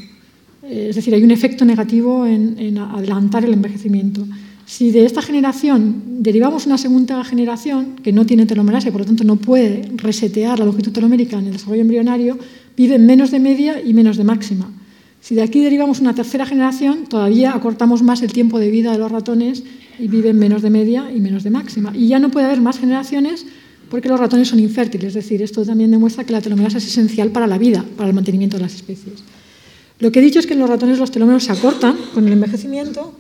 Eh, 0.63 0.89
es 0.91 0.97
decir, 0.97 1.15
hay 1.15 1.23
un 1.23 1.31
efecto 1.31 1.65
negativo 1.65 2.27
en, 2.27 2.79
adelantar 2.79 3.45
el 3.45 3.53
envejecimiento. 3.53 4.27
Si 4.65 4.91
de 4.91 5.05
esta 5.05 5.21
generación 5.21 6.23
derivamos 6.23 6.67
una 6.67 6.79
segunda 6.79 7.25
generación 7.25 7.97
que 8.03 8.13
no 8.13 8.25
tiene 8.25 8.47
telomerasa 8.47 8.89
y 8.89 8.93
por 8.93 9.01
lo 9.03 9.07
tanto 9.07 9.25
no 9.25 9.37
puede 9.37 9.91
resetear 9.97 10.59
la 10.59 10.65
longitud 10.65 10.93
telomérica 10.93 11.39
en 11.39 11.47
el 11.47 11.53
desarrollo 11.53 11.83
embrionario, 11.83 12.39
viven 12.77 13.05
menos 13.05 13.31
de 13.31 13.41
media 13.41 13.83
y 13.83 13.93
menos 13.93 14.17
de 14.17 14.25
máxima. 14.25 14.71
Si 15.21 15.35
de 15.35 15.43
aquí 15.43 15.61
derivamos 15.63 16.01
una 16.01 16.15
tercera 16.15 16.47
generación, 16.47 17.05
todavía 17.09 17.55
acortamos 17.55 18.03
más 18.03 18.23
el 18.23 18.33
tiempo 18.33 18.59
de 18.59 18.71
vida 18.71 18.93
de 18.93 18.99
los 18.99 19.11
ratones 19.11 19.63
y 19.99 20.09
viven 20.09 20.39
menos 20.39 20.63
de 20.63 20.71
media 20.71 21.13
y 21.15 21.21
menos 21.21 21.45
de 21.45 21.51
máxima. 21.51 21.93
Y 21.95 22.09
ya 22.09 22.19
no 22.19 22.31
puede 22.31 22.47
haber 22.47 22.61
más 22.61 22.79
generaciones 22.79 23.47
porque 23.91 24.09
los 24.09 24.19
ratones 24.19 24.49
son 24.49 24.59
infértiles. 24.59 25.09
Es 25.09 25.15
decir, 25.15 25.43
esto 25.43 25.65
también 25.65 25.91
demuestra 25.91 26.25
que 26.25 26.33
la 26.33 26.41
telomerasa 26.41 26.79
es 26.79 26.87
esencial 26.87 27.31
para 27.31 27.47
la 27.47 27.59
vida, 27.59 27.85
para 27.97 28.09
el 28.09 28.15
mantenimiento 28.15 28.57
de 28.57 28.63
las 28.63 28.75
especies. 28.75 29.23
Lo 30.03 30.11
que 30.11 30.19
he 30.19 30.23
dicho 30.23 30.41
es 30.41 30.47
que 30.49 30.55
en 30.55 30.59
los 30.59 30.69
ratones 30.69 30.99
los 30.99 31.13
telómeros 31.13 31.45
se 31.45 31.53
acortan 31.53 31.97
con 32.13 32.27
el 32.27 32.33
envejecimiento 32.33 33.15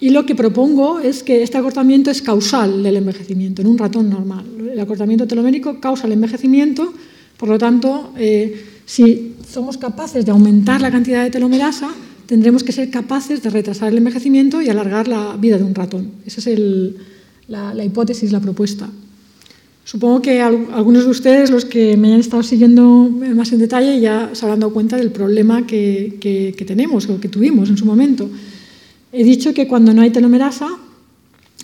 y 0.00 0.08
lo 0.10 0.24
que 0.24 0.34
propongo 0.34 0.98
es 0.98 1.22
que 1.22 1.42
este 1.42 1.58
acortamiento 1.58 2.10
es 2.10 2.22
causal 2.22 2.82
del 2.82 2.96
envejecimiento 2.96 3.60
en 3.60 3.68
un 3.68 3.76
ratón 3.76 4.08
normal. 4.08 4.46
El 4.72 4.80
acortamiento 4.80 5.26
telomérico 5.26 5.78
causa 5.78 6.06
el 6.06 6.14
envejecimiento 6.14 6.94
por 7.36 7.48
lo 7.48 7.58
tanto, 7.58 8.12
eh, 8.16 8.64
si 8.86 9.34
somos 9.46 9.76
capaces 9.76 10.24
de 10.24 10.30
aumentar 10.30 10.80
la 10.80 10.90
cantidad 10.90 11.22
de 11.22 11.30
telomerasa, 11.30 11.90
tendremos 12.26 12.62
que 12.62 12.72
ser 12.72 12.90
capaces 12.90 13.42
de 13.42 13.50
retrasar 13.50 13.90
el 13.90 13.98
envejecimiento 13.98 14.62
y 14.62 14.68
alargar 14.68 15.08
la 15.08 15.36
vida 15.36 15.58
de 15.58 15.64
un 15.64 15.74
ratón. 15.74 16.12
Esa 16.24 16.48
es 16.50 16.58
la, 17.48 17.84
hipótesis, 17.84 18.32
la 18.32 18.40
propuesta. 18.40 18.88
Supongo 19.84 20.22
que 20.22 20.40
algunos 20.40 21.04
de 21.04 21.10
ustedes, 21.10 21.50
los 21.50 21.66
que 21.66 21.96
me 21.96 22.12
han 22.14 22.20
estado 22.20 22.42
siguiendo 22.42 23.10
más 23.34 23.52
en 23.52 23.58
detalle, 23.58 24.00
ya 24.00 24.30
se 24.32 24.44
habrán 24.44 24.60
dado 24.60 24.72
cuenta 24.72 24.96
del 24.96 25.10
problema 25.10 25.66
que, 25.66 26.16
que 26.20 26.64
tenemos 26.64 27.08
o 27.08 27.20
que 27.20 27.28
tuvimos 27.28 27.68
en 27.68 27.76
su 27.76 27.84
momento. 27.84 28.30
He 29.12 29.22
dicho 29.24 29.52
que 29.52 29.68
cuando 29.68 29.92
no 29.92 30.00
hay 30.00 30.10
telomerasa, 30.10 30.68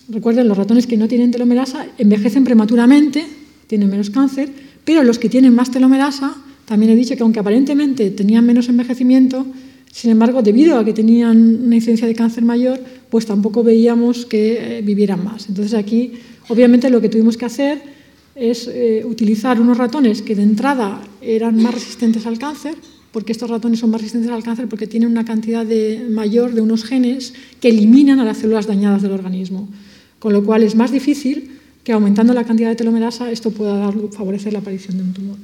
recuerden, 0.08 0.48
los 0.48 0.56
ratones 0.56 0.86
que 0.86 0.96
no 0.96 1.08
tienen 1.08 1.30
telomerasa 1.30 1.86
envejecen 1.96 2.44
prematuramente, 2.44 3.26
tienen 3.66 3.88
menos 3.88 4.10
cáncer, 4.10 4.50
pero 4.84 5.02
los 5.02 5.18
que 5.18 5.28
tienen 5.28 5.54
más 5.54 5.70
telomerasa, 5.70 6.36
también 6.66 6.92
he 6.92 6.96
dicho 6.96 7.16
que 7.16 7.22
aunque 7.22 7.40
aparentemente 7.40 8.10
tenían 8.10 8.44
menos 8.44 8.68
envejecimiento, 8.68 9.46
Sin 9.92 10.10
embargo, 10.10 10.42
debido 10.42 10.78
a 10.78 10.84
que 10.84 10.92
tenían 10.92 11.64
una 11.64 11.74
incidencia 11.74 12.06
de 12.06 12.14
cáncer 12.14 12.44
mayor, 12.44 12.78
pues 13.10 13.26
tampoco 13.26 13.64
veíamos 13.64 14.24
que 14.24 14.78
eh, 14.78 14.82
vivieran 14.82 15.24
más. 15.24 15.48
Entonces 15.48 15.74
aquí, 15.74 16.12
obviamente, 16.48 16.90
lo 16.90 17.00
que 17.00 17.08
tuvimos 17.08 17.36
que 17.36 17.44
hacer 17.44 17.82
es 18.40 18.66
eh, 18.68 19.02
utilizar 19.04 19.60
unos 19.60 19.76
ratones 19.76 20.22
que 20.22 20.34
de 20.34 20.42
entrada 20.42 21.02
eran 21.20 21.62
más 21.62 21.74
resistentes 21.74 22.24
al 22.24 22.38
cáncer, 22.38 22.74
porque 23.12 23.32
estos 23.32 23.50
ratones 23.50 23.80
son 23.80 23.90
más 23.90 24.00
resistentes 24.00 24.30
al 24.30 24.42
cáncer 24.42 24.66
porque 24.66 24.86
tienen 24.86 25.10
una 25.10 25.26
cantidad 25.26 25.66
de, 25.66 26.06
mayor 26.08 26.54
de 26.54 26.62
unos 26.62 26.84
genes 26.84 27.34
que 27.60 27.68
eliminan 27.68 28.18
a 28.18 28.24
las 28.24 28.38
células 28.38 28.66
dañadas 28.66 29.02
del 29.02 29.12
organismo, 29.12 29.68
con 30.18 30.32
lo 30.32 30.42
cual 30.42 30.62
es 30.62 30.74
más 30.74 30.90
difícil 30.90 31.58
que 31.84 31.92
aumentando 31.92 32.32
la 32.32 32.44
cantidad 32.44 32.70
de 32.70 32.76
telomerasa 32.76 33.30
esto 33.30 33.50
pueda 33.50 33.92
favorecer 34.10 34.54
la 34.54 34.60
aparición 34.60 34.96
de 34.96 35.02
un 35.02 35.12
tumor. 35.12 35.36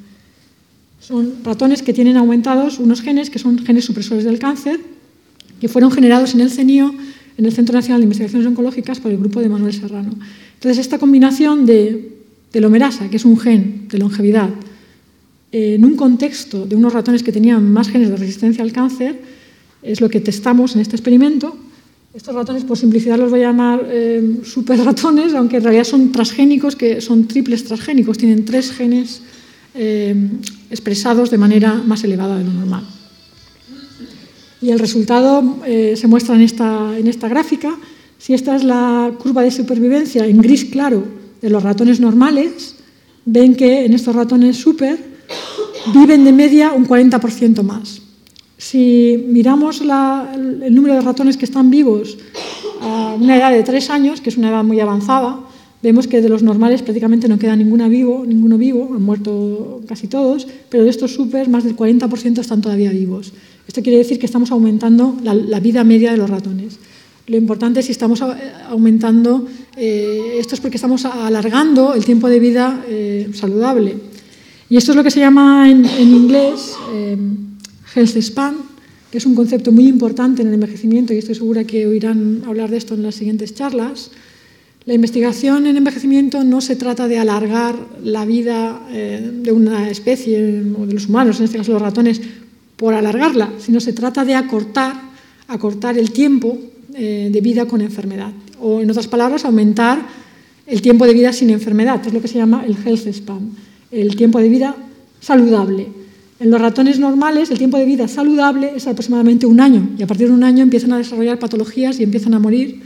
Son 0.98 1.44
ratones 1.44 1.82
que 1.82 1.92
tienen 1.92 2.16
aumentados 2.16 2.78
unos 2.78 3.02
genes 3.02 3.28
que 3.28 3.38
son 3.38 3.58
genes 3.58 3.84
supresores 3.84 4.24
del 4.24 4.38
cáncer, 4.38 4.80
que 5.60 5.68
fueron 5.68 5.90
generados 5.90 6.32
en 6.32 6.40
el 6.40 6.50
CENIO, 6.50 6.94
en 7.36 7.44
el 7.44 7.52
Centro 7.52 7.74
Nacional 7.74 8.00
de 8.00 8.04
Investigaciones 8.04 8.48
Oncológicas, 8.48 9.00
por 9.00 9.12
el 9.12 9.18
grupo 9.18 9.42
de 9.42 9.50
Manuel 9.50 9.74
Serrano. 9.74 10.14
Entonces, 10.54 10.78
esta 10.78 10.98
combinación 10.98 11.66
de 11.66 12.15
telomerasa, 12.56 13.10
que 13.10 13.18
es 13.18 13.26
un 13.26 13.36
gen 13.36 13.84
de 13.92 13.98
longevidad, 13.98 14.48
en 15.52 15.84
un 15.84 15.94
contexto 15.94 16.64
de 16.64 16.74
unos 16.74 16.94
ratones 16.94 17.22
que 17.22 17.30
tenían 17.30 17.70
más 17.70 17.88
genes 17.88 18.08
de 18.08 18.16
resistencia 18.16 18.64
al 18.64 18.72
cáncer, 18.72 19.20
es 19.82 20.00
lo 20.00 20.08
que 20.08 20.20
testamos 20.20 20.74
en 20.74 20.80
este 20.80 20.96
experimento. 20.96 21.54
Estos 22.14 22.34
ratones, 22.34 22.64
por 22.64 22.78
simplicidad, 22.78 23.18
los 23.18 23.30
voy 23.30 23.40
a 23.40 23.52
llamar 23.52 23.84
eh, 23.84 24.40
super 24.42 24.80
ratones, 24.80 25.34
aunque 25.34 25.58
en 25.58 25.64
realidad 25.64 25.84
son 25.84 26.12
transgénicos, 26.12 26.76
que 26.76 27.02
son 27.02 27.28
triples 27.28 27.62
transgénicos, 27.64 28.16
tienen 28.16 28.46
tres 28.46 28.72
genes 28.72 29.20
eh, 29.74 30.16
expresados 30.70 31.30
de 31.30 31.36
manera 31.36 31.74
más 31.74 32.04
elevada 32.04 32.38
de 32.38 32.44
lo 32.44 32.52
normal. 32.54 32.84
Y 34.62 34.70
el 34.70 34.78
resultado 34.78 35.58
eh, 35.66 35.92
se 35.94 36.08
muestra 36.08 36.34
en 36.34 36.40
esta, 36.40 36.96
en 36.98 37.06
esta 37.06 37.28
gráfica. 37.28 37.76
Si 38.16 38.32
esta 38.32 38.56
es 38.56 38.64
la 38.64 39.12
curva 39.18 39.42
de 39.42 39.50
supervivencia 39.50 40.24
en 40.24 40.40
gris 40.40 40.64
claro 40.64 41.25
de 41.40 41.50
los 41.50 41.62
ratones 41.62 42.00
normales, 42.00 42.76
ven 43.24 43.54
que 43.54 43.84
en 43.84 43.94
estos 43.94 44.14
ratones 44.14 44.56
super 44.56 44.98
viven 45.92 46.24
de 46.24 46.32
media 46.32 46.72
un 46.72 46.86
40% 46.86 47.62
más. 47.62 48.02
Si 48.58 49.24
miramos 49.28 49.82
el 49.82 50.74
número 50.74 50.94
de 50.94 51.00
ratones 51.02 51.36
que 51.36 51.44
están 51.44 51.70
vivos 51.70 52.16
a 52.80 53.14
una 53.20 53.36
edad 53.36 53.52
de 53.52 53.62
tres 53.62 53.90
años, 53.90 54.20
que 54.20 54.30
es 54.30 54.36
una 54.36 54.48
edad 54.48 54.64
muy 54.64 54.80
avanzada, 54.80 55.40
vemos 55.82 56.06
que 56.08 56.22
de 56.22 56.28
los 56.28 56.42
normales 56.42 56.82
prácticamente 56.82 57.28
no 57.28 57.38
queda 57.38 57.54
ninguna 57.54 57.88
vivo, 57.88 58.24
ninguno 58.26 58.56
vivo, 58.56 58.90
han 58.94 59.02
muerto 59.02 59.82
casi 59.86 60.08
todos, 60.08 60.46
pero 60.70 60.84
de 60.84 60.90
estos 60.90 61.12
super 61.14 61.48
más 61.48 61.64
del 61.64 61.76
40% 61.76 62.38
están 62.40 62.60
todavía 62.60 62.90
vivos. 62.90 63.32
Esto 63.68 63.82
quiere 63.82 63.98
decir 63.98 64.18
que 64.18 64.26
estamos 64.26 64.50
aumentando 64.50 65.16
la, 65.22 65.60
vida 65.60 65.84
media 65.84 66.12
de 66.12 66.16
los 66.16 66.30
ratones. 66.30 66.78
Lo 67.26 67.36
importante 67.36 67.80
es 67.80 67.86
si 67.86 67.92
estamos 67.92 68.22
aumentando, 68.70 69.46
eh, 69.76 70.36
esto 70.38 70.54
es 70.54 70.60
porque 70.60 70.78
estamos 70.78 71.04
alargando 71.04 71.94
el 71.94 72.04
tiempo 72.04 72.28
de 72.28 72.40
vida 72.40 72.84
eh, 72.88 73.28
saludable. 73.34 73.96
Y 74.68 74.76
esto 74.76 74.92
es 74.92 74.96
lo 74.96 75.04
que 75.04 75.10
se 75.10 75.20
llama 75.20 75.70
en, 75.70 75.84
inglés 76.00 76.74
eh, 76.92 77.16
health 77.94 78.20
span, 78.20 78.56
que 79.10 79.18
es 79.18 79.26
un 79.26 79.34
concepto 79.34 79.70
muy 79.70 79.86
importante 79.86 80.42
en 80.42 80.48
el 80.48 80.54
envejecimiento 80.54 81.14
y 81.14 81.18
estoy 81.18 81.36
segura 81.36 81.64
que 81.64 81.86
oirán 81.86 82.42
hablar 82.46 82.70
de 82.70 82.78
esto 82.78 82.94
en 82.94 83.04
las 83.04 83.14
siguientes 83.14 83.54
charlas. 83.54 84.10
La 84.84 84.94
investigación 84.94 85.66
en 85.66 85.76
envejecimiento 85.76 86.42
no 86.42 86.60
se 86.60 86.74
trata 86.74 87.06
de 87.06 87.18
alargar 87.18 87.76
la 88.02 88.24
vida 88.24 88.82
eh, 88.90 89.30
de 89.42 89.52
una 89.52 89.88
especie 89.88 90.62
o 90.76 90.86
de 90.86 90.94
los 90.94 91.06
humanos, 91.08 91.38
en 91.38 91.44
este 91.44 91.58
caso 91.58 91.72
los 91.72 91.82
ratones, 91.82 92.20
por 92.76 92.94
alargarla, 92.94 93.52
sino 93.58 93.80
se 93.80 93.92
trata 93.92 94.24
de 94.24 94.34
acortar, 94.34 94.94
acortar 95.48 95.96
el 95.96 96.10
tiempo 96.10 96.58
eh, 96.98 97.28
de 97.30 97.40
vida 97.42 97.66
con 97.66 97.82
enfermedad. 97.82 98.32
O, 98.58 98.80
en 98.80 98.90
otras 98.90 99.06
palabras, 99.06 99.44
aumentar 99.44 100.00
el 100.66 100.80
tiempo 100.80 101.06
de 101.06 101.12
vida 101.12 101.32
sin 101.32 101.50
enfermedad. 101.50 102.00
Es 102.06 102.14
lo 102.14 102.22
que 102.22 102.28
se 102.28 102.38
llama 102.38 102.64
el 102.64 102.74
health 102.74 103.06
span, 103.12 103.50
el 103.90 104.16
tiempo 104.16 104.40
de 104.40 104.48
vida 104.48 104.74
saludable. 105.20 105.88
En 106.40 106.50
los 106.50 106.58
ratones 106.58 106.98
normales, 106.98 107.50
el 107.50 107.58
tiempo 107.58 107.76
de 107.76 107.84
vida 107.84 108.08
saludable 108.08 108.72
es 108.74 108.86
aproximadamente 108.86 109.44
un 109.44 109.60
año 109.60 109.90
y 109.98 110.02
a 110.02 110.06
partir 110.06 110.28
de 110.28 110.32
un 110.32 110.42
año 110.42 110.62
empiezan 110.62 110.92
a 110.94 110.98
desarrollar 110.98 111.38
patologías 111.38 112.00
y 112.00 112.02
empiezan 112.02 112.32
a 112.32 112.38
morir 112.38 112.82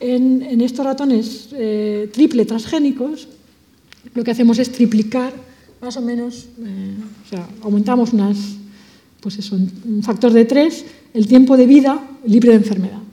en, 0.00 0.60
estos 0.60 0.86
ratones 0.86 1.48
eh, 1.52 2.08
triple 2.12 2.44
transgénicos, 2.44 3.26
lo 4.14 4.22
que 4.22 4.30
hacemos 4.30 4.60
es 4.60 4.70
triplicar 4.70 5.32
más 5.80 5.96
o 5.96 6.02
menos, 6.02 6.46
eh, 6.64 6.94
o 7.26 7.28
sea, 7.28 7.48
aumentamos 7.62 8.12
unas, 8.12 8.36
pues 9.20 9.38
eso, 9.38 9.56
un 9.56 10.02
factor 10.04 10.32
de 10.32 10.44
tres 10.44 10.84
el 11.14 11.26
tiempo 11.26 11.56
de 11.56 11.66
vida 11.66 12.00
libre 12.24 12.50
de 12.50 12.56
enfermedad. 12.56 13.07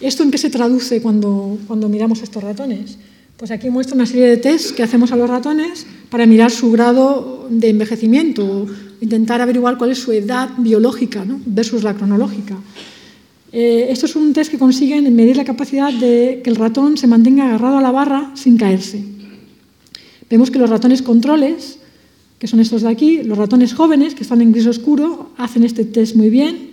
¿Esto 0.00 0.22
en 0.22 0.30
qué 0.30 0.38
se 0.38 0.48
traduce 0.48 1.02
cuando, 1.02 1.58
cuando 1.66 1.88
miramos 1.88 2.22
estos 2.22 2.42
ratones? 2.42 2.96
Pues 3.36 3.50
aquí 3.50 3.70
muestra 3.70 3.94
una 3.94 4.06
serie 4.06 4.26
de 4.26 4.36
tests 4.38 4.72
que 4.72 4.82
hacemos 4.82 5.12
a 5.12 5.16
los 5.16 5.28
ratones 5.28 5.86
para 6.08 6.26
mirar 6.26 6.50
su 6.50 6.70
grado 6.72 7.46
de 7.50 7.68
envejecimiento, 7.68 8.66
intentar 9.00 9.40
averiguar 9.40 9.78
cuál 9.78 9.90
es 9.90 9.98
su 9.98 10.12
edad 10.12 10.50
biológica 10.58 11.24
¿no? 11.24 11.40
versus 11.44 11.82
la 11.82 11.94
cronológica. 11.94 12.56
Eh, 13.52 13.88
esto 13.90 14.06
es 14.06 14.16
un 14.16 14.32
test 14.32 14.50
que 14.50 14.58
consiguen 14.58 15.14
medir 15.14 15.36
la 15.36 15.44
capacidad 15.44 15.92
de 15.92 16.40
que 16.42 16.50
el 16.50 16.56
ratón 16.56 16.96
se 16.96 17.06
mantenga 17.06 17.48
agarrado 17.48 17.78
a 17.78 17.82
la 17.82 17.90
barra 17.90 18.30
sin 18.34 18.56
caerse. 18.56 19.02
Vemos 20.30 20.50
que 20.50 20.58
los 20.58 20.70
ratones 20.70 21.02
controles, 21.02 21.78
que 22.38 22.46
son 22.46 22.60
estos 22.60 22.82
de 22.82 22.88
aquí, 22.88 23.22
los 23.24 23.36
ratones 23.36 23.74
jóvenes, 23.74 24.14
que 24.14 24.22
están 24.22 24.40
en 24.40 24.52
gris 24.52 24.66
oscuro, 24.66 25.30
hacen 25.36 25.64
este 25.64 25.84
test 25.84 26.14
muy 26.14 26.30
bien 26.30 26.70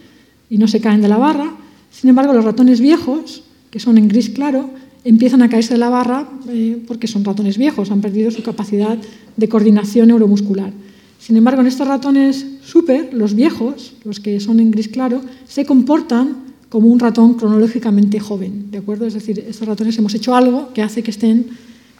y 0.50 0.60
no 0.60 0.68
se 0.68 0.80
caen 0.80 1.02
de 1.02 1.08
la 1.08 1.18
barra. 1.18 1.57
Sin 1.92 2.10
embargo, 2.10 2.34
los 2.34 2.46
ratones 2.46 2.80
viejos, 2.80 3.44
que 3.72 3.80
son 3.80 3.98
en 3.98 4.08
gris 4.08 4.30
claro, 4.30 4.70
empiezan 5.04 5.42
a 5.42 5.50
caerse 5.50 5.74
de 5.74 5.80
la 5.80 5.90
barra 5.90 6.28
eh, 6.50 6.84
porque 6.88 7.08
son 7.08 7.24
ratones 7.24 7.58
viejos, 7.58 7.92
han 7.92 8.02
perdido 8.02 8.30
su 8.32 8.44
capacidad 8.44 8.98
de 9.36 9.50
coordinación 9.50 10.10
neuromuscular. 10.10 10.74
Sin 11.20 11.38
embargo, 11.38 11.62
en 11.62 11.68
estos 11.68 11.88
ratones 11.88 12.46
super, 12.64 13.14
los 13.14 13.34
viejos, 13.34 13.94
los 14.04 14.20
que 14.20 14.40
son 14.40 14.60
en 14.60 14.72
gris 14.72 14.90
claro, 14.90 15.22
se 15.48 15.66
comportan 15.66 16.48
como 16.70 16.90
un 16.90 17.00
ratón 17.00 17.36
cronológicamente 17.36 18.20
joven, 18.20 18.70
¿de 18.72 18.80
acuerdo? 18.80 19.06
Es 19.06 19.14
decir, 19.14 19.40
estos 19.40 19.68
ratones 19.68 19.98
hemos 19.98 20.14
hecho 20.14 20.36
algo 20.36 20.74
que 20.74 20.82
hace 20.82 21.02
que 21.02 21.12
estén 21.12 21.48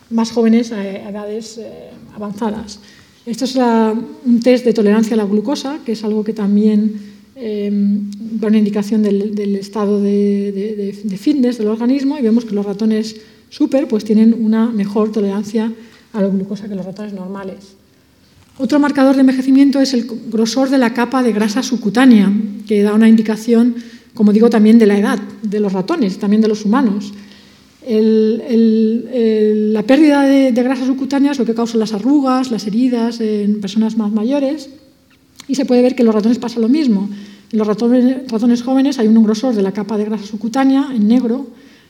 más 0.10 0.32
jóvenes 0.32 0.72
a 0.72 0.84
edades 0.86 1.58
eh, 1.58 1.92
avanzadas. 2.16 2.80
Esto 3.26 3.46
es 3.46 3.56
un 3.56 4.40
test 4.42 4.64
de 4.64 4.74
tolerancia 4.74 5.14
a 5.16 5.18
la 5.18 5.26
glucosa, 5.26 5.80
que 5.86 5.94
es 5.94 6.04
algo 6.04 6.24
que 6.24 6.34
también 6.34 7.17
eh, 7.38 7.72
una 8.42 8.58
indicación 8.58 9.04
del, 9.04 9.56
estado 9.56 10.02
de, 10.02 11.18
fitness 11.20 11.58
del 11.58 11.68
organismo 11.68 12.18
y 12.18 12.22
vemos 12.22 12.46
que 12.46 12.56
los 12.56 12.66
ratones 12.66 13.16
super 13.50 13.88
pues, 13.88 14.04
tienen 14.04 14.36
una 14.40 14.68
mejor 14.68 15.12
tolerancia 15.12 15.72
a 16.14 16.22
la 16.22 16.28
glucosa 16.28 16.68
que 16.68 16.76
los 16.76 16.86
ratones 16.86 17.14
normales. 17.14 17.76
Otro 18.58 18.80
marcador 18.80 19.16
de 19.16 19.22
envejecimiento 19.22 19.80
es 19.80 19.94
el 19.94 20.08
grosor 20.32 20.70
de 20.70 20.80
la 20.80 20.94
capa 20.94 21.22
de 21.22 21.32
grasa 21.32 21.62
subcutánea, 21.62 22.34
que 22.68 22.82
da 22.82 22.96
una 22.96 23.08
indicación 23.08 23.76
como 24.18 24.34
digo, 24.34 24.50
también 24.50 24.80
de 24.80 24.88
la 24.88 24.98
edad 24.98 25.20
de 25.44 25.60
los 25.60 25.72
ratones, 25.72 26.18
también 26.18 26.42
de 26.42 26.48
los 26.48 26.66
humanos. 26.66 27.14
la 27.88 29.84
pérdida 29.84 30.24
de, 30.24 30.52
grasa 30.52 30.88
subcutánea 30.88 31.32
es 31.32 31.40
lo 31.40 31.46
que 31.46 31.54
causa 31.54 31.78
las 31.78 31.94
arrugas, 31.94 32.50
las 32.50 32.66
heridas 32.66 33.22
en 33.22 33.62
personas 33.62 33.96
más 33.96 34.12
mayores 34.12 34.70
y 35.48 35.56
se 35.56 35.66
puede 35.66 35.82
ver 35.82 35.96
que 35.96 36.02
en 36.02 36.08
los 36.08 36.16
ratones 36.16 36.40
pasa 36.40 36.60
lo 36.60 36.70
mismo. 36.70 37.10
En 37.52 37.60
los 37.60 37.68
ratones, 37.68 38.62
jóvenes 38.62 39.00
hay 39.00 39.08
un 39.08 39.24
grosor 39.24 39.56
de 39.56 39.62
la 39.62 39.72
capa 39.72 39.98
de 39.98 40.06
grasa 40.06 40.26
subcutánea 40.26 40.90
en 40.94 41.08
negro 41.08 41.48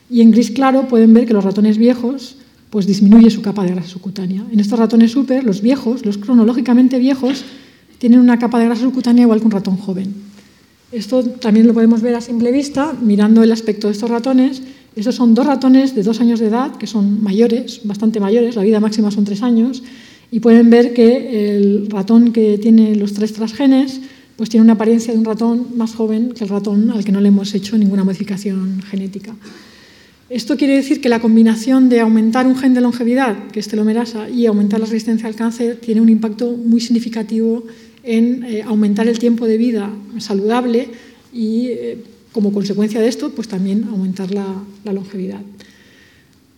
y 0.10 0.22
en 0.22 0.32
gris 0.32 0.52
claro 0.52 0.88
pueden 0.88 1.13
ver 1.13 1.26
que 1.26 1.34
los 1.34 1.43
ratones 1.43 1.78
viejos 1.78 2.38
pues 2.70 2.86
disminuye 2.86 3.30
su 3.30 3.41
capa 3.41 3.63
de 3.63 3.72
grasa 3.72 3.89
subcutánea. 3.89 4.43
En 4.52 4.60
estos 4.60 4.78
ratones 4.78 5.12
super, 5.12 5.43
los 5.43 5.62
viejos, 5.62 6.06
los 6.06 6.17
cronológicamente 6.17 7.00
viejos, 7.00 7.43
tienen 7.98 8.20
una 8.20 8.38
capa 8.38 8.60
de 8.60 8.65
grasa 8.65 8.84
subcutánea 8.84 9.24
igual 9.24 9.39
que 9.39 9.46
un 9.46 9.52
ratón 9.52 9.78
joven. 9.78 10.13
Esto 10.91 11.24
también 11.24 11.67
lo 11.67 11.74
podemos 11.74 12.02
ver 12.02 12.15
a 12.15 12.22
simple 12.22 12.52
vista 12.52 12.93
mirando 13.02 13.43
el 13.43 13.52
aspecto 13.52 13.88
de 13.88 13.93
estos 13.93 14.10
ratones. 14.10 14.62
Estos 14.96 15.15
son 15.15 15.34
dos 15.34 15.46
ratones 15.46 15.96
de 15.96 16.04
dos 16.04 16.22
años 16.22 16.39
de 16.39 16.48
edad, 16.48 16.76
que 16.76 16.88
son 16.88 17.24
mayores, 17.24 17.82
bastante 17.84 18.20
mayores, 18.20 18.56
la 18.56 18.63
vida 18.63 18.80
máxima 18.80 19.12
son 19.12 19.26
tres 19.26 19.43
años, 19.43 19.84
y 20.32 20.40
pueden 20.40 20.70
ver 20.70 20.94
que 20.94 21.56
el 21.56 21.90
ratón 21.90 22.34
que 22.34 22.58
tiene 22.58 22.96
los 22.96 23.13
tres 23.13 23.34
transgenes 23.34 24.02
pues 24.36 24.50
tiene 24.50 24.63
una 24.63 24.74
apariencia 24.74 25.12
de 25.12 25.19
un 25.19 25.25
ratón 25.25 25.67
más 25.75 25.96
joven 25.96 26.32
que 26.32 26.44
el 26.44 26.50
ratón 26.50 26.92
al 26.92 27.04
que 27.04 27.12
no 27.12 27.21
le 27.21 27.30
hemos 27.30 27.54
hecho 27.56 27.78
ninguna 27.78 28.04
modificación 28.04 28.82
genética. 28.84 29.34
Esto 30.30 30.58
quiere 30.58 30.75
decir 30.75 31.00
que 31.00 31.08
la 31.08 31.21
combinación 31.21 31.88
de 31.88 32.02
aumentar 32.02 32.46
un 32.48 32.58
gen 32.58 32.73
de 32.73 32.82
longevidad, 32.82 33.48
que 33.48 33.62
es 33.62 33.67
telomerasa, 33.69 34.30
y 34.30 34.46
aumentar 34.46 34.80
la 34.80 34.86
resistencia 34.86 35.28
al 35.28 35.36
cáncer 35.36 35.78
tiene 35.78 36.02
un 36.02 36.10
impacto 36.10 36.52
muy 36.52 36.82
significativo 36.82 37.63
en 38.04 38.44
eh, 38.44 38.62
aumentar 38.62 39.08
el 39.08 39.19
tiempo 39.19 39.48
de 39.48 39.58
vida 39.58 39.90
saludable 40.19 40.90
y, 41.34 41.67
eh, 41.67 41.98
como 42.34 42.52
consecuencia 42.52 43.00
de 43.00 43.08
esto, 43.08 43.32
pues 43.32 43.48
también 43.48 43.86
aumentar 43.86 44.32
la, 44.32 44.63
longevidad. 44.92 45.40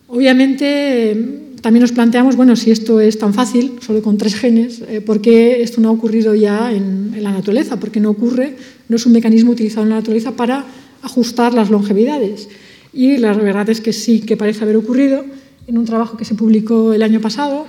Obviamente, 0.08 1.16
también 1.62 1.82
nos 1.82 1.92
planteamos, 1.92 2.36
bueno, 2.36 2.56
si 2.56 2.72
esto 2.72 3.00
es 3.00 3.18
tan 3.18 3.34
fácil, 3.34 3.80
solo 3.82 4.02
con 4.02 4.18
tres 4.18 4.36
genes, 4.36 4.82
eh, 4.88 5.02
¿por 5.02 5.22
qué 5.22 5.62
esto 5.62 5.82
no 5.82 5.90
ha 5.90 5.92
ocurrido 5.92 6.34
ya 6.36 6.72
en, 6.72 7.22
la 7.22 7.32
naturaleza? 7.32 7.80
¿Por 7.80 7.92
qué 7.92 8.00
no 8.00 8.12
ocurre? 8.12 8.56
No 8.88 8.96
es 8.96 9.06
un 9.06 9.12
mecanismo 9.12 9.52
utilizado 9.52 9.84
en 9.84 9.90
la 9.90 9.96
naturaleza 9.96 10.32
para 10.32 10.66
ajustar 11.02 11.54
las 11.54 11.70
longevidades. 11.70 12.48
Y 12.94 13.18
la 13.18 13.34
verdad 13.34 13.70
es 13.70 13.82
que 13.82 13.92
sí 13.92 14.22
que 14.22 14.38
parece 14.38 14.64
haber 14.64 14.78
ocurrido. 14.78 15.26
En 15.68 15.78
un 15.78 15.86
trabajo 15.86 16.18
que 16.18 16.26
se 16.26 16.34
publicó 16.34 16.94
el 16.94 17.04
año 17.04 17.20
pasado, 17.20 17.68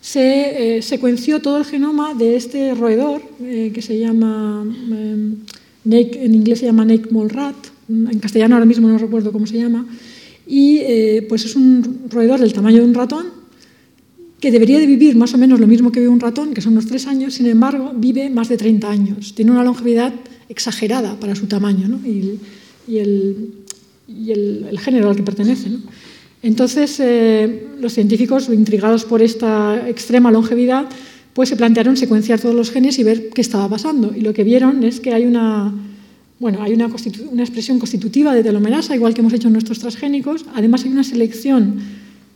se 0.00 0.78
eh, 0.78 0.82
secuenció 0.82 1.40
todo 1.40 1.58
el 1.58 1.64
genoma 1.64 2.14
de 2.14 2.36
este 2.36 2.74
roedor 2.74 3.20
eh, 3.42 3.72
que 3.74 3.82
se 3.82 3.98
llama, 3.98 4.64
en 5.84 6.34
inglés 6.34 6.60
se 6.60 6.66
llama 6.66 6.84
Nake 6.84 7.10
Mole 7.10 7.28
Rat, 7.28 7.56
en 7.88 8.18
castellano 8.20 8.54
ahora 8.54 8.66
mismo 8.66 8.88
no 8.88 8.96
recuerdo 8.98 9.32
cómo 9.32 9.46
se 9.46 9.58
llama, 9.58 9.86
y 10.48 10.78
eh, 10.78 11.26
pues 11.28 11.44
es 11.44 11.54
un 11.54 12.06
roedor 12.08 12.40
del 12.40 12.54
tamaño 12.54 12.78
de 12.78 12.84
un 12.84 12.94
ratón 12.94 13.26
que 14.40 14.50
debería 14.50 14.78
de 14.78 14.86
vivir 14.86 15.14
más 15.14 15.34
o 15.34 15.38
menos 15.38 15.60
lo 15.60 15.66
mismo 15.66 15.92
que 15.92 16.00
vive 16.00 16.10
un 16.10 16.20
ratón, 16.20 16.54
que 16.54 16.62
son 16.62 16.72
unos 16.72 16.86
tres 16.86 17.06
años, 17.06 17.34
sin 17.34 17.46
embargo, 17.46 17.92
vive 17.94 18.30
más 18.30 18.48
de 18.48 18.56
30 18.56 18.88
años. 18.88 19.34
Tiene 19.34 19.50
una 19.50 19.64
longevidad 19.64 20.14
exagerada 20.48 21.18
para 21.18 21.34
su 21.34 21.46
tamaño 21.46 22.00
y, 22.04 22.38
el, 22.96 24.78
género 24.78 25.10
al 25.10 25.16
que 25.16 25.22
pertenece. 25.22 25.70
Entonces, 26.42 26.98
eh, 27.00 27.66
los 27.80 27.92
científicos, 27.92 28.48
intrigados 28.48 29.04
por 29.04 29.20
esta 29.22 29.88
extrema 29.88 30.30
longevidad, 30.30 30.88
pues 31.34 31.48
se 31.48 31.56
plantearon 31.56 31.96
secuenciar 31.96 32.40
todos 32.40 32.54
los 32.54 32.70
genes 32.70 32.98
y 32.98 33.02
ver 33.02 33.30
qué 33.30 33.40
estaba 33.40 33.68
pasando. 33.68 34.14
Y 34.16 34.20
lo 34.20 34.32
que 34.32 34.44
vieron 34.44 34.84
es 34.84 35.00
que 35.00 35.12
hay 35.12 35.26
una 35.26 35.74
bueno, 36.40 36.62
hay 36.62 36.72
una, 36.72 36.86
expresión 36.86 37.78
constitutiva 37.78 38.32
de 38.32 38.44
telomerasa, 38.44 38.94
igual 38.94 39.12
que 39.12 39.20
hemos 39.20 39.32
hecho 39.32 39.48
en 39.48 39.54
nuestros 39.54 39.80
transgénicos. 39.80 40.44
Además, 40.54 40.84
hay 40.84 40.92
una 40.92 41.02
selección 41.02 41.80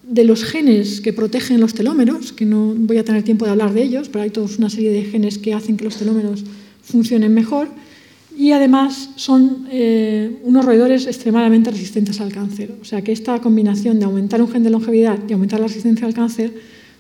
de 0.03 0.25
los 0.25 0.45
genes 0.45 1.01
que 1.01 1.13
protegen 1.13 1.61
los 1.61 1.75
telómeros, 1.75 2.33
que 2.33 2.45
no 2.45 2.75
voy 2.77 2.99
a 2.99 3.05
tener 3.05 3.23
tiempo 3.23 3.45
de 3.45 3.53
hablar 3.53 3.73
de 3.73 3.83
ellos, 3.83 4.09
pero 4.09 4.25
hay 4.25 4.31
toda 4.31 4.49
una 4.59 4.71
serie 4.71 4.91
de 4.91 5.05
genes 5.05 5.39
que 5.39 5.55
hacen 5.55 5.77
que 5.77 5.85
los 5.85 5.97
telómeros 5.97 6.43
funcionen 6.83 7.33
mejor. 7.33 7.69
Y 8.37 8.51
además 8.51 9.11
son 9.17 9.69
eh, 9.71 10.39
unos 10.43 10.65
roedores 10.65 11.07
extremadamente 11.07 11.71
resistentes 11.71 12.21
al 12.21 12.33
cáncer. 12.33 12.75
O 12.81 12.85
sea 12.85 13.03
que 13.03 13.13
esta 13.13 13.41
combinación 13.41 14.01
de 14.01 14.07
aumentar 14.07 14.43
un 14.43 14.51
gen 14.51 14.65
de 14.65 14.71
longevidad 14.71 15.19
y 15.29 15.33
aumentar 15.33 15.61
la 15.61 15.69
resistencia 15.69 16.07
al 16.07 16.15
cáncer, 16.15 16.53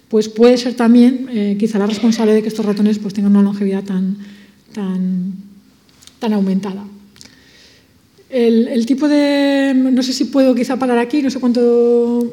pues 0.09 0.29
puede 0.29 0.57
ser 0.57 0.75
también 0.75 1.27
eh, 1.31 1.57
quizá 1.59 1.79
la 1.79 1.87
responsable 1.87 2.35
de 2.35 2.43
que 2.43 2.49
estos 2.49 2.65
ratones 2.65 2.99
pues, 2.99 3.13
tengan 3.15 3.33
una 3.33 3.43
longevidad 3.43 3.83
tan, 3.83 4.19
tan 4.73 5.33
tan 6.23 6.35
aumentada. 6.35 6.85
El, 8.33 8.87
tipo 8.87 9.09
de... 9.09 9.75
No 9.75 10.03
sé 10.03 10.15
si 10.15 10.25
puedo 10.25 10.55
quizá 10.55 10.79
parar 10.79 10.99
aquí, 10.99 11.21
no 11.21 11.31
sé 11.31 11.39
cuánto 11.39 12.33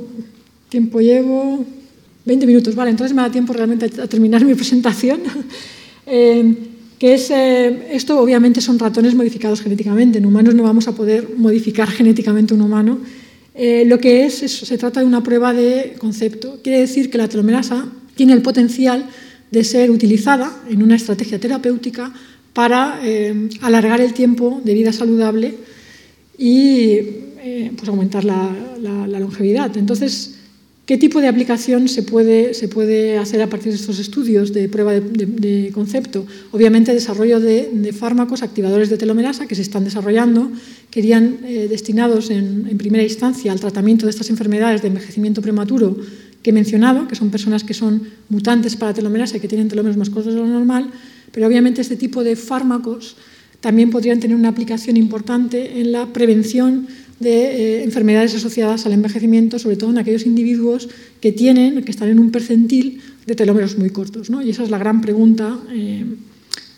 tiempo 0.70 1.02
llevo. 1.02 1.66
20 2.24 2.46
minutos, 2.46 2.74
vale, 2.74 2.92
entonces 2.92 3.14
me 3.14 3.22
da 3.22 3.30
tiempo 3.30 3.52
realmente 3.52 3.86
a 4.02 4.08
terminar 4.08 4.46
mi 4.50 4.56
presentación. 4.56 5.22
Eh, 6.12 6.56
que 6.98 7.14
es, 7.14 7.30
eh, 7.30 7.90
esto 7.92 8.20
obviamente 8.20 8.62
son 8.62 8.80
ratones 8.80 9.14
modificados 9.14 9.62
genéticamente, 9.62 10.18
en 10.18 10.26
humanos 10.26 10.56
no 10.56 10.64
vamos 10.64 10.88
a 10.88 10.96
poder 10.96 11.36
modificar 11.38 11.88
genéticamente 12.00 12.56
un 12.56 12.62
humano. 12.62 12.98
Eh, 13.54 13.84
lo 13.86 14.00
que 14.00 14.26
es, 14.26 14.34
se 14.34 14.78
trata 14.80 15.02
de 15.02 15.06
una 15.06 15.22
prueba 15.22 15.54
de 15.54 15.94
concepto. 16.00 16.62
Quiere 16.64 16.80
decir 16.80 17.12
que 17.12 17.20
la 17.20 17.28
telomerasa 17.28 17.86
tiene 18.16 18.34
el 18.34 18.42
potencial 18.42 19.06
de 19.52 19.64
ser 19.64 19.92
utilizada 19.92 20.52
en 20.68 20.82
una 20.82 20.96
estrategia 20.96 21.40
terapéutica 21.40 22.12
para 22.54 23.00
alargar 23.62 24.02
el 24.02 24.14
tiempo 24.14 24.60
de 24.64 24.74
vida 24.74 24.92
saludable 24.92 25.54
y 26.40 26.94
eh, 27.42 27.72
pues 27.76 27.90
aumentar 27.90 28.24
la, 28.24 28.56
longevidad. 29.20 29.76
Entonces, 29.76 30.36
¿qué 30.86 30.98
tipo 30.98 31.20
de 31.20 31.28
aplicación 31.28 31.90
se 31.90 32.02
puede, 32.04 32.54
se 32.54 32.70
puede 32.70 33.18
hacer 33.18 33.42
a 33.42 33.48
partir 33.48 33.74
de 33.74 33.78
estos 33.78 34.00
estudios 34.00 34.54
de 34.54 34.70
prueba 34.70 34.94
de, 34.94 35.70
concepto? 35.74 36.26
Obviamente, 36.52 36.94
desarrollo 36.94 37.42
de, 37.42 37.92
fármacos 37.92 38.42
activadores 38.42 38.90
de 38.90 38.98
telomerasa 38.98 39.48
que 39.48 39.56
se 39.56 39.62
están 39.62 39.84
desarrollando, 39.84 40.50
que 40.90 41.02
irían 41.02 41.40
eh, 41.44 41.68
destinados 41.70 42.30
en, 42.30 42.68
en 42.70 42.78
primera 42.78 43.04
instancia 43.04 43.52
al 43.52 43.60
tratamiento 43.60 44.06
de 44.06 44.12
estas 44.12 44.30
enfermedades 44.30 44.82
de 44.82 44.88
envejecimiento 44.88 45.42
prematuro 45.42 45.98
que 46.42 46.52
he 46.52 46.54
mencionado, 46.54 47.10
que 47.10 47.16
son 47.16 47.30
personas 47.30 47.66
que 47.66 47.74
son 47.74 48.02
mutantes 48.30 48.78
para 48.78 48.94
telomerasa 48.94 49.36
y 49.36 49.40
que 49.42 49.50
tienen 49.50 49.68
telómeros 49.68 49.98
más 49.98 50.10
cortos 50.10 50.34
de 50.34 50.40
lo 50.40 50.48
normal, 50.48 50.90
pero 51.34 51.48
obviamente 51.48 51.82
este 51.82 51.98
tipo 51.98 52.24
de 52.24 52.38
fármacos 52.38 53.18
también 53.62 53.90
podrían 53.90 54.20
tener 54.20 54.38
una 54.38 54.50
aplicación 54.50 54.98
importante 54.98 55.80
en 55.80 55.92
la 55.92 56.08
prevención 56.08 56.88
de 57.20 57.80
eh, 57.80 57.84
enfermedades 57.84 58.34
asociadas 58.36 58.86
al 58.86 58.94
envejecimiento, 58.94 59.60
sobre 59.60 59.76
todo 59.76 59.90
en 59.90 59.98
aquellos 59.98 60.26
individuos 60.26 60.88
que 61.20 61.32
tienen, 61.32 61.84
que 61.84 61.92
están 61.92 62.10
en 62.10 62.20
un 62.20 62.32
percentil 62.32 63.02
de 63.26 63.36
telómeros 63.36 63.78
muy 63.78 63.90
cortos. 63.90 64.30
Y 64.44 64.50
esa 64.50 64.64
es 64.64 64.70
la 64.70 64.78
gran 64.78 65.02
pregunta, 65.02 65.60
eh, 65.72 66.06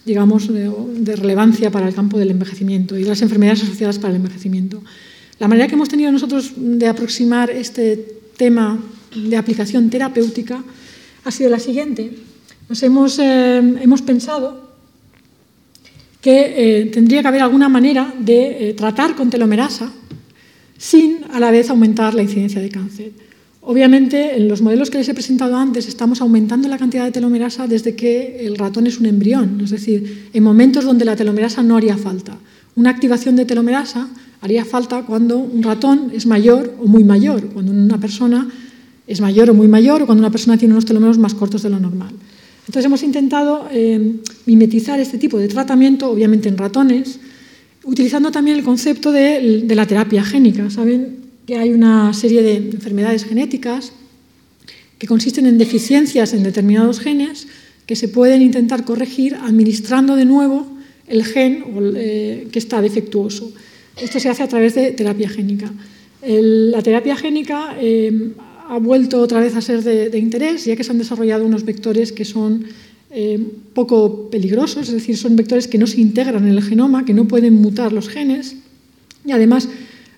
digamos, 0.06 0.52
de, 0.52 1.16
relevancia 1.16 1.70
para 1.70 1.88
el 1.88 1.94
campo 1.94 2.18
del 2.18 2.32
envejecimiento 2.32 2.98
y 2.98 3.04
las 3.04 3.22
enfermedades 3.22 3.64
asociadas 3.64 4.00
para 4.00 4.10
el 4.10 4.18
envejecimiento. 4.18 4.82
La 5.38 5.48
manera 5.48 5.68
que 5.68 5.76
hemos 5.76 5.90
tenido 5.90 6.12
nosotros 6.12 6.54
de 6.58 6.88
aproximar 6.88 7.52
este 7.52 8.04
tema 8.38 8.80
de 9.16 9.38
aplicación 9.38 9.90
terapéutica 9.90 10.64
ha 11.24 11.32
sido 11.32 11.52
la 11.52 11.60
siguiente. 11.60 12.18
Nos 12.68 12.82
hemos, 12.82 13.20
eh, 13.20 13.58
hemos 13.58 14.02
pensado 14.02 14.71
que 16.22 16.54
eh, 16.82 16.86
tendría 16.86 17.22
que 17.22 17.28
haber 17.28 17.42
alguna 17.42 17.68
manera 17.68 18.14
de 18.18 18.70
eh, 18.70 18.74
tratar 18.74 19.16
con 19.16 19.30
telomerasa 19.30 19.92
sin 20.78 21.26
a 21.34 21.40
la 21.40 21.52
vez 21.52 21.70
aumentar 21.70 22.14
la 22.14 22.22
incidencia 22.22 22.62
de 22.62 22.70
cáncer. 22.70 23.12
Obviamente, 23.62 24.38
en 24.38 24.48
los 24.48 24.62
modelos 24.62 24.90
que 24.90 24.98
les 24.98 25.10
he 25.10 25.14
presentado 25.14 25.56
antes, 25.56 25.88
estamos 25.88 26.22
aumentando 26.22 26.68
la 26.68 26.80
cantidad 26.80 27.06
de 27.06 27.12
telomerasa 27.12 27.68
desde 27.68 27.96
que 27.96 28.46
el 28.46 28.58
ratón 28.58 28.88
es 28.88 29.00
un 29.00 29.06
embrión, 29.06 29.62
es 29.64 29.70
decir, 29.70 30.30
en 30.34 30.44
momentos 30.44 30.84
donde 30.84 31.06
la 31.06 31.16
telomerasa 31.16 31.62
no 31.62 31.78
haría 31.78 31.98
falta. 31.98 32.38
Una 32.76 32.90
activación 32.90 33.36
de 33.36 33.46
telomerasa 33.46 34.08
haría 34.42 34.66
falta 34.66 35.04
cuando 35.04 35.38
un 35.38 35.62
ratón 35.62 36.12
es 36.14 36.26
mayor 36.26 36.74
o 36.80 36.88
muy 36.88 37.04
mayor, 37.04 37.48
cuando 37.50 37.72
una 37.72 38.00
persona 38.00 38.50
es 39.06 39.22
mayor 39.22 39.52
o 39.52 39.54
muy 39.54 39.68
mayor 39.68 40.02
o 40.02 40.06
cuando 40.08 40.22
una 40.22 40.32
persona 40.32 40.58
tiene 40.58 40.74
unos 40.74 40.86
telómeros 40.86 41.20
más 41.20 41.36
cortos 41.36 41.62
de 41.62 41.70
lo 41.70 41.80
normal. 41.80 42.16
Entonces 42.72 42.86
hemos 42.86 43.04
intentado 43.04 43.68
eh, 43.70 44.00
mimetizar 44.46 44.98
este 44.98 45.18
tipo 45.18 45.38
de 45.38 45.50
tratamiento, 45.50 46.10
obviamente 46.10 46.48
en 46.48 46.58
ratones, 46.58 47.20
utilizando 47.84 48.32
también 48.32 48.56
el 48.56 48.64
concepto 48.64 49.12
de, 49.12 49.66
la 49.68 49.86
terapia 49.86 50.24
génica. 50.24 50.70
Saben 50.70 51.18
que 51.46 51.58
hay 51.58 51.74
una 51.74 52.14
serie 52.14 52.42
de 52.42 52.56
enfermedades 52.56 53.26
genéticas 53.26 53.92
que 54.98 55.06
consisten 55.06 55.48
en 55.48 55.58
deficiencias 55.58 56.32
en 56.32 56.44
determinados 56.44 57.02
genes 57.02 57.46
que 57.86 57.98
se 57.98 58.08
pueden 58.08 58.42
intentar 58.42 58.86
corregir 58.86 59.36
administrando 59.36 60.16
de 60.16 60.24
nuevo 60.24 60.66
el 61.08 61.26
gen 61.26 61.66
eh, 61.98 62.48
que 62.54 62.60
está 62.60 62.82
defectuoso. 62.82 63.52
Esto 64.02 64.18
se 64.18 64.30
hace 64.30 64.44
a 64.44 64.48
través 64.48 64.76
de 64.76 64.92
terapia 64.92 65.28
génica. 65.28 65.70
la 66.24 66.82
terapia 66.82 67.18
génica 67.18 67.76
eh, 67.78 68.32
ha 68.72 68.78
vuelto 68.78 69.20
otra 69.20 69.42
vez 69.42 69.54
a 69.58 69.62
ser 69.62 69.84
de, 69.84 70.18
interés, 70.18 70.64
ya 70.64 70.78
que 70.78 70.86
se 70.86 70.92
han 70.92 70.98
desarrollado 70.98 71.46
unos 71.46 71.66
vectores 71.66 72.14
que 72.14 72.24
son 72.24 72.64
eh, 73.10 73.38
poco 73.74 74.30
peligrosos, 74.30 74.88
es 74.88 74.94
decir, 74.94 75.18
son 75.18 75.36
vectores 75.36 75.68
que 75.68 75.78
no 75.78 75.88
se 75.88 76.00
integran 76.00 76.48
en 76.48 76.54
el 76.54 76.64
genoma, 76.64 77.04
que 77.04 77.14
no 77.14 77.28
pueden 77.28 77.56
mutar 77.56 77.92
los 77.92 78.08
genes 78.08 78.56
y 79.26 79.34
además 79.34 79.68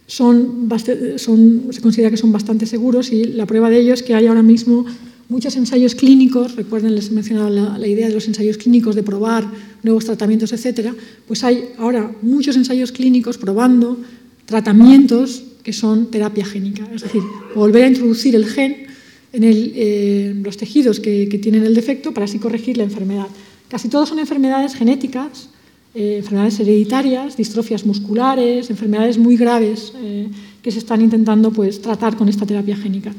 se 0.05 1.81
considera 1.81 2.11
que 2.11 2.17
son 2.17 2.31
bastante 2.31 2.67
seguros 2.67 3.11
y 3.11 3.23
la 3.23 3.47
prueba 3.47 3.71
de 3.71 3.79
ello 3.79 3.95
es 3.95 4.03
que 4.03 4.13
hay 4.13 4.27
ahora 4.27 4.43
mismo 4.43 4.85
muchos 5.29 5.55
ensayos 5.55 5.95
clínicos, 5.95 6.55
recuerden, 6.55 6.93
les 6.93 7.09
he 7.09 7.13
mencionado 7.13 7.49
la, 7.49 7.79
la, 7.79 7.87
idea 7.87 8.07
de 8.07 8.13
los 8.13 8.27
ensayos 8.27 8.59
clínicos, 8.59 8.93
de 8.93 9.01
probar 9.01 9.49
nuevos 9.81 10.05
tratamientos, 10.05 10.53
etcétera, 10.53 10.93
pues 11.27 11.43
hay 11.43 11.69
ahora 11.79 12.11
muchos 12.21 12.55
ensayos 12.55 12.91
clínicos 12.91 13.39
probando 13.39 13.97
tratamientos 14.45 15.43
que 15.63 15.73
son 15.73 16.11
terapia 16.11 16.45
génica, 16.45 16.87
es 16.93 17.01
decir, 17.01 17.21
volver 17.55 17.85
a 17.85 17.87
introducir 17.87 18.35
el 18.35 18.45
gen 18.45 18.87
en 19.31 19.43
eh, 19.43 20.35
los 20.43 20.57
tejidos 20.57 20.99
que, 20.99 21.25
tienen 21.41 21.63
el 21.63 21.73
defecto 21.73 22.13
para 22.13 22.25
así 22.25 22.37
corregir 22.37 22.77
la 22.77 22.83
enfermedad. 22.83 23.27
Casi 23.67 23.89
todos 23.89 24.09
son 24.09 24.19
enfermedades 24.19 24.75
genéticas, 24.75 25.49
eh, 25.95 26.17
enfermedades 26.19 26.59
hereditarias, 26.59 27.35
distrofias 27.35 27.85
musculares, 27.85 28.69
enfermedades 28.69 29.17
muy 29.17 29.35
graves 29.35 29.93
eh, 29.97 30.27
que 30.61 30.71
se 30.71 30.79
están 30.79 31.01
intentando 31.01 31.51
pues, 31.51 31.81
tratar 31.81 32.15
con 32.15 32.29
esta 32.29 32.45
terapia 32.45 32.77
génica. 32.77 33.11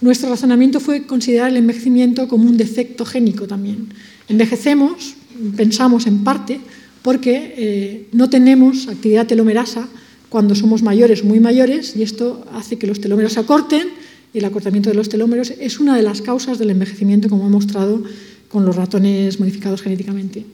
Nuestro 0.00 0.30
razonamiento 0.30 0.80
fue 0.80 1.06
considerar 1.06 1.50
el 1.50 1.58
envejecimiento 1.58 2.26
como 2.26 2.48
un 2.48 2.56
defecto 2.56 3.04
génico 3.04 3.46
también. 3.46 3.88
Envejecemos, 4.28 5.14
pensamos 5.56 6.06
en 6.06 6.24
parte, 6.24 6.60
porque 7.02 8.08
no 8.12 8.28
tenemos 8.28 8.88
actividad 8.88 9.26
telomerasa 9.26 9.88
cuando 10.30 10.54
somos 10.54 10.82
mayores, 10.82 11.24
muy 11.24 11.40
mayores, 11.40 11.94
y 11.96 12.02
esto 12.02 12.46
hace 12.54 12.78
que 12.78 12.86
los 12.86 13.00
telómeros 13.00 13.34
se 13.34 13.40
acorten, 13.40 13.88
y 14.32 14.38
el 14.38 14.44
acortamiento 14.44 14.88
de 14.88 14.96
los 14.96 15.08
telómeros 15.08 15.50
es 15.50 15.80
una 15.80 15.96
de 15.96 16.02
las 16.02 16.22
causas 16.22 16.58
del 16.58 16.70
envejecimiento, 16.70 17.28
como 17.28 17.46
he 17.46 17.50
mostrado 17.50 18.02
con 18.48 18.64
los 18.64 18.76
ratones 18.76 19.38
modificados 19.38 19.82
genéticamente. 19.82 20.46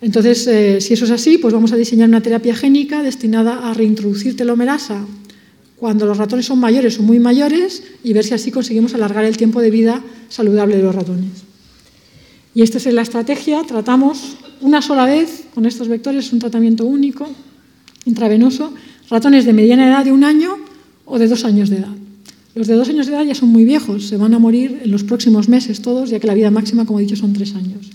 Entonces, 0.00 0.46
eh, 0.46 0.80
si 0.80 0.94
eso 0.94 1.06
es 1.06 1.10
así, 1.10 1.38
pues 1.38 1.54
vamos 1.54 1.72
a 1.72 1.76
diseñar 1.76 2.08
una 2.08 2.20
terapia 2.20 2.54
génica 2.54 3.02
destinada 3.02 3.70
a 3.70 3.74
reintroducir 3.74 4.36
telomerasa 4.36 5.06
cuando 5.76 6.06
los 6.06 6.18
ratones 6.18 6.46
son 6.46 6.58
mayores 6.58 6.98
o 6.98 7.02
muy 7.02 7.18
mayores 7.18 7.82
y 8.02 8.12
ver 8.12 8.24
si 8.24 8.34
así 8.34 8.50
conseguimos 8.50 8.94
alargar 8.94 9.24
el 9.24 9.36
tiempo 9.36 9.60
de 9.60 9.70
vida 9.70 10.02
saludable 10.28 10.76
de 10.76 10.82
los 10.82 10.94
ratones. 10.94 11.44
Y 12.54 12.62
esta 12.62 12.78
es 12.78 12.86
la 12.86 13.02
estrategia. 13.02 13.62
Tratamos 13.64 14.36
una 14.62 14.80
sola 14.80 15.04
vez 15.04 15.44
con 15.54 15.66
estos 15.66 15.88
vectores, 15.88 16.32
un 16.32 16.38
tratamiento 16.38 16.86
único, 16.86 17.28
intravenoso, 18.06 18.72
ratones 19.08 19.44
de 19.44 19.52
mediana 19.52 19.86
edad 19.88 20.04
de 20.04 20.12
un 20.12 20.24
año 20.24 20.56
o 21.04 21.18
de 21.18 21.28
dos 21.28 21.44
años 21.44 21.70
de 21.70 21.78
edad. 21.78 21.94
Los 22.54 22.66
de 22.66 22.74
dos 22.74 22.88
años 22.88 23.06
de 23.06 23.12
edad 23.12 23.24
ya 23.24 23.34
son 23.34 23.50
muy 23.50 23.64
viejos, 23.64 24.08
se 24.08 24.16
van 24.16 24.32
a 24.34 24.38
morir 24.38 24.80
en 24.82 24.90
los 24.90 25.04
próximos 25.04 25.48
meses 25.48 25.82
todos, 25.82 26.10
ya 26.10 26.18
que 26.18 26.26
la 26.26 26.34
vida 26.34 26.50
máxima, 26.50 26.86
como 26.86 26.98
he 26.98 27.02
dicho, 27.02 27.16
son 27.16 27.32
tres 27.32 27.54
años. 27.54 27.90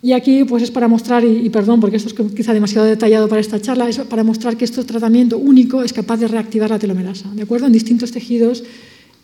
Y 0.00 0.12
aquí 0.12 0.44
pues 0.44 0.62
es 0.64 0.70
para 0.70 0.88
mostrar, 0.88 1.24
y, 1.24 1.48
perdón 1.50 1.80
porque 1.80 1.96
esto 1.96 2.08
es 2.08 2.32
quizá 2.34 2.52
demasiado 2.54 2.86
detallado 2.86 3.28
para 3.28 3.40
esta 3.40 3.60
charla, 3.60 3.88
es 3.88 3.98
para 3.98 4.24
mostrar 4.24 4.56
que 4.56 4.64
este 4.64 4.82
tratamiento 4.82 5.38
único 5.38 5.82
es 5.82 5.92
capaz 5.92 6.16
de 6.16 6.26
reactivar 6.26 6.70
la 6.70 6.78
telomerasa, 6.78 7.28
¿de 7.34 7.42
acuerdo? 7.42 7.66
En 7.66 7.72
distintos 7.72 8.10
tejidos, 8.10 8.64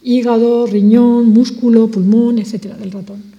hígado, 0.04 0.66
riñón, 0.66 1.30
músculo, 1.30 1.88
pulmón, 1.88 2.38
etcétera, 2.38 2.76
del 2.76 2.92
ratón. 2.92 3.37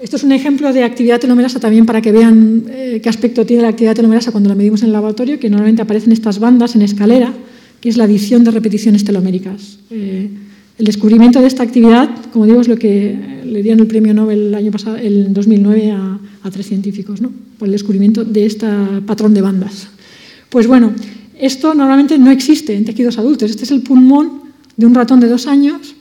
Esto 0.00 0.14
es 0.16 0.22
un 0.22 0.30
ejemplo 0.30 0.72
de 0.72 0.84
actividad 0.84 1.18
telomerasa 1.18 1.58
también 1.58 1.84
para 1.84 2.00
que 2.00 2.12
vean 2.12 2.64
eh, 2.68 3.00
qué 3.02 3.08
aspecto 3.08 3.44
tiene 3.44 3.62
la 3.62 3.68
actividad 3.68 3.96
telomerasa 3.96 4.30
cuando 4.30 4.48
la 4.48 4.54
medimos 4.54 4.82
en 4.82 4.88
el 4.88 4.92
laboratorio, 4.92 5.40
que 5.40 5.50
normalmente 5.50 5.82
aparecen 5.82 6.12
estas 6.12 6.38
bandas 6.38 6.76
en 6.76 6.82
escalera, 6.82 7.34
que 7.80 7.88
es 7.88 7.96
la 7.96 8.04
adición 8.04 8.44
de 8.44 8.52
repeticiones 8.52 9.02
teloméricas. 9.02 9.80
Eh, 9.90 10.28
el 10.78 10.86
descubrimiento 10.86 11.40
de 11.40 11.48
esta 11.48 11.64
actividad, 11.64 12.08
como 12.32 12.46
digo, 12.46 12.60
es 12.60 12.68
lo 12.68 12.76
que 12.76 13.42
le 13.44 13.62
dieron 13.62 13.80
el 13.80 13.88
premio 13.88 14.14
Nobel 14.14 14.48
el 14.48 14.54
año 14.54 14.70
pasado, 14.70 14.96
el 14.96 15.32
2009, 15.32 15.90
a, 15.90 16.20
tres 16.50 16.66
científicos, 16.66 17.20
¿no? 17.20 17.30
por 17.58 17.68
el 17.68 17.72
descubrimiento 17.72 18.24
de 18.24 18.46
este 18.46 18.66
patrón 19.04 19.34
de 19.34 19.42
bandas. 19.42 19.88
Pues 20.48 20.66
bueno, 20.66 20.92
esto 21.38 21.74
normalmente 21.74 22.16
no 22.16 22.30
existe 22.30 22.74
en 22.74 22.86
tejidos 22.86 23.18
adultos. 23.18 23.50
Este 23.50 23.64
es 23.64 23.70
el 23.70 23.82
pulmón 23.82 24.40
de 24.74 24.86
un 24.86 24.94
ratón 24.94 25.20
de 25.20 25.28
dos 25.28 25.46
años 25.46 25.94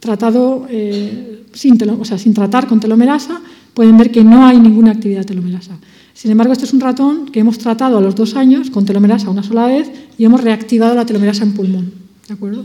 tratado 0.00 0.66
eh, 0.70 1.44
sin, 1.52 1.78
o 1.90 2.04
sea, 2.04 2.18
sin 2.18 2.34
tratar 2.34 2.66
con 2.66 2.80
telomerasa. 2.80 3.40
Pueden 3.74 3.96
ver 3.96 4.10
que 4.10 4.24
no 4.24 4.46
hay 4.46 4.58
ninguna 4.58 4.92
actividad 4.92 5.24
telomerasa. 5.24 5.78
Sin 6.14 6.30
embargo, 6.32 6.52
este 6.52 6.64
es 6.64 6.72
un 6.72 6.80
ratón 6.80 7.26
que 7.26 7.40
hemos 7.40 7.58
tratado 7.58 7.98
a 7.98 8.00
los 8.00 8.16
dos 8.16 8.34
años 8.34 8.70
con 8.70 8.84
telomerasa 8.84 9.30
una 9.30 9.44
sola 9.44 9.66
vez 9.66 9.88
y 10.18 10.24
hemos 10.24 10.42
reactivado 10.42 10.94
la 10.94 11.06
telomerasa 11.06 11.44
en 11.44 11.52
pulmón. 11.52 11.92
¿De 12.26 12.34
acuerdo? 12.34 12.64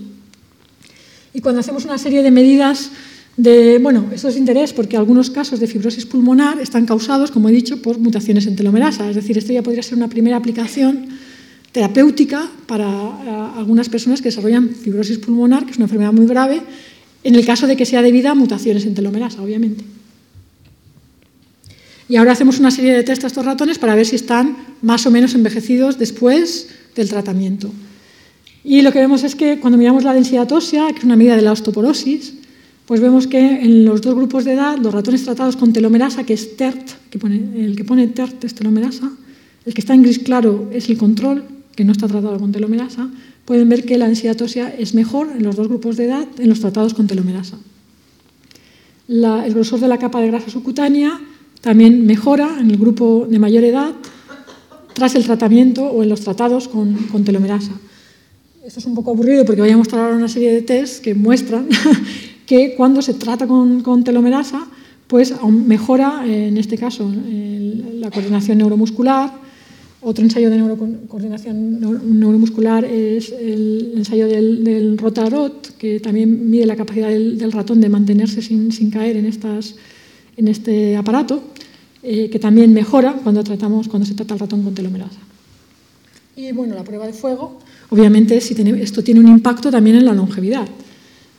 Y 1.33 1.41
cuando 1.41 1.61
hacemos 1.61 1.85
una 1.85 1.97
serie 1.97 2.23
de 2.23 2.31
medidas 2.31 2.91
de, 3.37 3.79
bueno, 3.79 4.05
esto 4.13 4.27
es 4.27 4.35
de 4.35 4.39
interés 4.39 4.73
porque 4.73 4.97
algunos 4.97 5.29
casos 5.29 5.59
de 5.59 5.67
fibrosis 5.67 6.05
pulmonar 6.05 6.59
están 6.59 6.85
causados, 6.85 7.31
como 7.31 7.49
he 7.49 7.51
dicho, 7.51 7.81
por 7.81 7.97
mutaciones 7.99 8.45
en 8.45 8.55
telomerasa. 8.55 9.09
Es 9.09 9.15
decir, 9.15 9.37
esto 9.37 9.53
ya 9.53 9.63
podría 9.63 9.83
ser 9.83 9.97
una 9.97 10.07
primera 10.07 10.37
aplicación 10.37 11.09
terapéutica 11.71 12.49
para 12.67 12.87
eh, 12.87 13.57
algunas 13.57 13.89
personas 13.89 14.21
que 14.21 14.29
desarrollan 14.29 14.69
fibrosis 14.69 15.17
pulmonar, 15.17 15.65
que 15.65 15.71
es 15.71 15.77
una 15.77 15.85
enfermedad 15.85 16.13
muy 16.13 16.27
grave, 16.27 16.61
en 17.23 17.35
el 17.35 17.45
caso 17.45 17.67
de 17.67 17.77
que 17.77 17.85
sea 17.85 18.01
debida 18.01 18.31
a 18.31 18.35
mutaciones 18.35 18.85
en 18.85 18.95
telomerasa, 18.95 19.41
obviamente. 19.41 19.83
Y 22.09 22.17
ahora 22.17 22.33
hacemos 22.33 22.59
una 22.59 22.71
serie 22.71 22.93
de 22.93 23.03
test 23.03 23.23
a 23.23 23.27
estos 23.27 23.45
ratones 23.45 23.79
para 23.79 23.95
ver 23.95 24.05
si 24.05 24.15
están 24.15 24.57
más 24.81 25.05
o 25.05 25.11
menos 25.11 25.33
envejecidos 25.35 25.97
después 25.97 26.69
del 26.95 27.09
tratamiento. 27.09 27.71
Y 28.63 28.81
lo 28.81 28.91
que 28.91 28.99
vemos 28.99 29.23
es 29.23 29.35
que 29.35 29.59
cuando 29.59 29.77
miramos 29.77 30.03
la 30.03 30.13
densidad 30.13 30.51
ósea, 30.51 30.87
que 30.91 30.99
es 30.99 31.03
una 31.03 31.15
medida 31.15 31.35
de 31.35 31.41
la 31.41 31.51
osteoporosis, 31.51 32.33
pues 32.85 32.99
vemos 32.99 33.27
que 33.27 33.39
en 33.39 33.85
los 33.85 34.01
dos 34.01 34.15
grupos 34.15 34.43
de 34.45 34.53
edad, 34.53 34.77
los 34.77 34.93
ratones 34.93 35.23
tratados 35.23 35.55
con 35.55 35.71
telomerasa, 35.71 36.25
que 36.25 36.33
es 36.33 36.57
TERT, 36.57 36.91
el 37.55 37.75
que 37.75 37.83
pone 37.85 38.07
TERT 38.07 38.43
es 38.43 38.53
telomerasa, 38.53 39.09
el 39.65 39.73
que 39.73 39.81
está 39.81 39.93
en 39.93 40.03
gris 40.03 40.19
claro 40.19 40.69
es 40.73 40.89
el 40.89 40.97
control, 40.97 41.45
que 41.75 41.85
no 41.85 41.93
está 41.93 42.07
tratado 42.07 42.37
con 42.37 42.51
telomerasa, 42.51 43.09
pueden 43.45 43.69
ver 43.69 43.85
que 43.85 43.97
la 43.97 44.07
densidad 44.07 44.41
ósea 44.41 44.73
es 44.77 44.93
mejor 44.93 45.29
en 45.31 45.43
los 45.43 45.55
dos 45.55 45.67
grupos 45.67 45.97
de 45.97 46.05
edad 46.05 46.27
en 46.37 46.49
los 46.49 46.59
tratados 46.59 46.93
con 46.93 47.07
telomerasa. 47.07 47.57
el 49.07 49.53
grosor 49.53 49.79
de 49.79 49.87
la 49.87 49.97
capa 49.97 50.21
de 50.21 50.27
grasa 50.27 50.49
subcutánea 50.49 51.19
también 51.61 52.05
mejora 52.05 52.57
en 52.59 52.71
el 52.71 52.77
grupo 52.77 53.25
de 53.29 53.39
mayor 53.39 53.63
edad 53.63 53.93
tras 54.93 55.15
el 55.15 55.23
tratamiento 55.23 55.83
o 55.83 56.03
en 56.03 56.09
los 56.09 56.21
tratados 56.21 56.67
con, 56.67 56.93
con 57.11 57.23
telomerasa. 57.23 57.71
Esto 58.63 58.79
es 58.79 58.85
un 58.85 58.95
poco 58.95 59.11
aburrido 59.11 59.43
porque 59.43 59.61
voy 59.61 59.71
a 59.71 59.77
mostrar 59.77 60.05
ahora 60.05 60.15
una 60.15 60.29
serie 60.29 60.53
de 60.53 60.61
tests 60.61 61.01
que 61.01 61.13
muestran 61.13 61.67
que 62.45 62.75
cuando 62.75 63.01
se 63.01 63.13
trata 63.13 63.45
con, 63.45 64.03
telomerasa, 64.05 64.65
pues 65.07 65.33
mejora, 65.43 66.23
en 66.25 66.57
este 66.57 66.77
caso, 66.77 67.11
la 67.13 68.09
coordinación 68.09 68.59
neuromuscular. 68.59 69.42
Otro 70.03 70.23
ensayo 70.23 70.49
de 70.49 70.59
coordinación 71.07 71.79
neuromuscular 72.19 72.83
es 72.83 73.31
el 73.31 73.93
ensayo 73.95 74.27
del, 74.27 74.97
rotarot, 74.97 75.77
que 75.77 75.99
también 76.01 76.49
mide 76.49 76.65
la 76.65 76.75
capacidad 76.75 77.09
del, 77.09 77.51
ratón 77.51 77.79
de 77.79 77.87
mantenerse 77.87 78.41
sin, 78.41 78.91
caer 78.91 79.15
en, 79.15 79.25
estas, 79.25 79.75
en 80.35 80.49
este 80.49 80.97
aparato, 80.97 81.43
eh, 82.03 82.29
que 82.29 82.37
también 82.37 82.73
mejora 82.73 83.13
cuando, 83.23 83.43
tratamos, 83.43 83.87
cuando 83.87 84.05
se 84.05 84.13
trata 84.13 84.33
el 84.33 84.41
ratón 84.41 84.63
con 84.63 84.75
telomerasa. 84.75 85.19
Y 86.35 86.51
bueno, 86.51 86.75
la 86.75 86.83
prueba 86.83 87.07
de 87.07 87.13
fuego, 87.13 87.59
obviamente 87.89 88.35
esto 88.35 89.03
tiene 89.03 89.19
un 89.21 89.27
impacto 89.29 89.71
también 89.71 89.95
en 89.95 90.05
la 90.05 90.13
longevidad. 90.13 90.67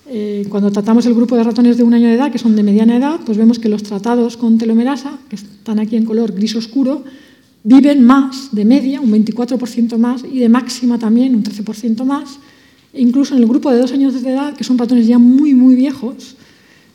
Eh, 0.07 0.47
cuando 0.49 0.71
tratamos 0.71 1.05
el 1.07 1.15
grupo 1.15 1.37
de 1.37 1.45
ratones 1.45 1.77
de 1.77 1.83
un 1.83 1.93
año 1.93 2.09
de 2.09 2.15
edad, 2.15 2.31
que 2.31 2.39
son 2.39 2.57
de 2.57 2.63
mediana 2.63 2.97
edad, 2.97 3.21
pues 3.27 3.37
vemos 3.37 3.59
que 3.59 3.69
los 3.69 3.83
tratados 3.83 4.37
con 4.37 4.57
telomerasa, 4.57 5.19
que 5.29 5.37
están 5.37 5.79
aquí 5.79 5.97
en 5.97 6.05
color 6.05 6.33
gris 6.33 6.55
oscuro, 6.57 7.05
viven 7.65 8.05
más 8.05 8.55
de 8.55 8.65
media, 8.65 9.01
un 9.01 9.11
24% 9.11 9.99
más, 9.99 10.23
y 10.23 10.39
de 10.39 10.49
máxima 10.49 10.99
también 10.99 11.35
un 11.35 11.43
13% 11.43 12.05
más. 12.05 12.39
E 12.93 13.03
incluso 13.03 13.35
en 13.35 13.43
el 13.43 13.49
grupo 13.49 13.73
de 13.73 13.79
dos 13.79 13.91
años 13.91 14.23
de 14.23 14.31
edad, 14.31 14.55
que 14.55 14.63
son 14.63 14.79
ratones 14.79 15.09
ya 15.09 15.19
muy, 15.19 15.55
muy 15.55 15.75
viejos, 15.75 16.37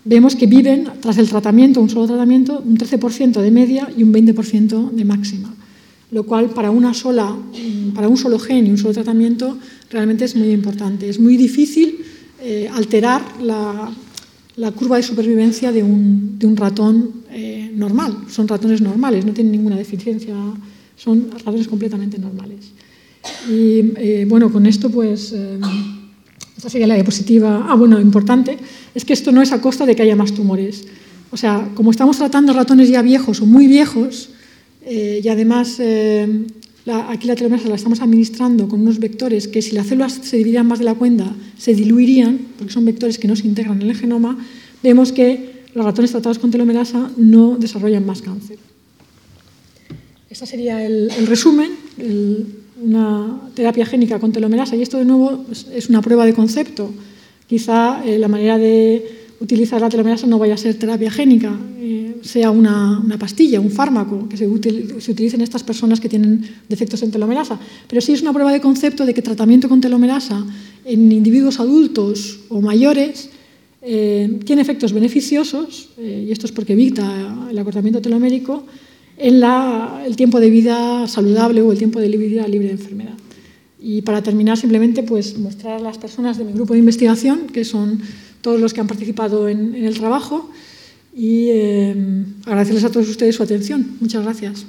vemos 0.06 0.36
que 0.36 0.46
viven, 0.46 0.88
tras 1.02 1.18
el 1.18 1.28
tratamiento, 1.28 1.82
un 1.82 1.90
solo 1.90 2.08
tratamiento, 2.08 2.64
un 2.66 2.78
13% 2.78 3.42
de 3.42 3.52
media 3.52 3.92
y 3.98 4.04
un 4.04 4.14
20% 4.14 4.92
de 4.92 5.04
máxima 5.04 5.54
lo 6.12 6.24
cual 6.24 6.50
para, 6.50 6.72
una 6.72 6.94
sola, 6.94 7.36
para 7.94 8.08
un 8.08 8.18
solo 8.18 8.40
gen 8.40 8.68
y 8.68 8.72
un 8.72 8.78
solo 8.78 8.94
tratamiento 8.94 9.58
realmente 9.90 10.26
es 10.26 10.36
muy 10.36 10.52
importante. 10.52 11.08
Es 11.10 11.20
muy 11.20 11.38
difícil 11.38 12.00
eh, 12.42 12.70
alterar 12.74 13.22
la, 13.42 13.92
curva 14.72 14.98
de 14.98 15.04
supervivencia 15.04 15.72
de 15.72 15.84
un, 15.84 16.56
ratón 16.56 17.24
eh, 17.32 17.72
normal. 17.74 18.26
Son 18.30 18.48
ratones 18.48 18.82
normales, 18.82 19.26
no 19.26 19.34
tienen 19.34 19.52
ninguna 19.52 19.78
deficiencia, 19.78 20.36
son 20.96 21.32
ratones 21.32 21.68
completamente 21.68 22.18
normales. 22.20 22.72
Y 23.50 23.94
eh, 23.98 24.26
bueno, 24.28 24.52
con 24.52 24.66
esto 24.66 24.90
pues... 24.90 25.34
esta 26.58 26.70
sería 26.70 26.88
la 26.88 26.96
diapositiva. 26.96 27.66
Ah, 27.70 27.76
bueno, 27.76 28.00
importante 28.00 28.58
es 28.94 29.06
que 29.06 29.14
esto 29.14 29.32
no 29.32 29.42
es 29.42 29.52
a 29.52 29.62
costa 29.62 29.86
de 29.86 29.96
que 29.96 30.04
haya 30.04 30.16
más 30.16 30.34
tumores. 30.34 30.86
O 31.32 31.38
sea, 31.38 31.70
como 31.76 31.92
estamos 31.92 32.18
tratando 32.18 32.54
ratones 32.54 32.90
ya 32.90 33.02
viejos 33.02 33.42
o 33.42 33.46
muy 33.46 33.68
viejos, 33.68 34.30
eh, 34.92 35.22
y 35.24 35.28
además, 35.28 35.76
eh, 35.80 36.48
aquí 36.92 37.28
la 37.28 37.36
telomerasa 37.36 37.70
la 37.70 37.76
estamos 37.76 38.02
administrando 38.02 38.68
con 38.68 38.82
unos 38.82 39.00
vectores 39.00 39.48
que 39.48 39.62
si 39.62 39.74
las 39.74 39.88
células 39.88 40.14
se 40.14 40.38
dividieran 40.38 40.68
más 40.68 40.80
de 40.80 40.86
la 40.86 40.96
cuenta, 40.96 41.36
se 41.58 41.74
diluirían, 41.74 42.40
porque 42.58 42.74
son 42.74 42.86
vectores 42.86 43.18
que 43.18 43.28
no 43.28 43.36
se 43.36 43.48
integran 43.48 43.82
en 43.82 43.90
el 43.90 43.96
genoma, 43.96 44.38
vemos 44.84 45.12
que 45.12 45.64
los 45.74 45.86
ratones 45.86 46.12
tratados 46.12 46.40
con 46.40 46.52
telomerasa 46.52 47.12
no 47.18 47.58
desarrollan 47.58 48.06
más 48.06 48.22
cáncer. 48.22 48.58
Este 50.30 50.46
sería 50.46 50.86
el, 50.86 51.28
resumen, 51.28 51.72
una 52.82 53.42
terapia 53.56 53.86
génica 53.86 54.20
con 54.20 54.32
telomerasa, 54.32 54.76
y 54.76 54.82
esto 54.82 54.98
de 54.98 55.06
nuevo 55.06 55.46
es, 55.52 55.90
una 55.90 56.02
prueba 56.02 56.26
de 56.26 56.34
concepto. 56.34 56.92
Quizá 57.48 58.04
eh, 58.06 58.20
la 58.20 58.28
manera 58.28 58.58
de 58.58 59.30
utilizar 59.40 59.82
la 59.82 59.90
telomerasa 59.90 60.28
no 60.28 60.38
vaya 60.38 60.54
a 60.54 60.58
ser 60.58 60.76
terapia 60.76 61.10
génica, 61.10 61.58
sea 62.22 62.52
una, 62.52 63.04
pastilla, 63.20 63.60
un 63.60 63.72
fármaco 63.72 64.28
que 64.30 64.38
se, 64.38 64.46
se, 65.02 65.12
utilice 65.12 65.36
en 65.36 65.42
estas 65.42 65.64
personas 65.64 66.00
que 66.00 66.10
tienen 66.10 66.48
defectos 66.68 67.02
en 67.04 67.12
telomerasa. 67.12 67.60
Pero 67.88 68.02
sí 68.02 68.14
es 68.14 68.22
una 68.22 68.34
prueba 68.34 68.52
de 68.52 68.62
concepto 68.62 69.06
de 69.06 69.14
que 69.14 69.22
tratamiento 69.22 69.70
con 69.70 69.82
telomerasa 69.82 70.46
en 70.86 71.12
individuos 71.12 71.60
adultos 71.60 72.42
o 72.50 72.62
mayores 72.62 73.30
eh, 73.82 74.40
tiene 74.44 74.62
efectos 74.62 74.92
beneficiosos, 74.92 75.90
eh, 75.98 76.26
y 76.28 76.32
esto 76.32 76.46
es 76.46 76.52
porque 76.52 76.74
evita 76.74 77.48
el 77.50 77.58
acortamiento 77.58 78.02
telomérico, 78.02 78.66
en 79.18 79.44
el 80.06 80.16
tiempo 80.16 80.40
de 80.40 80.50
vida 80.50 81.08
saludable 81.08 81.62
o 81.62 81.72
el 81.72 81.78
tiempo 81.78 82.00
de 82.00 82.08
vida 82.08 82.48
libre 82.48 82.68
de 82.68 82.74
enfermedad. 82.74 83.16
Y 83.82 84.02
para 84.02 84.22
terminar, 84.22 84.58
simplemente 84.58 85.04
pues, 85.04 85.38
mostrar 85.38 85.80
a 85.80 85.80
las 85.80 85.98
personas 85.98 86.38
de 86.38 86.46
mi 86.46 86.54
grupo 86.54 86.74
de 86.74 86.80
investigación, 86.80 87.48
que 87.48 87.64
son 87.66 88.02
todos 88.42 88.60
los 88.60 88.74
que 88.74 88.82
han 88.82 88.88
participado 88.88 89.50
en, 89.50 89.76
el 89.76 89.98
trabajo 89.98 90.50
y 91.14 91.50
eh, 91.50 92.26
agradecerles 92.46 92.84
a 92.84 92.92
todos 92.92 93.10
ustedes 93.10 93.36
su 93.36 93.44
atención. 93.44 93.98
Muchas 94.00 94.24
gracias. 94.24 94.66